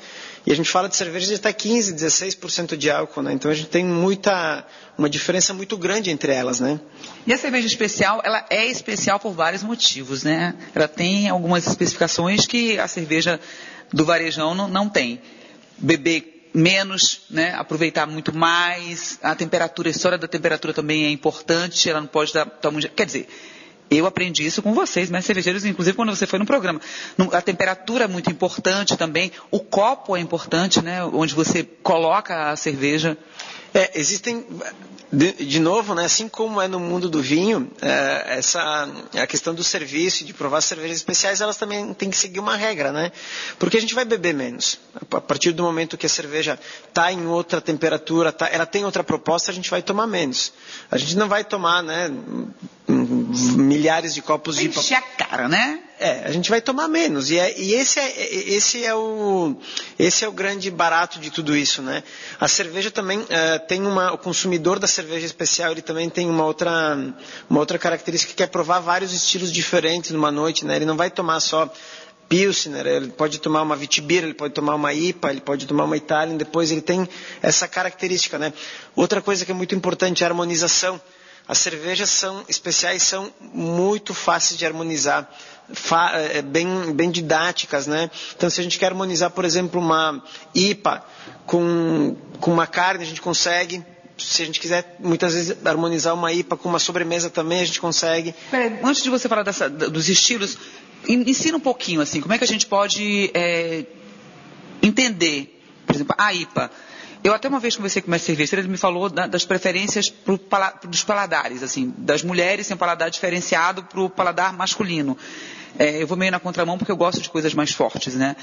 E 0.46 0.52
a 0.52 0.54
gente 0.54 0.70
fala 0.70 0.88
de 0.88 0.96
cervejas 0.96 1.28
de 1.28 1.34
até 1.34 1.52
15, 1.52 1.94
16% 1.94 2.76
de 2.76 2.90
álcool, 2.90 3.22
né? 3.22 3.32
Então 3.32 3.50
a 3.50 3.54
gente 3.54 3.68
tem 3.68 3.84
muita, 3.84 4.64
uma 4.96 5.10
diferença 5.10 5.52
muito 5.52 5.76
grande 5.76 6.10
entre 6.10 6.32
elas, 6.32 6.60
né? 6.60 6.80
E 7.26 7.32
a 7.32 7.38
cerveja 7.38 7.66
especial, 7.66 8.22
ela 8.24 8.46
é 8.48 8.64
especial 8.66 9.18
por 9.18 9.32
vários 9.32 9.62
motivos, 9.62 10.22
né? 10.22 10.54
Ela 10.74 10.86
tem 10.86 11.28
algumas 11.28 11.66
especificações 11.66 12.46
que 12.46 12.78
a 12.78 12.86
cerveja 12.86 13.40
do 13.92 14.04
varejão 14.04 14.54
não, 14.54 14.68
não 14.68 14.88
tem. 14.88 15.20
Beber 15.78 16.35
menos, 16.56 17.20
né, 17.28 17.52
aproveitar 17.54 18.06
muito 18.06 18.34
mais. 18.34 19.18
A 19.22 19.34
temperatura, 19.34 19.88
a 19.88 19.90
história 19.90 20.16
da 20.16 20.26
temperatura 20.26 20.72
também 20.72 21.04
é 21.04 21.10
importante, 21.10 21.90
ela 21.90 22.00
não 22.00 22.08
pode 22.08 22.32
dar, 22.32 22.50
quer 22.96 23.04
dizer, 23.04 23.28
eu 23.90 24.06
aprendi 24.06 24.44
isso 24.44 24.62
com 24.62 24.72
vocês, 24.72 25.10
mas 25.10 25.26
cervejeiros, 25.26 25.66
inclusive 25.66 25.94
quando 25.94 26.16
você 26.16 26.26
foi 26.26 26.38
no 26.38 26.46
programa. 26.46 26.80
A 27.32 27.42
temperatura 27.42 28.04
é 28.04 28.08
muito 28.08 28.30
importante 28.30 28.96
também, 28.96 29.30
o 29.50 29.60
copo 29.60 30.16
é 30.16 30.20
importante, 30.20 30.82
né, 30.82 31.04
onde 31.04 31.34
você 31.34 31.62
coloca 31.62 32.50
a 32.50 32.56
cerveja. 32.56 33.18
É, 33.76 33.90
existem 33.94 34.42
de, 35.12 35.32
de, 35.32 35.60
novo, 35.60 35.94
né, 35.94 36.06
assim 36.06 36.30
como 36.30 36.62
é 36.62 36.66
no 36.66 36.80
mundo 36.80 37.10
do 37.10 37.20
vinho, 37.20 37.70
é, 37.82 38.38
essa 38.38 38.88
a 39.14 39.26
questão 39.26 39.54
do 39.54 39.62
serviço, 39.62 40.24
de 40.24 40.32
provar 40.32 40.62
cervejas 40.62 40.96
especiais, 40.96 41.42
elas 41.42 41.58
também 41.58 41.92
têm 41.92 42.08
que 42.08 42.16
seguir 42.16 42.40
uma 42.40 42.56
regra, 42.56 42.90
né? 42.90 43.12
Porque 43.58 43.76
a 43.76 43.80
gente 43.80 43.94
vai 43.94 44.06
beber 44.06 44.32
menos. 44.32 44.80
A 45.10 45.20
partir 45.20 45.52
do 45.52 45.62
momento 45.62 45.98
que 45.98 46.06
a 46.06 46.08
cerveja 46.08 46.58
está 46.88 47.12
em 47.12 47.26
outra 47.26 47.60
temperatura, 47.60 48.32
tá, 48.32 48.48
ela 48.50 48.64
tem 48.64 48.86
outra 48.86 49.04
proposta, 49.04 49.50
a 49.50 49.54
gente 49.54 49.70
vai 49.70 49.82
tomar 49.82 50.06
menos. 50.06 50.54
A 50.90 50.96
gente 50.96 51.14
não 51.14 51.28
vai 51.28 51.44
tomar, 51.44 51.82
né, 51.82 52.10
milhares 53.40 54.14
de 54.14 54.22
copos 54.22 54.56
de. 54.56 54.68
Encher 54.68 54.98
a 54.98 55.02
cara, 55.02 55.48
né? 55.48 55.80
É, 55.98 56.24
a 56.24 56.30
gente 56.30 56.50
vai 56.50 56.60
tomar 56.60 56.88
menos. 56.88 57.30
E, 57.30 57.38
é, 57.38 57.58
e 57.58 57.74
esse, 57.74 57.98
é, 57.98 58.34
esse, 58.50 58.84
é 58.84 58.94
o, 58.94 59.56
esse 59.98 60.24
é 60.24 60.28
o 60.28 60.32
grande 60.32 60.70
barato 60.70 61.18
de 61.18 61.30
tudo 61.30 61.56
isso, 61.56 61.80
né? 61.80 62.02
A 62.38 62.46
cerveja 62.46 62.90
também 62.90 63.20
uh, 63.20 63.26
tem 63.66 63.82
uma. 63.86 64.12
O 64.12 64.18
consumidor 64.18 64.78
da 64.78 64.86
cerveja 64.86 65.24
especial 65.24 65.72
ele 65.72 65.82
também 65.82 66.10
tem 66.10 66.28
uma 66.28 66.44
outra, 66.44 66.96
uma 67.48 67.60
outra 67.60 67.78
característica 67.78 68.34
que 68.34 68.42
é 68.42 68.46
provar 68.46 68.80
vários 68.80 69.12
estilos 69.12 69.50
diferentes 69.50 70.10
numa 70.10 70.30
noite, 70.30 70.66
né? 70.66 70.76
Ele 70.76 70.84
não 70.84 70.96
vai 70.96 71.10
tomar 71.10 71.40
só 71.40 71.70
Pilsner, 72.28 72.86
ele 72.86 73.08
pode 73.08 73.38
tomar 73.38 73.62
uma 73.62 73.76
Vitibir, 73.76 74.22
ele 74.22 74.34
pode 74.34 74.52
tomar 74.52 74.74
uma 74.74 74.92
IPA, 74.92 75.30
ele 75.30 75.40
pode 75.40 75.66
tomar 75.66 75.84
uma 75.84 75.96
Italian, 75.96 76.36
depois 76.36 76.70
ele 76.70 76.80
tem 76.80 77.08
essa 77.40 77.68
característica, 77.68 78.38
né? 78.38 78.52
Outra 78.94 79.22
coisa 79.22 79.44
que 79.44 79.52
é 79.52 79.54
muito 79.54 79.74
importante 79.74 80.22
é 80.22 80.26
a 80.26 80.30
harmonização 80.30 81.00
As 81.48 81.58
cervejas 81.58 82.10
são 82.10 82.44
especiais, 82.48 83.04
são 83.04 83.32
muito 83.40 84.12
fáceis 84.12 84.58
de 84.58 84.66
harmonizar, 84.66 85.30
é, 86.14 86.42
bem, 86.42 86.92
bem 86.92 87.10
didáticas, 87.10 87.86
né? 87.86 88.10
Então, 88.36 88.50
se 88.50 88.60
a 88.60 88.64
gente 88.64 88.78
quer 88.78 88.86
harmonizar, 88.86 89.30
por 89.30 89.44
exemplo, 89.44 89.80
uma 89.80 90.22
IPA 90.52 91.04
com, 91.46 92.16
com 92.40 92.52
uma 92.52 92.66
carne, 92.66 93.04
a 93.04 93.06
gente 93.06 93.20
consegue. 93.20 93.84
Se 94.18 94.42
a 94.42 94.46
gente 94.46 94.58
quiser, 94.58 94.96
muitas 94.98 95.34
vezes, 95.34 95.56
harmonizar 95.64 96.14
uma 96.14 96.32
IPA 96.32 96.56
com 96.56 96.68
uma 96.68 96.78
sobremesa 96.78 97.30
também, 97.30 97.60
a 97.60 97.64
gente 97.64 97.80
consegue. 97.80 98.34
Peraí, 98.50 98.80
antes 98.82 99.02
de 99.02 99.10
você 99.10 99.28
falar 99.28 99.42
dessa, 99.44 99.68
dos 99.68 100.08
estilos, 100.08 100.58
ensina 101.06 101.56
um 101.56 101.60
pouquinho, 101.60 102.00
assim, 102.00 102.20
como 102.20 102.34
é 102.34 102.38
que 102.38 102.44
a 102.44 102.48
gente 102.48 102.66
pode 102.66 103.30
é, 103.34 103.84
entender, 104.82 105.62
por 105.86 105.94
exemplo, 105.94 106.14
a 106.18 106.34
IPA. 106.34 106.70
Eu 107.24 107.34
até 107.34 107.48
uma 107.48 107.58
vez 107.58 107.76
conversei 107.76 108.02
com 108.02 108.10
mestre 108.10 108.26
cerveja, 108.26 108.56
ele 108.56 108.68
me 108.68 108.76
falou 108.76 109.08
das 109.08 109.44
preferências 109.44 110.08
pro, 110.08 110.40
dos 110.84 111.02
paladares, 111.02 111.62
assim, 111.62 111.92
das 111.98 112.22
mulheres 112.22 112.66
têm 112.66 112.74
um 112.74 112.78
paladar 112.78 113.10
diferenciado 113.10 113.82
para 113.82 114.00
o 114.00 114.08
paladar 114.08 114.52
masculino. 114.52 115.16
É, 115.78 116.02
eu 116.02 116.06
vou 116.06 116.16
meio 116.16 116.32
na 116.32 116.40
contramão 116.40 116.78
porque 116.78 116.90
eu 116.90 116.96
gosto 116.96 117.20
de 117.20 117.28
coisas 117.28 117.52
mais 117.52 117.72
fortes, 117.72 118.14
né? 118.14 118.36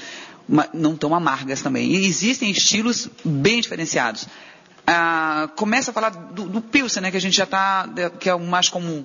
Mas 0.48 0.68
não 0.72 0.96
tão 0.96 1.14
amargas 1.14 1.62
também. 1.62 1.90
E 1.90 2.06
existem 2.06 2.50
estilos 2.50 3.08
bem 3.24 3.60
diferenciados. 3.60 4.26
Ah, 4.86 5.48
começa 5.56 5.90
a 5.90 5.94
falar 5.94 6.10
do, 6.10 6.44
do 6.44 6.60
Pilsen, 6.60 7.02
né, 7.02 7.10
que 7.10 7.16
a 7.16 7.20
gente 7.20 7.34
já 7.34 7.44
está, 7.44 7.88
que 8.20 8.28
é 8.28 8.34
o 8.34 8.40
mais 8.40 8.68
comum. 8.68 9.04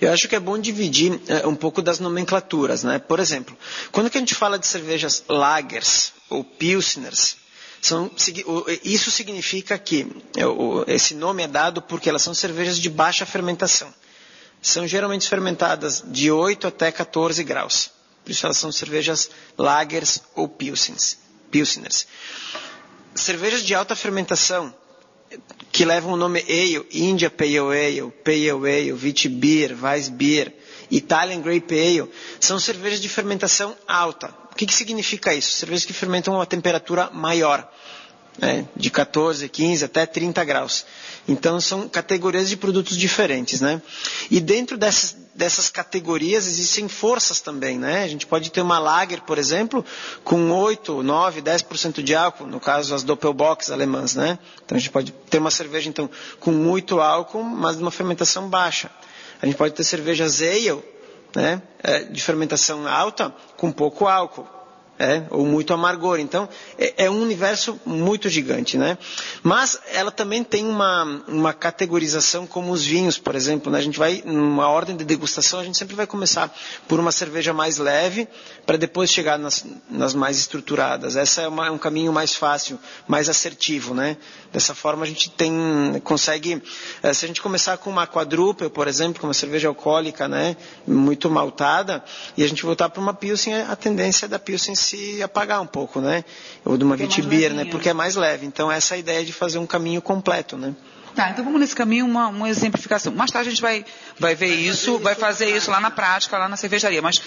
Eu 0.00 0.12
acho 0.12 0.28
que 0.28 0.34
é 0.34 0.40
bom 0.40 0.58
dividir 0.58 1.20
é, 1.28 1.46
um 1.46 1.54
pouco 1.54 1.80
das 1.80 2.00
nomenclaturas. 2.00 2.82
Né? 2.82 2.98
Por 2.98 3.20
exemplo, 3.20 3.56
quando 3.92 4.08
a 4.12 4.18
gente 4.18 4.34
fala 4.34 4.58
de 4.58 4.66
cervejas 4.66 5.22
lagers 5.28 6.12
ou 6.28 6.42
pilsners, 6.42 7.36
são, 7.82 8.08
isso 8.84 9.10
significa 9.10 9.76
que 9.76 10.06
é, 10.36 10.94
esse 10.94 11.16
nome 11.16 11.42
é 11.42 11.48
dado 11.48 11.82
porque 11.82 12.08
elas 12.08 12.22
são 12.22 12.32
cervejas 12.32 12.78
de 12.78 12.88
baixa 12.88 13.26
fermentação. 13.26 13.92
São 14.62 14.86
geralmente 14.86 15.28
fermentadas 15.28 16.00
de 16.06 16.30
8 16.30 16.68
até 16.68 16.92
14 16.92 17.42
graus. 17.42 17.90
Por 18.24 18.30
isso 18.30 18.46
elas 18.46 18.56
são 18.56 18.70
cervejas 18.70 19.28
lagers 19.58 20.22
ou 20.36 20.48
pilsens, 20.48 21.18
pilsners. 21.50 22.06
Cervejas 23.16 23.64
de 23.64 23.74
alta 23.74 23.96
fermentação, 23.96 24.72
que 25.72 25.84
levam 25.84 26.12
o 26.12 26.16
nome 26.16 26.40
Ale, 26.48 26.86
India 26.92 27.28
Pale 27.30 27.58
Ale, 27.58 28.12
Pale 28.24 28.50
Ale, 28.50 28.92
Witbier, 28.92 29.76
Weissbier, 29.82 30.54
Italian 30.88 31.40
Grape 31.40 31.74
Ale, 31.74 32.08
são 32.38 32.60
cervejas 32.60 33.00
de 33.00 33.08
fermentação 33.08 33.76
alta. 33.88 34.41
O 34.52 34.54
que, 34.54 34.66
que 34.66 34.74
significa 34.74 35.34
isso? 35.34 35.52
Cervejas 35.52 35.84
que 35.86 35.92
fermentam 35.94 36.34
a 36.34 36.38
uma 36.38 36.46
temperatura 36.46 37.10
maior, 37.10 37.66
né? 38.38 38.66
de 38.76 38.90
14, 38.90 39.48
15 39.48 39.84
até 39.84 40.04
30 40.04 40.44
graus. 40.44 40.84
Então 41.26 41.58
são 41.60 41.88
categorias 41.88 42.48
de 42.50 42.56
produtos 42.56 42.96
diferentes, 42.96 43.60
né? 43.62 43.80
E 44.30 44.40
dentro 44.40 44.76
dessas, 44.76 45.16
dessas 45.34 45.70
categorias 45.70 46.46
existem 46.46 46.86
forças 46.86 47.40
também, 47.40 47.78
né? 47.78 48.02
A 48.04 48.08
gente 48.08 48.26
pode 48.26 48.50
ter 48.50 48.60
uma 48.60 48.78
lager, 48.78 49.22
por 49.22 49.38
exemplo, 49.38 49.84
com 50.22 50.50
8, 50.50 51.02
9, 51.02 51.40
10% 51.40 52.02
de 52.02 52.14
álcool, 52.14 52.46
no 52.46 52.60
caso 52.60 52.94
as 52.94 53.02
Doppelbox 53.02 53.70
alemãs, 53.70 54.14
né? 54.14 54.38
Então 54.64 54.76
a 54.76 54.78
gente 54.78 54.90
pode 54.90 55.12
ter 55.30 55.38
uma 55.38 55.50
cerveja 55.50 55.88
então 55.88 56.10
com 56.38 56.52
muito 56.52 57.00
álcool, 57.00 57.42
mas 57.42 57.76
de 57.76 57.82
uma 57.82 57.90
fermentação 57.90 58.48
baixa. 58.48 58.90
A 59.40 59.46
gente 59.46 59.56
pode 59.56 59.74
ter 59.74 59.82
cervejas 59.84 60.42
ale, 60.42 60.82
né, 61.34 61.62
é, 61.82 62.00
de 62.04 62.22
fermentação 62.22 62.86
alta, 62.86 63.34
com 63.56 63.72
pouco 63.72 64.06
álcool 64.06 64.61
é, 65.02 65.24
ou 65.30 65.44
muito 65.44 65.74
amargor. 65.74 66.20
Então, 66.20 66.48
é, 66.78 67.06
é, 67.06 67.10
um 67.10 67.20
universo 67.20 67.78
muito 67.84 68.28
gigante, 68.28 68.78
né? 68.78 68.96
Mas 69.42 69.80
ela 69.92 70.12
também 70.12 70.44
tem 70.44 70.64
uma, 70.64 71.24
uma 71.26 71.52
categorização 71.52 72.46
como 72.46 72.70
os 72.70 72.84
vinhos, 72.84 73.18
por 73.18 73.34
exemplo. 73.34 73.72
Né? 73.72 73.78
A 73.78 73.82
gente 73.82 73.98
vai, 73.98 74.22
numa 74.24 74.68
ordem 74.68 74.96
de 74.96 75.04
degustação, 75.04 75.58
a 75.58 75.64
gente 75.64 75.76
sempre 75.76 75.96
vai 75.96 76.06
começar 76.06 76.54
por 76.86 77.00
uma 77.00 77.10
cerveja 77.10 77.52
mais 77.52 77.78
leve, 77.78 78.28
para 78.64 78.76
depois 78.76 79.10
chegar 79.10 79.40
nas, 79.40 79.64
nas, 79.90 80.14
mais 80.14 80.38
estruturadas. 80.38 81.16
Essa 81.16 81.42
é 81.42 81.48
uma, 81.48 81.68
um 81.72 81.78
caminho 81.78 82.12
mais 82.12 82.36
fácil, 82.36 82.78
mais 83.08 83.28
assertivo, 83.28 83.94
né? 83.94 84.16
Dessa 84.52 84.72
forma 84.72 85.02
a 85.02 85.08
gente 85.08 85.30
tem, 85.30 85.52
consegue, 86.04 86.62
é, 87.02 87.12
se 87.12 87.24
a 87.24 87.28
gente 87.28 87.42
começar 87.42 87.76
com 87.78 87.90
uma 87.90 88.06
quadruple, 88.06 88.70
por 88.70 88.86
exemplo, 88.86 89.20
com 89.20 89.26
uma 89.26 89.34
cerveja 89.34 89.66
alcoólica, 89.66 90.28
né? 90.28 90.56
Muito 90.86 91.28
maltada, 91.28 92.04
e 92.36 92.44
a 92.44 92.48
gente 92.48 92.62
voltar 92.62 92.88
para 92.88 93.02
uma 93.02 93.12
Pilsen, 93.12 93.62
a 93.62 93.74
tendência 93.74 94.28
da 94.28 94.38
Pilsen 94.38 94.76
se 94.76 94.91
apagar 95.22 95.60
um 95.60 95.66
pouco, 95.66 96.00
né? 96.00 96.24
Ou 96.64 96.76
de 96.76 96.84
uma 96.84 96.96
Vitibir, 96.96 97.52
né? 97.52 97.64
Porque 97.64 97.88
é 97.88 97.92
mais 97.92 98.16
leve. 98.16 98.46
Então 98.46 98.70
essa 98.70 98.94
é 98.94 98.96
a 98.96 98.98
ideia 98.98 99.24
de 99.24 99.32
fazer 99.32 99.58
um 99.58 99.66
caminho 99.66 100.00
completo, 100.00 100.56
né? 100.56 100.74
Tá, 101.14 101.30
então 101.30 101.44
vamos 101.44 101.60
nesse 101.60 101.74
caminho, 101.74 102.06
uma, 102.06 102.28
uma 102.28 102.48
exemplificação. 102.48 103.12
Mais 103.12 103.30
tarde 103.30 103.48
a 103.48 103.50
gente 103.50 103.60
vai, 103.60 103.84
vai 104.18 104.34
ver 104.34 104.54
isso, 104.54 104.98
vai 104.98 105.14
fazer 105.14 105.54
isso 105.54 105.70
lá 105.70 105.78
na 105.78 105.90
prática, 105.90 106.38
lá 106.38 106.48
na 106.48 106.56
cervejaria. 106.56 107.02
Mas 107.02 107.20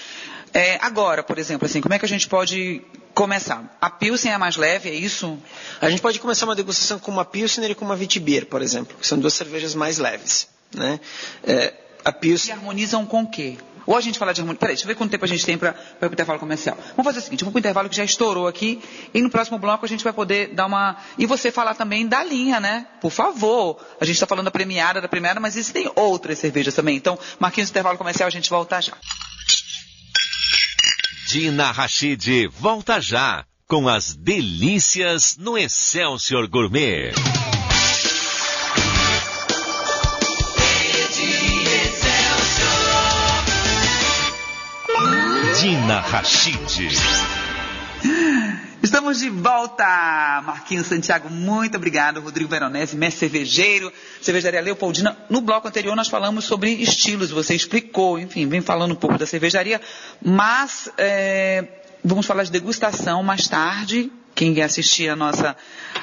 é, 0.53 0.79
agora, 0.81 1.21
por 1.21 1.37
exemplo, 1.37 1.65
assim, 1.65 1.81
como 1.81 1.93
é 1.93 1.99
que 1.99 2.05
a 2.05 2.07
gente 2.07 2.27
pode 2.27 2.81
começar? 3.13 3.77
A 3.79 3.89
Pilsen 3.89 4.31
é 4.31 4.37
mais 4.37 4.55
leve, 4.55 4.89
é 4.89 4.93
isso? 4.93 5.37
A 5.79 5.89
gente 5.89 6.01
pode 6.01 6.19
começar 6.19 6.45
uma 6.45 6.55
degustação 6.55 6.97
com 6.97 7.11
uma 7.11 7.25
Pilsen 7.25 7.63
e 7.65 7.75
com 7.75 7.85
uma 7.85 7.95
Vitibir, 7.95 8.47
por 8.47 8.61
exemplo, 8.61 8.97
que 8.99 9.05
são 9.05 9.19
duas 9.19 9.33
cervejas 9.33 9.75
mais 9.75 9.99
leves. 9.99 10.47
Né? 10.73 10.99
É, 11.43 11.73
a 12.03 12.11
Pilsen... 12.11 12.49
E 12.49 12.57
harmonizam 12.57 13.05
com 13.05 13.21
o 13.23 13.27
quê? 13.29 13.57
Ou 13.85 13.95
a 13.95 14.01
gente 14.01 14.17
fala 14.17 14.33
de 14.33 14.41
harmonia. 14.41 14.59
Peraí, 14.59 14.75
deixa 14.75 14.85
eu 14.85 14.87
ver 14.87 14.95
quanto 14.95 15.11
tempo 15.11 15.25
a 15.25 15.27
gente 15.27 15.45
tem 15.45 15.57
para 15.57 15.75
o 16.01 16.05
intervalo 16.05 16.39
comercial. 16.39 16.77
Vamos 16.95 17.05
fazer 17.05 17.19
o 17.19 17.21
seguinte, 17.21 17.41
vamos 17.41 17.53
para 17.53 17.59
o 17.59 17.61
intervalo 17.61 17.89
que 17.89 17.95
já 17.95 18.03
estourou 18.03 18.47
aqui. 18.47 18.81
E 19.13 19.21
no 19.21 19.29
próximo 19.29 19.59
bloco 19.59 19.85
a 19.85 19.87
gente 19.87 20.03
vai 20.03 20.13
poder 20.13 20.53
dar 20.53 20.65
uma. 20.65 20.97
E 21.17 21.25
você 21.25 21.51
falar 21.51 21.75
também 21.75 22.07
da 22.07 22.23
linha, 22.23 22.59
né? 22.59 22.87
Por 23.01 23.11
favor. 23.11 23.77
A 23.99 24.05
gente 24.05 24.15
está 24.15 24.27
falando 24.27 24.45
da 24.45 24.51
premiada, 24.51 25.01
da 25.01 25.07
premiada, 25.07 25.39
mas 25.39 25.55
existem 25.55 25.91
outras 25.95 26.39
cervejas 26.39 26.73
também. 26.73 26.95
Então, 26.95 27.17
Marquinhos, 27.39 27.69
intervalo 27.69 27.97
comercial, 27.97 28.27
a 28.27 28.31
gente 28.31 28.49
volta 28.49 28.81
já. 28.81 28.93
Dina 31.27 31.71
Rachid 31.71 32.47
volta 32.47 33.01
já 33.01 33.45
com 33.67 33.89
as 33.89 34.15
delícias 34.15 35.37
no 35.37 35.57
Excelsior 35.57 36.47
Gourmet. 36.47 37.11
Dina 45.65 45.99
Rachid. 45.99 46.93
Estamos 48.83 49.17
de 49.17 49.31
volta, 49.31 49.83
Marquinhos 50.45 50.85
Santiago, 50.85 51.27
muito 51.27 51.75
obrigado. 51.75 52.21
Rodrigo 52.21 52.47
Veronese, 52.47 52.95
mestre 52.95 53.21
cervejeiro, 53.21 53.91
cervejaria 54.21 54.61
Leopoldina. 54.61 55.17
No 55.27 55.41
bloco 55.41 55.67
anterior 55.67 55.95
nós 55.95 56.07
falamos 56.07 56.45
sobre 56.45 56.69
estilos, 56.69 57.31
você 57.31 57.55
explicou, 57.55 58.19
enfim, 58.19 58.47
vem 58.47 58.61
falando 58.61 58.91
um 58.91 58.95
pouco 58.95 59.17
da 59.17 59.25
cervejaria, 59.25 59.81
mas 60.21 60.87
é, 60.99 61.65
vamos 62.03 62.27
falar 62.27 62.43
de 62.43 62.51
degustação 62.51 63.23
mais 63.23 63.47
tarde. 63.47 64.11
Quem 64.35 64.61
assistir 64.61 65.09
a 65.09 65.15
nossa 65.15 65.57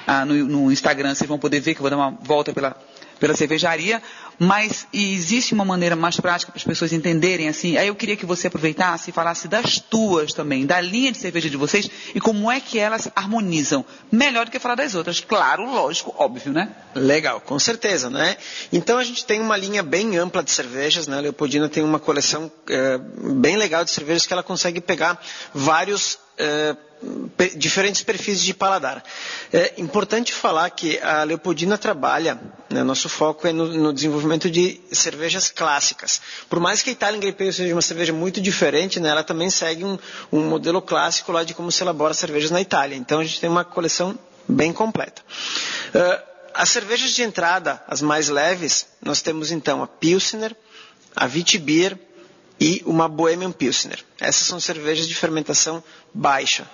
a, 0.08 0.24
no, 0.24 0.34
no 0.44 0.72
Instagram, 0.72 1.14
vocês 1.14 1.28
vão 1.28 1.38
poder 1.38 1.60
ver 1.60 1.74
que 1.74 1.78
eu 1.78 1.82
vou 1.82 1.90
dar 1.90 1.98
uma 1.98 2.10
volta 2.10 2.52
pela 2.52 2.76
pela 3.22 3.36
cervejaria, 3.36 4.02
mas 4.36 4.88
existe 4.92 5.54
uma 5.54 5.64
maneira 5.64 5.94
mais 5.94 6.18
prática 6.18 6.50
para 6.50 6.58
as 6.58 6.64
pessoas 6.64 6.92
entenderem 6.92 7.48
assim. 7.48 7.76
Aí 7.76 7.86
eu 7.86 7.94
queria 7.94 8.16
que 8.16 8.26
você 8.26 8.48
aproveitasse 8.48 9.10
e 9.10 9.12
falasse 9.12 9.46
das 9.46 9.78
tuas 9.78 10.32
também, 10.32 10.66
da 10.66 10.80
linha 10.80 11.12
de 11.12 11.18
cerveja 11.18 11.48
de 11.48 11.56
vocês 11.56 11.88
e 12.12 12.20
como 12.20 12.50
é 12.50 12.58
que 12.58 12.80
elas 12.80 13.08
harmonizam. 13.14 13.84
Melhor 14.10 14.46
do 14.46 14.50
que 14.50 14.58
falar 14.58 14.74
das 14.74 14.96
outras, 14.96 15.20
claro, 15.20 15.64
lógico, 15.70 16.12
óbvio, 16.18 16.52
né? 16.52 16.74
Legal, 16.96 17.40
com 17.40 17.60
certeza, 17.60 18.10
né? 18.10 18.36
Então 18.72 18.98
a 18.98 19.04
gente 19.04 19.24
tem 19.24 19.40
uma 19.40 19.56
linha 19.56 19.84
bem 19.84 20.16
ampla 20.16 20.42
de 20.42 20.50
cervejas, 20.50 21.06
né? 21.06 21.18
A 21.18 21.20
Leopoldina 21.20 21.68
tem 21.68 21.84
uma 21.84 22.00
coleção 22.00 22.50
é, 22.68 22.98
bem 23.36 23.56
legal 23.56 23.84
de 23.84 23.92
cervejas 23.92 24.26
que 24.26 24.32
ela 24.32 24.42
consegue 24.42 24.80
pegar 24.80 25.16
vários 25.54 26.18
diferentes 27.56 28.02
perfis 28.02 28.40
de 28.42 28.54
paladar. 28.54 29.02
É 29.52 29.74
importante 29.78 30.32
falar 30.32 30.70
que 30.70 30.98
a 31.00 31.24
Leopoldina 31.24 31.76
trabalha, 31.76 32.40
né, 32.70 32.82
nosso 32.82 33.08
foco 33.08 33.46
é 33.46 33.52
no, 33.52 33.66
no, 33.66 33.92
desenvolvimento 33.92 34.50
de 34.50 34.80
cervejas 34.92 35.50
clássicas. 35.50 36.20
Por 36.48 36.60
mais 36.60 36.80
que 36.82 36.90
a 36.90 36.92
Italian 36.92 37.20
Grape 37.20 37.52
seja 37.52 37.74
uma 37.74 37.82
cerveja 37.82 38.12
muito 38.12 38.40
diferente, 38.40 39.00
né, 39.00 39.08
ela 39.08 39.24
também 39.24 39.50
segue 39.50 39.84
um, 39.84 39.98
um, 40.30 40.40
modelo 40.42 40.80
clássico 40.80 41.32
lá 41.32 41.42
de 41.44 41.54
como 41.54 41.72
se 41.72 41.82
elabora 41.82 42.14
cervejas 42.14 42.50
na 42.50 42.60
Itália. 42.60 42.96
Então 42.96 43.20
a 43.20 43.24
gente 43.24 43.40
tem 43.40 43.50
uma 43.50 43.64
coleção 43.64 44.18
bem 44.48 44.72
completa. 44.72 45.22
Uh, 45.94 46.32
as 46.54 46.68
cervejas 46.68 47.12
de 47.12 47.22
entrada, 47.22 47.82
as 47.88 48.02
mais 48.02 48.28
leves, 48.28 48.86
nós 49.02 49.22
temos 49.22 49.50
então 49.50 49.82
a 49.82 49.86
Pilsner, 49.86 50.54
a 51.16 51.24
Witbier 51.26 51.98
e 52.62 52.80
uma 52.86 53.08
Bohemian 53.08 53.50
Pilsner. 53.50 53.98
Essas 54.20 54.46
são 54.46 54.60
cervejas 54.60 55.08
de 55.08 55.16
fermentação 55.16 55.82
baixa. 56.14 56.64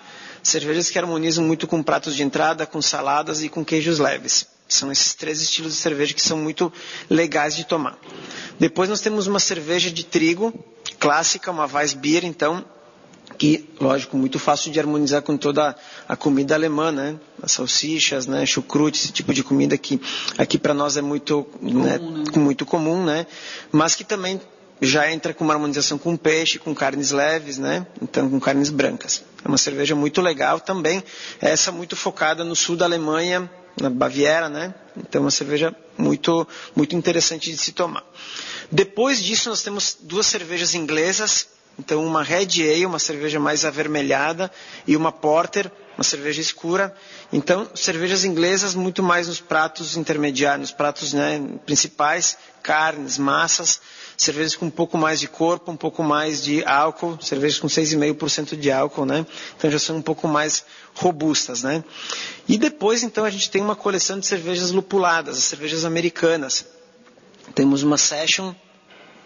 Cervejas 0.43 0.91
que 0.91 0.99
harmonizam 0.99 1.43
muito 1.43 1.67
com 1.67 1.83
pratos 1.83 2.15
de 2.15 2.23
entrada, 2.23 2.67
com 2.67 2.83
saladas 2.83 3.43
e 3.43 3.49
com 3.49 3.65
queijos 3.65 3.99
leves. 3.99 4.47
São 4.69 4.93
esses 4.93 5.15
três 5.15 5.41
estilos 5.41 5.73
de 5.73 5.79
cerveja 5.79 6.13
que 6.13 6.21
são 6.21 6.37
muito 6.37 6.71
legais 7.09 7.57
de 7.57 7.65
tomar. 7.65 7.99
Depois 8.61 8.91
nós 8.91 9.01
temos 9.01 9.27
uma 9.27 9.41
cerveja 9.41 9.91
de 9.91 10.05
trigo 10.05 10.53
clássica, 11.01 11.51
uma 11.51 11.65
Weissbier, 11.65 12.23
então, 12.27 12.63
que, 13.39 13.67
lógico, 13.81 14.15
muito 14.15 14.39
fácil 14.39 14.71
de 14.71 14.79
harmonizar 14.79 15.23
com 15.23 15.39
toda 15.39 15.75
a 16.07 16.17
comida 16.17 16.55
alemã, 16.55 16.93
né? 16.93 17.17
As 17.43 17.53
salsichas, 17.53 18.27
né? 18.27 18.45
Chucrute, 18.45 18.99
esse 19.05 19.13
tipo 19.13 19.33
de 19.33 19.43
comida 19.43 19.79
que 19.79 19.99
aqui 20.37 20.59
para 20.59 20.75
nós 20.75 20.99
é 20.99 21.03
muito, 21.03 21.47
né? 21.63 21.99
comum, 21.99 22.19
né? 22.19 22.25
muito 22.37 22.67
comum, 22.67 23.05
né? 23.07 23.27
Mas 23.73 23.95
que 23.95 24.05
também 24.05 24.39
já 24.81 25.11
entra 25.11 25.35
com 25.35 25.45
uma 25.45 25.55
harmonização 25.55 25.99
com 25.99 26.17
peixe, 26.17 26.59
com 26.59 26.75
carnes 26.75 27.11
leves, 27.11 27.59
né? 27.59 27.87
Então, 28.01 28.29
com 28.31 28.39
carnes 28.39 28.71
brancas. 28.71 29.25
É 29.45 29.49
uma 29.49 29.59
cerveja 29.59 29.95
muito 29.95 30.21
legal 30.21 30.61
também. 30.61 31.03
Essa 31.41 31.73
muito 31.73 31.97
focada 31.97 32.45
no 32.45 32.55
sul 32.55 32.77
da 32.77 32.85
Alemanha, 32.85 33.51
na 33.81 33.91
Baviera, 33.91 34.49
né? 34.49 34.75
Então, 34.97 35.23
uma 35.23 35.31
cerveja 35.31 35.75
muito, 35.97 36.47
muito 36.75 36.95
interessante 36.97 37.51
de 37.51 37.57
se 37.57 37.73
tomar. 37.73 38.05
Depois 38.71 39.23
disso, 39.23 39.49
nós 39.49 39.63
temos 39.63 39.97
duas 40.01 40.27
cervejas 40.27 40.75
inglesas. 40.75 41.49
Então, 41.79 42.05
uma 42.05 42.23
Red 42.23 42.61
Ale, 42.61 42.87
uma 42.87 42.99
cerveja 42.99 43.39
mais 43.39 43.65
avermelhada, 43.65 44.51
e 44.87 44.97
uma 44.97 45.13
Porter, 45.13 45.71
uma 45.99 46.05
cerveja 46.05 46.41
escura. 46.41 46.95
Então, 47.33 47.69
cervejas 47.75 48.25
inglesas 48.25 48.75
muito 48.77 49.03
mais 49.03 49.27
nos 49.27 49.41
pratos 49.41 49.97
intermediários, 49.97 50.71
nos 50.71 50.77
pratos 50.77 51.13
né, 51.13 51.41
principais, 51.67 52.39
carnes, 52.63 53.19
massas 53.19 53.81
cervejas 54.17 54.57
com 54.57 54.67
um 54.67 54.71
pouco 54.71 54.99
mais 54.99 55.21
de 55.21 55.29
corpo, 55.29 55.71
um 55.71 55.77
pouco 55.77 56.03
mais 56.03 56.43
de 56.43 56.65
álcool, 56.65 57.19
cervejas 57.23 57.59
com 57.59 57.69
6,5% 57.69 58.57
de 58.57 58.71
álcool, 58.71 59.05
né? 59.07 59.25
Então 59.57 59.71
já 59.71 59.79
são 59.79 59.97
um 59.97 60.03
pouco 60.03 60.27
mais 60.27 60.65
robustas, 60.95 61.63
né? 61.63 61.85
E 62.49 62.59
depois, 62.59 63.05
então, 63.05 63.25
a 63.25 63.31
gente 63.31 63.49
tem 63.49 63.63
uma 63.63 63.77
coleção 63.77 64.19
de 64.19 64.27
cervejas 64.27 64.73
lupuladas, 64.73 65.39
as 65.39 65.45
cervejas 65.45 65.85
americanas. 65.85 66.67
Temos 67.55 67.85
uma 67.85 67.97
Session 67.97 68.53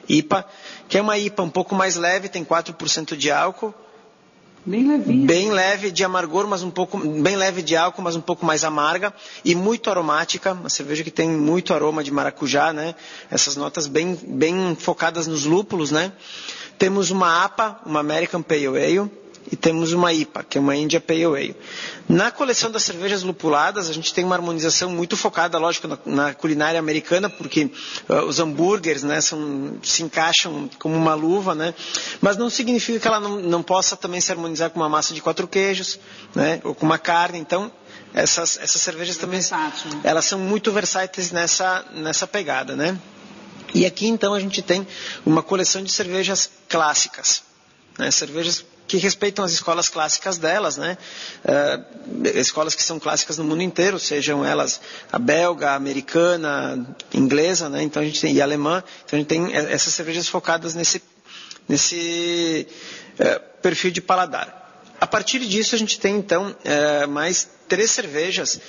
IPA, 0.07 0.45
que 0.91 0.99
é 0.99 1.01
uma 1.01 1.17
IPA 1.17 1.43
um 1.43 1.51
pouco 1.51 1.75
mais 1.75 1.97
leve, 1.97 2.29
tem 2.29 2.45
4% 2.45 3.17
de 3.17 3.31
álcool, 3.31 3.75
Bem 4.65 4.87
levinha. 4.89 5.27
Bem 5.27 5.51
leve 5.51 5.91
de 5.91 6.05
amargor, 6.05 6.47
mas 6.47 6.63
um 6.63 6.71
pouco 6.71 6.97
bem 6.97 7.35
leve 7.35 7.63
de 7.63 7.77
álcool, 7.77 8.03
mas 8.03 8.15
um 8.15 8.21
pouco 8.21 8.47
mais 8.47 8.63
amarga 8.63 9.13
e 9.45 9.55
muito 9.57 9.91
aromática. 9.91 10.53
Uma 10.53 10.69
cerveja 10.69 11.03
que 11.03 11.11
tem 11.11 11.29
muito 11.29 11.75
aroma 11.75 12.05
de 12.05 12.13
maracujá, 12.13 12.73
né? 12.73 12.95
Essas 13.31 13.57
notas 13.57 13.89
bem 13.89 14.17
bem 14.23 14.77
focadas 14.79 15.27
nos 15.27 15.45
lúpulos, 15.45 15.91
né? 15.91 16.13
Temos 16.79 17.11
uma 17.11 17.45
APA, 17.45 17.81
uma 17.85 18.01
American 18.01 18.41
Pale 18.41 18.67
Ale, 18.69 19.11
e 19.51 19.57
temos 19.57 19.93
uma 19.93 20.13
IPA, 20.13 20.45
que 20.45 20.59
é 20.59 20.61
uma 20.61 20.77
India 20.77 21.01
Pale 21.01 21.25
Ale. 21.25 21.57
Na 22.09 22.31
coleção 22.31 22.71
das 22.71 22.83
cervejas 22.85 23.23
lupuladas, 23.23 23.89
a 23.89 23.93
gente 23.93 24.13
tem 24.15 24.25
uma 24.25 24.37
harmonização 24.37 24.91
muito 24.91 25.17
focada, 25.17 25.59
lógico, 25.59 25.89
na, 25.89 25.99
na 26.07 26.35
culinária 26.35 26.79
americana, 26.79 27.29
porque 27.29 27.71
uh, 28.09 28.25
os 28.27 28.39
hambúrgueres 28.39 29.03
né, 29.03 29.21
são, 29.21 29.79
se 29.83 30.03
encaixam 30.03 30.71
como 30.79 30.95
uma 30.95 31.15
luva, 31.15 31.55
né? 31.55 31.75
mas 32.21 32.37
não 32.37 32.49
significa 32.49 33.01
que 33.01 33.09
ela 33.09 33.21
não, 33.21 33.41
não 33.41 33.63
possa 33.63 33.97
também 33.97 34.21
se 34.21 34.31
harmonizar 34.31 34.71
com 34.71 34.81
uma 34.81 34.89
massa 34.89 35.13
de 35.15 35.21
quatro 35.21 35.49
queijos, 35.49 35.99
né? 36.35 36.61
ou 36.65 36.75
com 36.75 36.87
uma 36.87 36.99
carne. 36.99 37.39
Então, 37.39 37.73
essas, 38.15 38.59
essas 38.59 38.81
cervejas 38.81 39.17
também 39.17 39.41
elas 40.05 40.25
são 40.25 40.39
muito 40.39 40.71
versáteis 40.71 41.33
nessa, 41.33 41.85
nessa 41.95 42.27
pegada. 42.27 42.77
Né? 42.77 42.99
E 43.75 43.87
aqui, 43.87 44.07
então, 44.07 44.35
a 44.35 44.41
gente 44.41 44.63
tem 44.63 44.87
uma 45.25 45.43
coleção 45.43 45.83
de 45.83 45.91
cervejas 45.91 46.51
clássicas. 46.69 47.43
Né? 47.99 48.11
Cervejas 48.11 48.65
que 48.93 48.99
respeitam 48.99 49.43
as 49.43 49.53
escolas 49.53 49.89
clássicas 49.89 50.37
delas, 50.37 50.77
né? 50.77 50.99
Uh, 51.47 52.27
escolas 52.39 52.75
que 52.75 52.83
são 52.83 53.01
clássicas 53.01 53.39
no 53.39 53.45
mundo 53.45 53.63
inteiro, 53.63 53.99
sejam 53.99 54.45
elas 54.45 54.83
a 55.11 55.19
belga, 55.19 55.71
a 55.71 55.75
americana, 55.77 56.95
inglesa, 57.15 57.71
né? 57.71 57.83
Então 57.83 58.03
a 58.03 58.05
gente 58.05 58.21
tem 58.21 58.35
e 58.35 58.43
alemã, 58.43 58.85
então 59.07 59.17
a 59.17 59.21
gente 59.21 59.29
tem 59.29 59.51
essas 59.55 59.95
cervejas 59.95 60.29
focadas 60.29 60.75
nesse 60.75 61.01
nesse 61.67 62.69
uh, 63.19 63.41
perfil 63.63 63.91
de 63.91 64.03
paladar. 64.03 64.85
A 65.01 65.07
partir 65.07 65.39
disso 65.39 65.75
a 65.75 65.79
gente 65.79 65.99
tem 65.99 66.15
então 66.17 66.51
uh, 66.51 67.09
mais 67.09 67.49
três 67.67 67.91
cervejas 67.93 68.61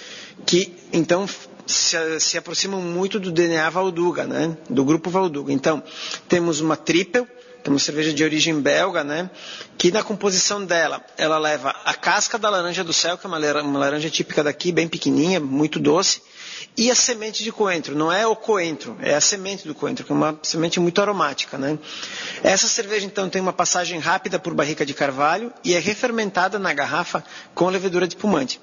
que 0.46 0.74
então 0.94 1.28
se, 1.66 1.98
se, 2.22 2.38
aproximam 2.38 2.80
muito 2.80 3.20
do 3.20 3.30
DNA 3.30 3.70
Valduga, 3.70 4.24
né? 4.24 4.58
Do 4.70 4.86
grupo 4.86 5.10
Valduga. 5.10 5.52
Então 5.52 5.84
temos 6.30 6.62
uma 6.62 6.78
triple 6.78 7.28
é 7.70 7.74
uma 7.74 7.80
cerveja 7.80 8.14
de 8.14 8.24
origem 8.24 8.60
belga, 8.60 9.04
né? 9.04 9.30
Que 9.78 9.92
na 9.92 10.04
composição 10.04 10.66
dela, 10.66 11.02
ela 11.18 11.38
leva 11.38 11.74
a 11.86 11.94
casca 11.94 12.38
da 12.38 12.50
laranja 12.50 12.84
do 12.84 12.92
céu, 12.92 13.18
que 13.18 13.26
é 13.26 13.30
uma 13.30 13.80
laranja 13.80 14.10
típica 14.10 14.44
daqui, 14.44 14.72
bem 14.72 14.88
pequenininha, 14.88 15.40
muito 15.40 15.80
doce, 15.80 16.22
e 16.76 16.92
a 16.92 16.96
semente 16.96 17.44
de 17.44 17.52
coentro. 17.52 17.96
Não 17.96 18.12
é 18.12 18.28
o 18.28 18.36
coentro, 18.36 18.98
é 19.02 19.14
a 19.16 19.22
semente 19.22 19.66
do 19.66 19.74
coentro, 19.74 20.04
que 20.06 20.12
é 20.12 20.16
uma 20.16 20.38
semente 20.44 20.80
muito 20.80 21.00
aromática, 21.02 21.58
né? 21.58 21.80
Essa 22.44 22.68
cerveja, 22.68 23.06
então, 23.06 23.30
tem 23.30 23.42
uma 23.42 23.54
passagem 23.54 23.98
rápida 23.98 24.38
por 24.38 24.54
barrica 24.54 24.86
de 24.86 24.94
carvalho 24.94 25.54
e 25.64 25.74
é 25.74 25.80
refermentada 25.80 26.60
na 26.60 26.74
garrafa 26.74 27.24
com 27.56 27.70
levedura 27.70 28.08
de 28.08 28.16
espumante. 28.16 28.60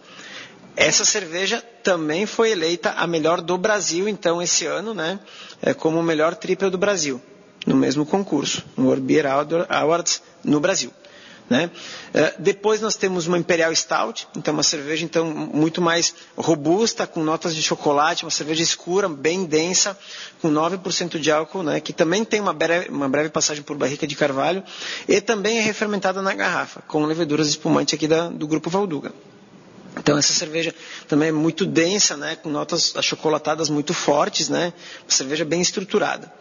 Essa 0.77 1.05
cerveja 1.05 1.65
também 1.83 2.27
foi 2.27 2.51
eleita 2.51 2.91
a 2.97 3.07
melhor 3.07 3.41
do 3.41 3.57
Brasil, 3.57 4.09
então, 4.09 4.43
esse 4.43 4.67
ano, 4.67 4.93
né? 4.93 5.19
É 5.63 5.73
como 5.73 6.03
melhor 6.03 6.35
triple 6.35 6.69
do 6.69 6.79
Brasil 6.79 7.21
no 7.67 7.77
mesmo 7.77 8.07
concurso, 8.07 8.65
no 8.77 8.87
World 8.87 9.03
Beer 9.03 9.27
Awards 9.27 10.23
no 10.45 10.61
Brasil. 10.61 10.93
Né? 11.51 11.69
Uh, 12.15 12.41
depois 12.41 12.81
nós 12.81 12.95
temos 12.95 13.27
uma 13.27 13.37
Imperial 13.37 13.75
Stout, 13.75 14.29
então 14.37 14.55
uma 14.55 14.63
cerveja 14.63 15.05
então 15.05 15.27
muito 15.27 15.83
mais 15.83 16.15
robusta, 16.37 17.09
com 17.09 17.25
notas 17.25 17.57
de 17.57 17.61
chocolate, 17.61 18.25
uma 18.25 18.31
cerveja 18.31 18.63
escura, 18.63 19.09
bem 19.09 19.45
densa, 19.45 19.99
com 20.41 20.49
9% 20.49 21.19
de 21.19 21.29
álcool, 21.29 21.65
né? 21.65 21.81
que 21.81 21.93
também 21.93 22.25
tem 22.25 22.41
uma 22.41 22.53
breve, 22.53 22.89
uma 22.89 23.09
breve, 23.09 23.31
passagem 23.31 23.65
por 23.65 23.77
barrica 23.77 24.07
de 24.07 24.15
carvalho, 24.15 24.63
e 25.09 25.21
também 25.21 25.59
é 25.59 25.61
refermentada 25.61 26.23
na 26.23 26.33
garrafa, 26.35 26.83
com 26.87 27.05
leveduras 27.05 27.49
espumantes 27.49 27.95
aqui 27.95 28.07
da, 28.07 28.29
do 28.29 28.47
grupo 28.47 28.71
Valduga. 28.71 29.13
Então 29.97 30.17
essa 30.17 30.33
cerveja 30.33 30.73
também 31.09 31.31
é 31.31 31.33
muito 31.33 31.67
densa, 31.67 32.17
né? 32.17 32.37
com 32.37 32.49
notas 32.49 32.95
achocolatadas 32.95 33.69
muito 33.69 33.93
fortes, 33.93 34.49
né? 34.49 34.73
uma 35.03 35.11
cerveja 35.11 35.45
bem 35.45 35.61
estruturada. 35.61 36.33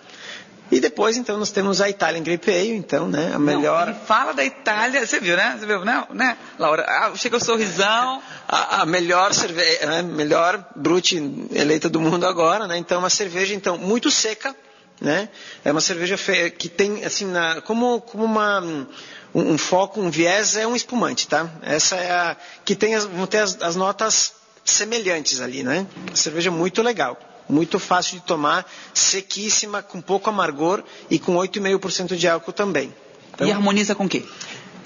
E 0.72 0.80
depois, 0.80 1.18
então, 1.18 1.38
nós 1.38 1.52
temos 1.52 1.82
a 1.82 1.90
Italian 1.90 2.22
Grape 2.22 2.52
Ale, 2.52 2.76
então, 2.76 3.08
né, 3.08 3.32
a 3.34 3.40
melhor... 3.40 3.88
Não, 3.88 3.96
fala 3.96 4.34
da 4.34 4.46
Itália, 4.46 5.06
você 5.06 5.20
viu, 5.20 5.36
né? 5.36 5.56
Você 5.60 5.66
viu, 5.66 5.84
né, 5.84 6.06
né 6.14 6.38
Laura? 6.60 6.86
Ah, 6.88 7.12
chega 7.16 7.38
o 7.38 7.40
sorrisão... 7.44 8.22
A, 8.52 8.82
a 8.82 8.86
melhor 8.88 9.32
cerveja, 9.32 9.86
né, 9.86 10.02
melhor 10.02 10.66
brute 10.76 11.18
eleita 11.54 11.88
do 11.88 12.02
mundo 12.02 12.26
agora, 12.26 12.66
né? 12.66 12.80
Então, 12.80 12.98
uma 12.98 13.10
cerveja, 13.10 13.54
então, 13.54 13.78
muito 13.78 14.10
seca, 14.10 14.56
né? 15.00 15.30
É 15.64 15.72
uma 15.72 15.82
cerveja 15.82 16.18
que 16.50 16.68
tem, 16.68 17.06
assim, 17.06 17.26
na, 17.26 17.62
como, 17.62 18.02
como 18.02 18.26
uma... 18.26 18.60
Um, 18.60 19.52
um, 19.52 19.56
foco, 19.56 20.02
um 20.02 20.10
viés 20.10 20.56
é 20.56 20.66
um 20.66 20.76
espumante, 20.76 21.28
tá? 21.28 21.48
Essa 21.62 21.96
é 21.98 22.12
a 22.12 22.38
que 22.66 22.74
tem 22.74 22.96
as, 22.96 23.06
vão 23.06 23.28
ter 23.28 23.38
as, 23.38 23.62
as 23.62 23.76
notas 23.76 24.34
semelhantes 24.66 25.40
ali, 25.40 25.62
né? 25.62 25.86
Uma 26.08 26.16
cerveja 26.16 26.50
muito 26.50 26.82
legal 26.82 27.20
muito 27.50 27.80
fácil 27.80 28.20
de 28.20 28.26
tomar, 28.26 28.70
sequíssima, 28.94 29.82
com 29.82 30.00
pouco 30.00 30.30
amargor 30.30 30.84
e 31.10 31.18
com 31.18 31.36
8,5% 31.36 32.16
de 32.16 32.28
álcool 32.28 32.54
também. 32.54 32.94
Então, 33.34 33.48
e 33.48 33.52
harmoniza 33.52 33.96
com 33.96 34.06
o 34.06 34.10
quê? 34.10 34.24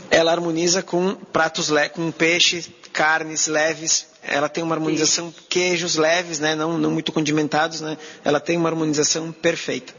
Ela 0.10 0.32
harmoniza 0.32 0.82
com 0.82 1.16
pratos 1.16 1.70
com 1.94 2.12
peixe, 2.12 2.74
carnes 2.94 3.48
leves. 3.48 4.08
Ela 4.22 4.48
tem 4.48 4.64
uma 4.64 4.76
harmonização 4.76 5.34
queijos 5.50 5.98
leves, 5.98 6.40
né, 6.40 6.56
não, 6.56 6.78
não 6.78 6.92
muito 6.92 7.12
condimentados, 7.12 7.82
né. 7.82 7.98
Ela 8.24 8.40
tem 8.40 8.58
uma 8.58 8.70
harmonização 8.70 9.32
perfeita. 9.32 9.94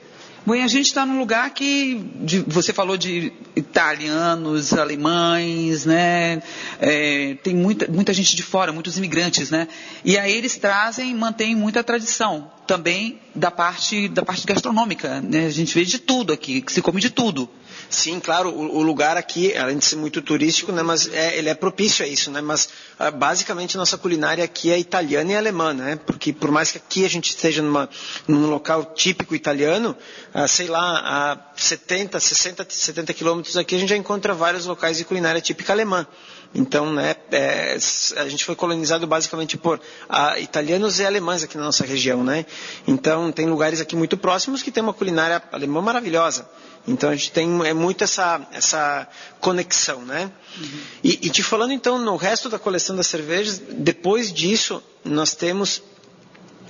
Bom, 0.47 0.55
e 0.55 0.61
a 0.61 0.69
gente 0.69 0.87
está 0.89 1.07
num 1.07 1.19
lugar 1.19 1.49
que 1.55 1.95
de, 2.17 2.41
você 2.41 2.71
falou 2.71 2.99
de 2.99 3.33
italianos, 3.57 4.75
alemães, 4.75 5.87
né? 5.87 6.43
É, 6.79 7.35
tem 7.43 7.55
muita, 7.55 7.91
muita 7.91 8.13
gente 8.13 8.37
de 8.37 8.43
fora, 8.43 8.71
muitos 8.71 8.99
imigrantes, 8.99 9.51
né? 9.51 9.67
E 10.05 10.19
aí 10.19 10.35
eles 10.35 10.59
trazem, 10.59 11.15
mantêm 11.15 11.57
muita 11.57 11.83
tradição 11.83 12.51
também 12.67 13.19
da 13.35 13.51
parte 13.51 14.07
da 14.09 14.23
parte 14.23 14.47
gastronômica, 14.47 15.23
né? 15.23 15.47
A 15.47 15.51
gente 15.51 15.75
vê 15.75 15.83
de 15.83 15.99
tudo 15.99 16.31
aqui, 16.31 16.61
que 16.61 16.73
se 16.73 16.83
come 16.83 17.01
de 17.01 17.09
tudo. 17.09 17.49
Sim, 17.89 18.21
claro, 18.21 18.51
o, 18.51 18.79
o, 18.79 18.83
lugar 18.83 19.17
aqui, 19.17 19.57
além 19.57 19.79
de 19.79 19.85
ser 19.85 19.97
muito 19.97 20.21
turístico, 20.21 20.73
né, 20.73 20.83
mas 20.83 21.07
é, 21.13 21.37
ele 21.37 21.49
é 21.49 21.55
propício 21.55 22.05
a 22.05 22.09
isso, 22.09 22.31
né, 22.31 22.41
mas 22.41 22.69
uh, 22.99 23.11
basicamente 23.17 23.77
nossa 23.77 23.97
culinária 23.97 24.45
aqui 24.45 24.71
é 24.71 24.79
italiana 24.79 25.33
e 25.33 25.37
alemã, 25.37 25.73
né, 25.73 25.99
porque 26.05 26.33
por 26.33 26.51
mais 26.51 26.73
que 26.73 26.79
aqui 26.79 27.05
a 27.05 27.09
gente 27.09 27.31
esteja 27.31 27.63
numa, 27.63 27.89
num 28.27 28.49
local 28.49 28.93
típico 28.95 29.35
italiano, 29.35 29.97
uh, 30.35 30.49
sei 30.49 30.67
lá, 30.67 31.33
a 31.33 31.39
70, 31.57 32.19
60, 32.19 32.67
70 32.69 33.15
quilômetros 33.15 33.57
aqui 33.57 33.75
a 33.75 33.79
gente 33.79 33.91
já 33.91 33.97
encontra 33.97 34.35
vários 34.35 34.67
locais 34.67 34.97
de 34.97 35.05
culinária 35.05 35.41
típica 35.41 35.73
alemã. 35.73 36.07
Então, 36.55 36.93
né, 36.93 37.17
é, 37.33 37.77
a 38.17 38.29
gente 38.29 38.45
foi 38.45 38.55
colonizado 38.55 39.07
basicamente 39.07 39.57
por 39.57 39.81
a, 40.09 40.39
italianos 40.39 41.01
e 41.01 41.05
alemães 41.05 41.43
aqui 41.43 41.57
na 41.57 41.65
nossa 41.65 41.85
região, 41.85 42.23
né? 42.23 42.47
Então, 42.87 43.33
tem 43.33 43.47
lugares 43.47 43.81
aqui 43.81 43.97
muito 43.97 44.17
próximos 44.17 44.63
que 44.63 44.71
tem 44.71 44.83
uma 44.83 44.95
culinária 44.95 45.43
alemã 45.53 45.81
maravilhosa. 45.81 46.49
Então 46.87 47.09
a 47.09 47.17
gente 47.17 47.33
tem 47.33 47.67
é 47.67 47.73
muito 47.73 48.05
essa, 48.05 48.47
essa 48.53 49.09
conexão, 49.41 50.03
né? 50.03 50.31
Uhum. 50.59 50.81
E, 51.03 51.13
e, 51.23 51.31
te 51.31 51.43
falando 51.43 51.73
então 51.73 51.99
no 51.99 52.15
resto 52.17 52.51
da 52.51 52.59
coleção 52.59 52.95
das 52.95 53.07
cervejas, 53.07 53.59
depois 53.71 54.31
disso 54.31 54.83
nós 55.03 55.35
temos 55.35 55.83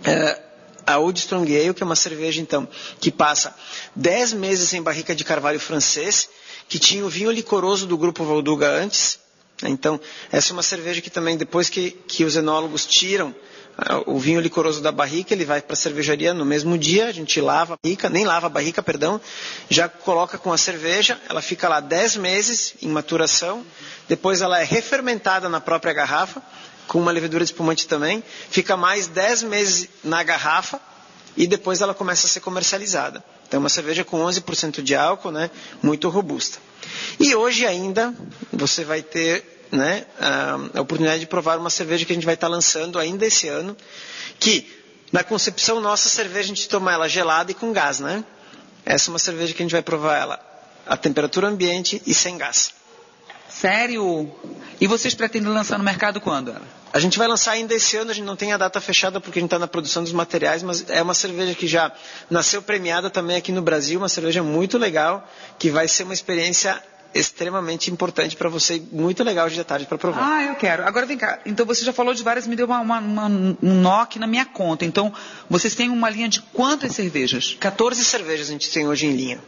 é, 0.04 0.40
a 0.86 0.98
Old 0.98 1.18
Strong 1.18 1.56
Ale, 1.56 1.74
que 1.74 1.82
é 1.82 1.86
uma 1.86 1.96
cerveja, 1.96 2.40
então, 2.40 2.68
que 3.00 3.10
passa 3.10 3.54
10 3.96 4.34
meses 4.34 4.72
em 4.72 4.82
barrica 4.82 5.14
de 5.14 5.24
carvalho 5.24 5.58
francês, 5.58 6.28
que 6.68 6.78
tinha 6.78 7.04
o 7.04 7.08
vinho 7.08 7.30
licoroso 7.30 7.86
do 7.86 7.96
Grupo 7.98 8.24
Valduga 8.24 8.68
antes. 8.68 9.18
Então, 9.68 10.00
essa 10.30 10.50
é 10.50 10.52
uma 10.52 10.62
cerveja 10.62 11.00
que 11.00 11.10
também, 11.10 11.36
depois 11.36 11.68
que, 11.68 11.90
que 11.90 12.24
os 12.24 12.36
enólogos 12.36 12.86
tiram 12.86 13.34
ah, 13.76 14.02
o 14.06 14.18
vinho 14.18 14.40
licoroso 14.40 14.80
da 14.80 14.92
barrica, 14.92 15.34
ele 15.34 15.44
vai 15.44 15.60
para 15.60 15.72
a 15.74 15.76
cervejaria 15.76 16.32
no 16.32 16.44
mesmo 16.44 16.78
dia, 16.78 17.06
a 17.06 17.12
gente 17.12 17.40
lava 17.40 17.74
a 17.74 17.78
barrica, 17.82 18.08
nem 18.08 18.24
lava 18.24 18.46
a 18.46 18.50
barrica, 18.50 18.82
perdão, 18.82 19.20
já 19.68 19.88
coloca 19.88 20.38
com 20.38 20.52
a 20.52 20.58
cerveja, 20.58 21.20
ela 21.28 21.42
fica 21.42 21.68
lá 21.68 21.80
10 21.80 22.16
meses 22.16 22.74
em 22.80 22.88
maturação, 22.88 23.64
depois 24.08 24.42
ela 24.42 24.60
é 24.60 24.64
refermentada 24.64 25.48
na 25.48 25.60
própria 25.60 25.92
garrafa, 25.92 26.40
com 26.86 27.00
uma 27.00 27.10
levedura 27.10 27.44
de 27.44 27.50
espumante 27.50 27.88
também, 27.88 28.22
fica 28.50 28.76
mais 28.76 29.08
10 29.08 29.42
meses 29.44 29.88
na 30.04 30.22
garrafa 30.22 30.78
e 31.36 31.46
depois 31.46 31.80
ela 31.80 31.94
começa 31.94 32.26
a 32.26 32.30
ser 32.30 32.40
comercializada. 32.40 33.24
Então, 33.48 33.58
é 33.58 33.60
uma 33.60 33.68
cerveja 33.68 34.04
com 34.04 34.18
11% 34.24 34.82
de 34.82 34.94
álcool, 34.94 35.32
né, 35.32 35.50
muito 35.82 36.08
robusta. 36.08 36.58
E 37.18 37.34
hoje 37.34 37.66
ainda 37.66 38.14
você 38.52 38.84
vai 38.84 39.02
ter 39.02 39.53
né, 39.70 40.06
a, 40.20 40.80
oportunidade 40.80 41.20
de 41.20 41.26
provar 41.26 41.58
uma 41.58 41.70
cerveja 41.70 42.04
que 42.04 42.12
a 42.12 42.14
gente 42.14 42.26
vai 42.26 42.34
estar 42.34 42.48
lançando 42.48 42.98
ainda 42.98 43.26
esse 43.26 43.48
ano, 43.48 43.76
que 44.38 44.66
na 45.12 45.22
concepção 45.22 45.80
nossa, 45.80 46.08
a 46.08 46.10
cerveja 46.10 46.46
a 46.52 46.54
gente 46.54 46.68
toma 46.68 46.92
ela 46.92 47.08
gelada 47.08 47.50
e 47.50 47.54
com 47.54 47.72
gás, 47.72 48.00
né? 48.00 48.24
Essa 48.84 49.08
é 49.08 49.12
uma 49.12 49.18
cerveja 49.18 49.54
que 49.54 49.62
a 49.62 49.64
gente 49.64 49.72
vai 49.72 49.82
provar 49.82 50.16
ela 50.18 50.54
a 50.86 50.96
temperatura 50.96 51.48
ambiente 51.48 52.02
e 52.06 52.12
sem 52.12 52.36
gás. 52.36 52.72
Sério? 53.48 54.30
E 54.80 54.86
vocês 54.86 55.14
pretendem 55.14 55.50
lançar 55.50 55.78
no 55.78 55.84
mercado 55.84 56.20
quando? 56.20 56.54
A 56.92 56.98
gente 56.98 57.18
vai 57.18 57.26
lançar 57.26 57.52
ainda 57.52 57.74
esse 57.74 57.96
ano, 57.96 58.10
a 58.10 58.14
gente 58.14 58.24
não 58.24 58.36
tem 58.36 58.52
a 58.52 58.56
data 58.56 58.80
fechada 58.80 59.20
porque 59.20 59.38
a 59.38 59.42
gente 59.42 59.48
está 59.48 59.58
na 59.58 59.66
produção 59.66 60.02
dos 60.02 60.12
materiais, 60.12 60.62
mas 60.62 60.84
é 60.88 61.02
uma 61.02 61.14
cerveja 61.14 61.54
que 61.54 61.66
já 61.66 61.90
nasceu 62.30 62.62
premiada 62.62 63.10
também 63.10 63.36
aqui 63.36 63.50
no 63.50 63.62
Brasil, 63.62 63.98
uma 63.98 64.08
cerveja 64.08 64.42
muito 64.42 64.78
legal, 64.78 65.28
que 65.58 65.70
vai 65.70 65.88
ser 65.88 66.04
uma 66.04 66.14
experiência 66.14 66.80
extremamente 67.14 67.90
importante 67.90 68.36
para 68.36 68.48
você, 68.48 68.82
muito 68.90 69.22
legal 69.22 69.48
de 69.48 69.62
tarde 69.64 69.86
para 69.86 69.96
provar. 69.96 70.20
Ah, 70.22 70.42
eu 70.42 70.54
quero. 70.56 70.84
Agora 70.84 71.06
vem 71.06 71.16
cá. 71.16 71.38
Então 71.46 71.64
você 71.64 71.84
já 71.84 71.92
falou 71.92 72.12
de 72.12 72.22
várias, 72.22 72.46
me 72.46 72.56
deu 72.56 72.66
uma, 72.66 72.80
uma, 72.80 72.98
uma, 72.98 73.26
um 73.62 73.88
aqui 73.92 74.18
na 74.18 74.26
minha 74.26 74.44
conta. 74.44 74.84
Então 74.84 75.12
vocês 75.48 75.74
têm 75.74 75.88
uma 75.88 76.10
linha 76.10 76.28
de 76.28 76.40
quantas 76.40 76.92
cervejas? 76.92 77.56
14 77.60 78.04
cervejas 78.04 78.48
a 78.48 78.52
gente 78.52 78.70
tem 78.70 78.88
hoje 78.88 79.06
em 79.06 79.12
linha. 79.12 79.40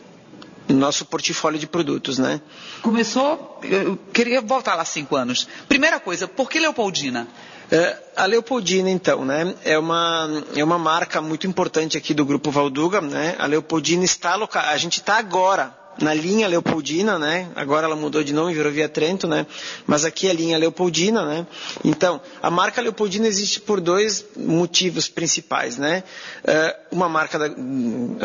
No 0.69 0.77
nosso 0.77 1.05
portfólio 1.05 1.61
de 1.61 1.67
produtos, 1.67 2.19
né? 2.19 2.41
Começou, 2.83 3.61
eu 3.62 3.97
queria 4.12 4.41
voltar 4.41 4.75
lá 4.75 4.85
cinco 4.85 5.14
anos. 5.14 5.47
Primeira 5.69 6.01
coisa, 6.01 6.27
por 6.27 6.51
que 6.51 6.59
Leopoldina? 6.59 7.29
É, 7.71 7.97
a 8.17 8.27
Leopoldina, 8.27 8.91
então, 8.91 9.25
né, 9.25 9.55
é 9.64 9.79
uma, 9.79 10.45
é 10.55 10.62
uma 10.64 10.79
marca 10.79 11.21
muito 11.21 11.47
importante 11.47 11.97
aqui 11.97 12.14
do 12.14 12.25
Grupo 12.25 12.51
Valduga, 12.51 13.01
né? 13.01 13.37
A 13.39 13.47
Leopoldina 13.47 14.05
está 14.05 14.35
local, 14.35 14.64
a 14.64 14.77
gente 14.77 14.99
está 14.99 15.19
agora 15.19 15.86
na 16.01 16.12
linha 16.12 16.47
Leopoldina, 16.49 17.18
né? 17.18 17.49
Agora 17.55 17.86
ela 17.86 17.97
mudou 17.97 18.22
de 18.22 18.32
nome, 18.32 18.55
virou 18.55 18.70
Via 18.72 18.88
Trento, 18.88 19.26
né? 19.26 19.47
Mas 19.86 20.05
aqui 20.05 20.26
é 20.26 20.30
a 20.30 20.34
linha 20.34 20.59
Leopoldina, 20.59 21.24
né? 21.24 21.47
Então, 21.84 22.20
a 22.42 22.51
marca 22.51 22.80
Leopoldina 22.80 23.26
existe 23.26 23.61
por 23.61 23.80
dois 23.80 24.24
motivos 24.36 25.09
principais, 25.09 25.76
né? 25.78 26.05
Uh, 26.44 26.97
uma 26.97 27.09
marca 27.09 27.38
da, 27.38 27.47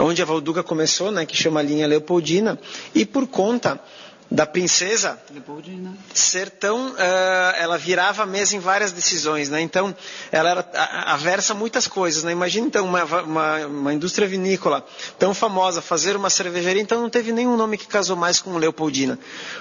onde 0.02 0.22
a 0.22 0.26
Valduga 0.26 0.64
começou, 0.64 1.12
né? 1.12 1.26
Que 1.26 1.36
chama 1.36 1.62
linha 1.62 1.88
Leopoldina, 1.88 2.60
e 2.94 3.06
por 3.06 3.28
conta 3.28 3.80
da 4.32 4.46
princesa 4.46 5.22
ser 6.14 6.50
tão. 6.50 6.92
Uh, 6.92 6.96
ela 7.58 7.78
virava 7.78 8.24
a 8.24 8.26
mesa 8.26 8.56
em 8.56 8.60
várias 8.60 8.94
decisões, 8.94 9.50
né? 9.50 9.60
Então, 9.60 9.94
ela 10.32 10.52
era 10.52 10.70
aversa 11.08 11.52
a 11.52 11.56
muitas 11.56 11.86
coisas, 11.86 12.24
né? 12.24 12.32
Imagina 12.32 12.68
então 12.68 12.86
uma, 12.86 13.04
uma, 13.04 13.66
uma, 13.68 13.94
indústria 13.94 14.26
vinícola 14.26 14.86
tão 15.20 15.34
famosa 15.34 15.82
fazer 15.82 16.16
uma 16.16 16.30
cervejaria, 16.30 16.82
então 16.82 17.02
não 17.02 17.10
teve 17.10 17.34
nenhum 17.34 17.58
nome 17.58 17.78
que 17.78 17.86
casou 17.86 18.16
mais 18.16 18.40
com 18.40 18.58
Leopoldina. 18.58 19.20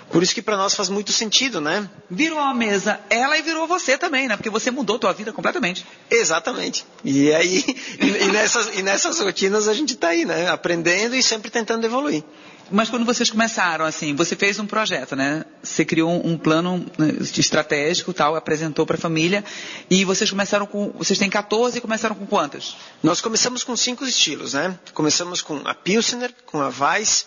Por 0.09 0.23
isso 0.23 0.33
que 0.33 0.41
para 0.43 0.57
nós 0.57 0.75
faz 0.77 0.89
muito 0.89 1.11
sentido, 1.11 1.61
né? 1.61 1.91
Virou 2.09 2.39
a 2.39 2.55
mesa 2.55 3.01
ela 3.11 3.37
e 3.37 3.43
virou 3.43 3.67
você 3.67 3.99
também, 3.99 4.29
né? 4.29 4.37
Porque 4.37 4.51
você 4.51 4.71
mudou 4.71 5.01
tua 5.01 5.13
vida 5.13 5.33
completamente. 5.33 5.85
Exatamente. 6.09 6.87
E 7.05 7.33
aí, 7.33 7.65
e, 8.01 8.07
e 8.07 8.27
nessas, 8.29 8.79
e 8.79 8.83
nessas 8.83 9.19
rotinas 9.19 9.67
a 9.67 9.75
gente 9.75 9.95
está 9.95 10.09
aí, 10.09 10.25
né? 10.25 10.49
Aprendendo 10.49 11.17
e 11.17 11.23
sempre 11.25 11.51
tentando 11.51 11.85
evoluir. 11.85 12.23
Mas 12.71 12.89
quando 12.89 13.05
vocês 13.05 13.29
começaram, 13.29 13.85
assim, 13.85 14.15
você 14.15 14.37
fez 14.37 14.59
um 14.59 14.67
projeto, 14.67 15.17
né? 15.17 15.45
Você 15.63 15.85
criou 15.85 16.25
um 16.25 16.39
plano 16.39 16.87
né, 16.97 17.15
estratégico, 17.21 18.13
tal, 18.13 18.37
apresentou 18.37 18.87
para 18.87 18.97
a 18.97 19.01
família 19.01 19.45
e 19.91 20.05
vocês 20.05 20.31
começaram 20.31 20.67
com, 20.67 20.91
vocês 20.91 21.19
têm 21.19 21.29
14 21.29 21.79
e 21.79 21.81
começaram 21.81 22.15
com 22.15 22.27
quantas? 22.27 22.77
Nós 23.03 23.21
começamos 23.21 23.65
com 23.65 23.77
cinco 23.77 24.05
estilos, 24.05 24.55
né? 24.55 24.79
Começamos 24.95 25.43
com 25.43 25.61
a 25.65 25.75
Pilsner, 25.75 26.33
com 26.47 26.61
a 26.61 26.69
Weiss, 26.69 27.27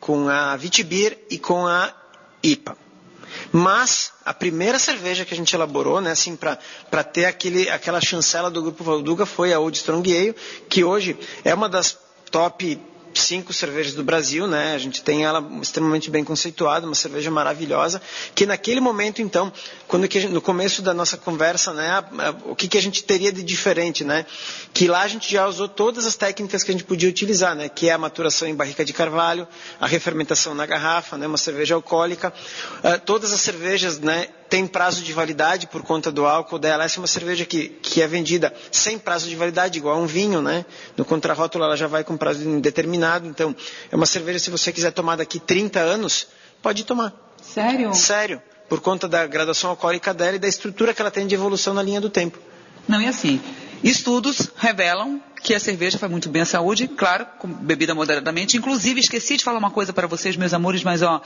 com 0.00 0.28
a 0.28 0.56
Vitibir 0.56 1.18
e 1.28 1.38
com 1.38 1.66
a 1.66 1.92
IPA. 2.42 2.76
Mas 3.50 4.12
a 4.24 4.32
primeira 4.32 4.78
cerveja 4.78 5.24
que 5.24 5.34
a 5.34 5.36
gente 5.36 5.54
elaborou, 5.54 6.00
né, 6.00 6.10
assim, 6.12 6.36
para 6.36 7.04
ter 7.04 7.26
aquele, 7.26 7.68
aquela 7.68 8.00
chancela 8.00 8.50
do 8.50 8.62
grupo 8.62 8.84
Valduga 8.84 9.26
foi 9.26 9.52
a 9.52 9.58
Old 9.58 9.76
Strong 9.76 10.16
Ale, 10.16 10.36
que 10.68 10.84
hoje 10.84 11.16
é 11.44 11.54
uma 11.54 11.68
das 11.68 11.98
top 12.30 12.78
cinco 13.20 13.52
cervejas 13.52 13.94
do 13.94 14.04
Brasil, 14.04 14.46
né? 14.46 14.74
A 14.74 14.78
gente 14.78 15.02
tem 15.02 15.24
ela 15.24 15.44
extremamente 15.60 16.10
bem 16.10 16.24
conceituada, 16.24 16.86
uma 16.86 16.94
cerveja 16.94 17.30
maravilhosa, 17.30 18.00
que 18.34 18.46
naquele 18.46 18.80
momento, 18.80 19.20
então, 19.20 19.52
quando 19.86 20.08
que 20.08 20.20
gente, 20.20 20.32
no 20.32 20.40
começo 20.40 20.82
da 20.82 20.94
nossa 20.94 21.16
conversa, 21.16 21.72
né, 21.72 21.88
a, 21.88 21.98
a, 21.98 22.30
o 22.44 22.56
que, 22.56 22.68
que 22.68 22.78
a 22.78 22.82
gente 22.82 23.02
teria 23.04 23.32
de 23.32 23.42
diferente, 23.42 24.04
né? 24.04 24.24
Que 24.72 24.86
lá 24.86 25.02
a 25.02 25.08
gente 25.08 25.30
já 25.30 25.46
usou 25.46 25.68
todas 25.68 26.06
as 26.06 26.16
técnicas 26.16 26.62
que 26.62 26.70
a 26.70 26.74
gente 26.74 26.84
podia 26.84 27.08
utilizar, 27.08 27.54
né? 27.54 27.68
Que 27.68 27.88
é 27.88 27.92
a 27.92 27.98
maturação 27.98 28.48
em 28.48 28.54
barrica 28.54 28.84
de 28.84 28.92
carvalho, 28.92 29.46
a 29.80 29.86
refermentação 29.86 30.54
na 30.54 30.66
garrafa, 30.66 31.16
né? 31.16 31.26
Uma 31.26 31.38
cerveja 31.38 31.74
alcoólica, 31.74 32.32
uh, 32.78 33.00
todas 33.04 33.32
as 33.32 33.40
cervejas, 33.40 33.98
né? 33.98 34.28
tem 34.52 34.66
prazo 34.66 35.02
de 35.02 35.14
validade 35.14 35.66
por 35.66 35.80
conta 35.80 36.12
do 36.12 36.26
álcool 36.26 36.58
dela. 36.58 36.84
Essa 36.84 36.98
é 36.98 37.00
uma 37.00 37.06
cerveja 37.06 37.46
que, 37.46 37.70
que 37.70 38.02
é 38.02 38.06
vendida 38.06 38.52
sem 38.70 38.98
prazo 38.98 39.26
de 39.26 39.34
validade, 39.34 39.78
igual 39.78 39.96
a 39.96 39.98
um 39.98 40.04
vinho, 40.04 40.42
né? 40.42 40.66
No 40.94 41.06
contrarótulo 41.06 41.64
ela 41.64 41.74
já 41.74 41.86
vai 41.86 42.04
com 42.04 42.18
prazo 42.18 42.46
indeterminado. 42.46 43.01
Então, 43.24 43.54
é 43.90 43.96
uma 43.96 44.06
cerveja, 44.06 44.38
se 44.38 44.50
você 44.50 44.72
quiser 44.72 44.92
tomar 44.92 45.16
daqui 45.16 45.38
30 45.40 45.80
anos, 45.80 46.28
pode 46.62 46.84
tomar. 46.84 47.12
Sério? 47.42 47.94
Sério. 47.94 48.42
Por 48.68 48.80
conta 48.80 49.06
da 49.08 49.26
graduação 49.26 49.70
alcoólica 49.70 50.14
dela 50.14 50.36
e 50.36 50.38
da 50.38 50.48
estrutura 50.48 50.94
que 50.94 51.02
ela 51.02 51.10
tem 51.10 51.26
de 51.26 51.34
evolução 51.34 51.74
na 51.74 51.82
linha 51.82 52.00
do 52.00 52.08
tempo. 52.08 52.38
Não, 52.88 53.00
e 53.00 53.06
assim, 53.06 53.40
estudos 53.82 54.50
revelam 54.56 55.22
que 55.42 55.54
a 55.54 55.60
cerveja 55.60 55.98
faz 55.98 56.10
muito 56.10 56.28
bem 56.28 56.42
à 56.42 56.46
saúde, 56.46 56.88
claro, 56.88 57.26
com 57.38 57.48
bebida 57.48 57.94
moderadamente. 57.94 58.56
Inclusive, 58.56 59.00
esqueci 59.00 59.36
de 59.36 59.44
falar 59.44 59.58
uma 59.58 59.70
coisa 59.70 59.92
para 59.92 60.06
vocês, 60.06 60.36
meus 60.36 60.54
amores, 60.54 60.82
mas 60.82 61.02
ó, 61.02 61.20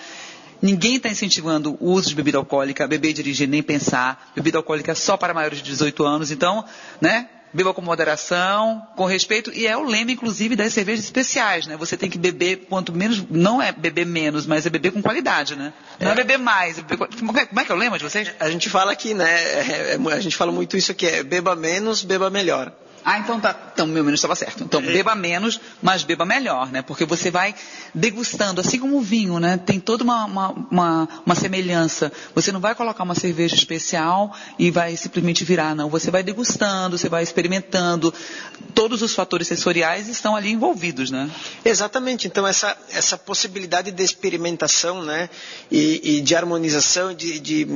Ninguém 0.61 0.97
está 0.97 1.09
incentivando 1.09 1.77
o 1.81 1.93
uso 1.93 2.09
de 2.09 2.15
bebida 2.15 2.39
alcoólica, 2.39 2.87
beber 2.87 3.11
e 3.11 3.13
dirigir, 3.13 3.47
nem 3.47 3.63
pensar. 3.63 4.33
Bebida 4.35 4.59
alcoólica 4.59 4.93
é 4.93 4.95
só 4.95 5.17
para 5.17 5.35
maiores 5.35 5.59
de 5.59 5.65
18 5.65 6.05
anos. 6.05 6.31
Então, 6.31 6.65
né? 7.01 7.29
Beba 7.57 7.73
com 7.73 7.81
moderação, 7.81 8.87
com 8.95 9.07
respeito, 9.07 9.51
e 9.51 9.67
é 9.67 9.75
o 9.75 9.83
lema, 9.83 10.13
inclusive, 10.13 10.55
das 10.55 10.75
cervejas 10.75 11.07
especiais, 11.07 11.67
né? 11.67 11.75
Você 11.79 11.97
tem 11.97 12.11
que 12.11 12.19
beber 12.19 12.67
quanto 12.69 12.93
menos, 12.93 13.25
não 13.31 13.63
é 13.63 13.73
beber 13.73 14.05
menos, 14.05 14.47
mas 14.47 14.67
é 14.67 14.71
beber 14.71 14.93
com 14.93 15.01
qualidade, 15.01 15.57
né? 15.57 15.73
Não 15.99 16.11
é, 16.11 16.13
é 16.13 16.15
beber 16.17 16.39
mais. 16.39 16.79
É 16.79 16.83
beber... 16.83 17.09
Como 17.19 17.61
é 17.61 17.65
que 17.65 17.73
é 17.73 17.75
o 17.75 17.79
lema 17.79 17.97
de 17.97 18.05
vocês? 18.05 18.31
A 18.39 18.51
gente 18.51 18.69
fala 18.69 18.93
aqui, 18.93 19.15
né? 19.15 19.27
É, 19.27 19.95
é, 19.95 20.13
a 20.13 20.21
gente 20.21 20.37
fala 20.37 20.53
muito 20.53 20.77
isso 20.77 20.93
aqui, 20.93 21.07
é 21.07 21.23
beba 21.23 21.57
menos, 21.57 22.05
beba 22.05 22.29
melhor. 22.29 22.73
Ah, 23.09 23.21
então 23.21 23.39
tá. 23.39 23.57
Então, 23.73 23.87
meu 23.87 24.03
menino 24.03 24.17
estava 24.17 24.35
certo. 24.35 24.65
Então, 24.65 24.83
beba 24.83 25.15
menos, 25.15 25.61
mas 25.81 26.03
beba 26.03 26.25
melhor, 26.25 26.73
né? 26.73 26.83
Porque 26.83 27.05
você 27.05 27.31
vai 27.31 27.55
degustando, 27.95 28.61
assim 28.61 28.81
como 28.81 28.97
o 28.97 29.01
vinho, 29.01 29.39
né? 29.39 29.59
Tem 29.59 29.79
toda 29.79 30.03
uma, 30.03 30.25
uma, 30.25 30.49
uma, 30.51 31.09
uma 31.25 31.35
semelhança. 31.37 32.11
Você 32.35 32.51
não 32.51 32.59
vai 32.59 32.75
colocar 32.75 33.05
uma 33.05 33.15
cerveja 33.15 33.55
especial 33.55 34.35
e 34.59 34.73
vai 34.73 34.97
simplesmente 34.97 35.45
virar, 35.45 35.73
não. 35.77 35.89
Você 35.89 36.11
vai 36.11 36.25
degustando, 36.25 36.99
você 36.99 37.09
vai 37.09 37.23
experimentando. 37.23 38.13
Todos 38.75 39.03
os 39.03 39.15
fatores 39.15 39.47
sensoriais 39.47 40.09
estão 40.09 40.35
ali 40.35 40.51
envolvidos, 40.51 41.09
né? 41.09 41.31
Exatamente. 41.65 42.27
Então, 42.27 42.45
essa, 42.45 42.77
essa 42.91 43.17
possibilidade 43.17 43.93
de 43.93 44.03
experimentação, 44.03 45.05
né? 45.05 45.31
E, 45.71 46.17
e 46.17 46.21
de 46.23 46.35
harmonização, 46.35 47.15
de, 47.15 47.39
de, 47.39 47.69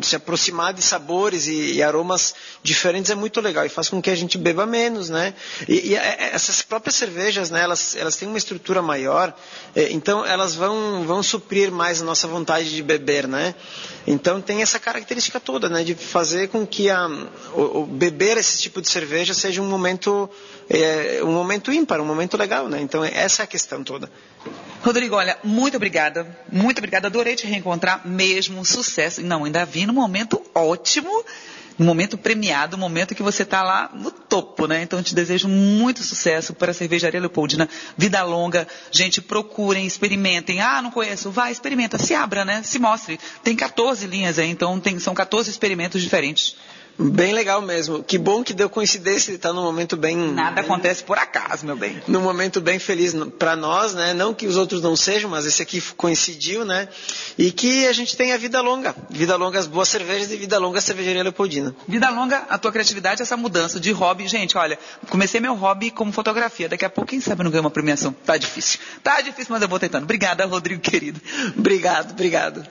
se 0.00 0.16
aproximar 0.16 0.74
de 0.74 0.82
sabores 0.82 1.46
e, 1.46 1.74
e 1.74 1.82
aromas 1.84 2.34
diferentes 2.64 3.12
é 3.12 3.14
muito 3.14 3.40
legal 3.40 3.64
e 3.64 3.68
faz 3.68 3.88
com 3.88 4.02
que 4.02 4.10
a 4.10 4.16
gente 4.16 4.36
beba 4.36 4.71
menos, 4.72 5.10
né? 5.10 5.34
E, 5.68 5.90
e 5.90 5.94
é, 5.94 6.16
é, 6.18 6.30
essas 6.34 6.62
próprias 6.62 6.94
cervejas, 6.96 7.50
né? 7.50 7.60
Elas, 7.62 7.94
elas 7.94 8.16
têm 8.16 8.26
uma 8.26 8.38
estrutura 8.38 8.80
maior, 8.80 9.34
é, 9.76 9.92
então 9.92 10.24
elas 10.24 10.54
vão, 10.54 11.04
vão 11.04 11.22
suprir 11.22 11.70
mais 11.70 12.00
a 12.00 12.04
nossa 12.04 12.26
vontade 12.26 12.74
de 12.74 12.82
beber, 12.82 13.28
né? 13.28 13.54
Então 14.06 14.40
tem 14.40 14.62
essa 14.62 14.78
característica 14.78 15.38
toda, 15.38 15.68
né? 15.68 15.84
De 15.84 15.94
fazer 15.94 16.48
com 16.48 16.66
que 16.66 16.88
a, 16.88 17.06
o, 17.54 17.82
o 17.82 17.86
beber 17.86 18.38
esse 18.38 18.58
tipo 18.58 18.80
de 18.80 18.88
cerveja 18.88 19.34
seja 19.34 19.60
um 19.60 19.68
momento, 19.68 20.28
é, 20.70 21.20
um 21.22 21.32
momento 21.32 21.70
ímpar, 21.70 22.00
um 22.00 22.06
momento 22.06 22.36
legal, 22.38 22.68
né? 22.68 22.80
Então 22.80 23.04
essa 23.04 23.42
é 23.42 23.44
a 23.44 23.46
questão 23.46 23.84
toda. 23.84 24.10
Rodrigo, 24.82 25.14
olha, 25.14 25.38
muito 25.44 25.76
obrigada, 25.76 26.26
muito 26.50 26.78
obrigada, 26.78 27.06
adorei 27.06 27.36
te 27.36 27.46
reencontrar 27.46 28.06
mesmo, 28.06 28.64
sucesso. 28.64 29.22
Não, 29.22 29.44
ainda 29.44 29.64
vi 29.64 29.86
num 29.86 29.92
momento 29.92 30.42
ótimo 30.54 31.24
no 31.78 31.84
momento 31.84 32.18
premiado, 32.18 32.76
no 32.76 32.80
momento 32.80 33.14
que 33.14 33.22
você 33.22 33.42
está 33.42 33.62
lá 33.62 33.90
no 33.94 34.10
topo, 34.10 34.66
né? 34.66 34.82
Então 34.82 34.98
eu 34.98 35.02
te 35.02 35.14
desejo 35.14 35.48
muito 35.48 36.02
sucesso 36.02 36.54
para 36.54 36.70
a 36.70 36.74
Cervejaria 36.74 37.20
Leopoldina, 37.20 37.68
vida 37.96 38.22
longa. 38.22 38.66
Gente, 38.90 39.20
procurem, 39.20 39.86
experimentem. 39.86 40.60
Ah, 40.60 40.82
não 40.82 40.90
conheço. 40.90 41.30
Vai, 41.30 41.52
experimenta, 41.52 41.98
se 41.98 42.14
abra, 42.14 42.44
né? 42.44 42.62
Se 42.62 42.78
mostre. 42.78 43.18
Tem 43.42 43.56
14 43.56 44.06
linhas 44.06 44.38
aí, 44.38 44.48
então 44.48 44.78
tem, 44.80 44.98
são 44.98 45.14
14 45.14 45.50
experimentos 45.50 46.00
diferentes. 46.00 46.56
Bem 46.98 47.32
legal 47.32 47.62
mesmo. 47.62 48.02
Que 48.02 48.18
bom 48.18 48.44
que 48.44 48.52
deu 48.52 48.68
coincidência 48.68 49.32
de 49.32 49.36
estar 49.36 49.52
num 49.52 49.62
momento 49.62 49.96
bem. 49.96 50.16
Nada 50.16 50.60
acontece 50.60 51.02
por 51.02 51.18
acaso, 51.18 51.64
meu 51.64 51.76
bem. 51.76 52.02
Num 52.06 52.20
momento 52.20 52.60
bem 52.60 52.78
feliz 52.78 53.14
para 53.38 53.56
nós, 53.56 53.94
né? 53.94 54.12
Não 54.12 54.34
que 54.34 54.46
os 54.46 54.56
outros 54.56 54.82
não 54.82 54.94
sejam, 54.94 55.30
mas 55.30 55.46
esse 55.46 55.62
aqui 55.62 55.80
coincidiu, 55.96 56.64
né? 56.64 56.88
E 57.38 57.50
que 57.50 57.86
a 57.86 57.92
gente 57.92 58.16
tenha 58.16 58.36
vida 58.36 58.60
longa. 58.60 58.94
Vida 59.08 59.36
longa 59.36 59.58
as 59.58 59.66
boas 59.66 59.88
cervejas 59.88 60.30
e 60.30 60.36
vida 60.36 60.58
longa 60.58 60.78
a 60.78 60.82
cervejaria 60.82 61.22
Leopoldina. 61.22 61.74
Vida 61.88 62.10
longa 62.10 62.44
a 62.48 62.58
tua 62.58 62.70
criatividade, 62.70 63.22
essa 63.22 63.36
mudança 63.36 63.80
de 63.80 63.90
hobby. 63.90 64.28
Gente, 64.28 64.56
olha, 64.58 64.78
comecei 65.08 65.40
meu 65.40 65.54
hobby 65.54 65.90
como 65.90 66.12
fotografia. 66.12 66.68
Daqui 66.68 66.84
a 66.84 66.90
pouco, 66.90 67.10
quem 67.10 67.20
sabe, 67.20 67.40
eu 67.40 67.44
não 67.44 67.50
ganho 67.50 67.64
uma 67.64 67.70
premiação. 67.70 68.14
Tá 68.24 68.36
difícil. 68.36 68.78
Tá 69.02 69.20
difícil, 69.20 69.48
mas 69.50 69.62
eu 69.62 69.68
vou 69.68 69.78
tentando. 69.78 70.04
Obrigada, 70.04 70.44
Rodrigo, 70.44 70.80
querido. 70.80 71.20
Obrigado, 71.56 72.12
obrigado. 72.12 72.66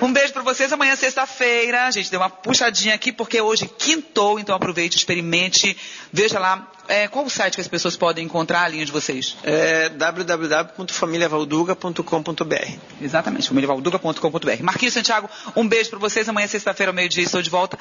Um 0.00 0.12
beijo 0.12 0.32
para 0.32 0.42
vocês. 0.42 0.72
Amanhã, 0.72 0.94
sexta-feira. 0.94 1.86
A 1.86 1.90
gente 1.90 2.10
deu 2.10 2.20
uma 2.20 2.30
puxadinha 2.30 2.94
aqui, 2.94 3.12
porque 3.12 3.40
hoje 3.40 3.63
quintou, 3.66 4.38
então 4.38 4.54
aproveite, 4.54 4.96
experimente, 4.96 5.76
veja 6.12 6.38
lá 6.38 6.70
é, 6.88 7.06
qual 7.08 7.24
o 7.24 7.30
site 7.30 7.54
que 7.54 7.60
as 7.60 7.68
pessoas 7.68 7.96
podem 7.96 8.26
encontrar 8.26 8.64
a 8.64 8.68
linha 8.68 8.84
de 8.84 8.92
vocês? 8.92 9.36
É 9.42 9.88
www.familiavalduga.com.br 9.88 12.72
Exatamente, 13.00 13.48
familiavalduga.com.br. 13.48 14.62
Marquinhos 14.62 14.92
Santiago, 14.92 15.30
um 15.56 15.66
beijo 15.66 15.88
para 15.90 15.98
vocês. 15.98 16.28
Amanhã, 16.28 16.46
sexta-feira, 16.46 16.90
ao 16.90 16.94
meio-dia, 16.94 17.24
estou 17.24 17.40
de 17.40 17.48
volta. 17.48 17.78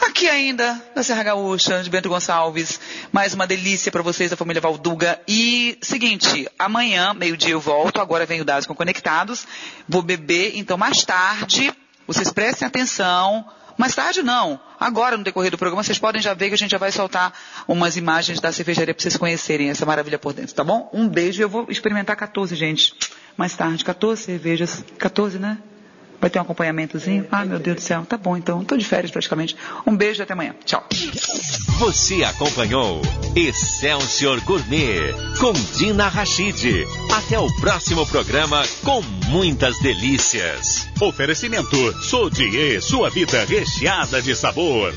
Aqui 0.00 0.28
ainda, 0.28 0.80
na 0.94 1.02
Serra 1.02 1.24
Gaúcha, 1.24 1.82
de 1.82 1.90
Bento 1.90 2.08
Gonçalves. 2.08 2.78
Mais 3.10 3.34
uma 3.34 3.44
delícia 3.46 3.90
para 3.90 4.02
vocês 4.02 4.30
da 4.30 4.36
família 4.36 4.60
Valduga. 4.60 5.20
E, 5.26 5.76
seguinte, 5.82 6.48
amanhã, 6.58 7.12
meio-dia, 7.12 7.52
eu 7.52 7.60
volto. 7.60 8.00
Agora 8.00 8.24
vem 8.24 8.40
o 8.40 8.44
Dados 8.44 8.66
com 8.66 8.74
Conectados. 8.74 9.46
Vou 9.88 10.02
beber, 10.02 10.52
então, 10.54 10.78
mais 10.78 11.04
tarde, 11.04 11.72
vocês 12.06 12.32
prestem 12.32 12.68
atenção 12.68 13.44
mais 13.76 13.94
tarde 13.94 14.22
não. 14.22 14.60
Agora, 14.78 15.16
no 15.16 15.24
decorrer 15.24 15.50
do 15.50 15.58
programa, 15.58 15.82
vocês 15.82 15.98
podem 15.98 16.20
já 16.20 16.34
ver 16.34 16.48
que 16.48 16.54
a 16.54 16.58
gente 16.58 16.70
já 16.70 16.78
vai 16.78 16.92
soltar 16.92 17.32
umas 17.66 17.96
imagens 17.96 18.40
da 18.40 18.52
cervejaria 18.52 18.94
para 18.94 19.02
vocês 19.02 19.16
conhecerem 19.16 19.70
essa 19.70 19.84
maravilha 19.84 20.18
por 20.18 20.32
dentro, 20.32 20.54
tá 20.54 20.64
bom? 20.64 20.90
Um 20.92 21.08
beijo. 21.08 21.42
Eu 21.42 21.48
vou 21.48 21.66
experimentar 21.68 22.16
14, 22.16 22.54
gente. 22.54 22.94
Mais 23.36 23.54
tarde, 23.56 23.84
14 23.84 24.22
cervejas. 24.22 24.84
14, 24.98 25.38
né? 25.38 25.58
Vai 26.24 26.30
ter 26.30 26.38
um 26.38 26.42
acompanhamentozinho? 26.42 27.26
Ah, 27.30 27.44
meu 27.44 27.58
Deus 27.58 27.76
do 27.76 27.82
céu. 27.82 28.06
Tá 28.06 28.16
bom, 28.16 28.34
então. 28.34 28.62
Estou 28.62 28.78
de 28.78 28.84
férias 28.86 29.10
praticamente. 29.10 29.54
Um 29.86 29.94
beijo 29.94 30.22
e 30.22 30.22
até 30.22 30.32
amanhã. 30.32 30.54
Tchau. 30.64 30.82
Você 31.78 32.24
acompanhou 32.24 33.02
Excelsior 33.36 34.40
Gourmet 34.40 35.12
com 35.38 35.52
Dina 35.76 36.08
Rachid. 36.08 36.86
Até 37.14 37.38
o 37.38 37.46
próximo 37.60 38.06
programa 38.06 38.62
com 38.82 39.02
muitas 39.28 39.78
delícias. 39.80 40.88
Oferecimento 40.98 41.76
Sodier, 42.02 42.80
sua 42.80 43.10
vida 43.10 43.44
recheada 43.44 44.22
de 44.22 44.34
sabor. 44.34 44.94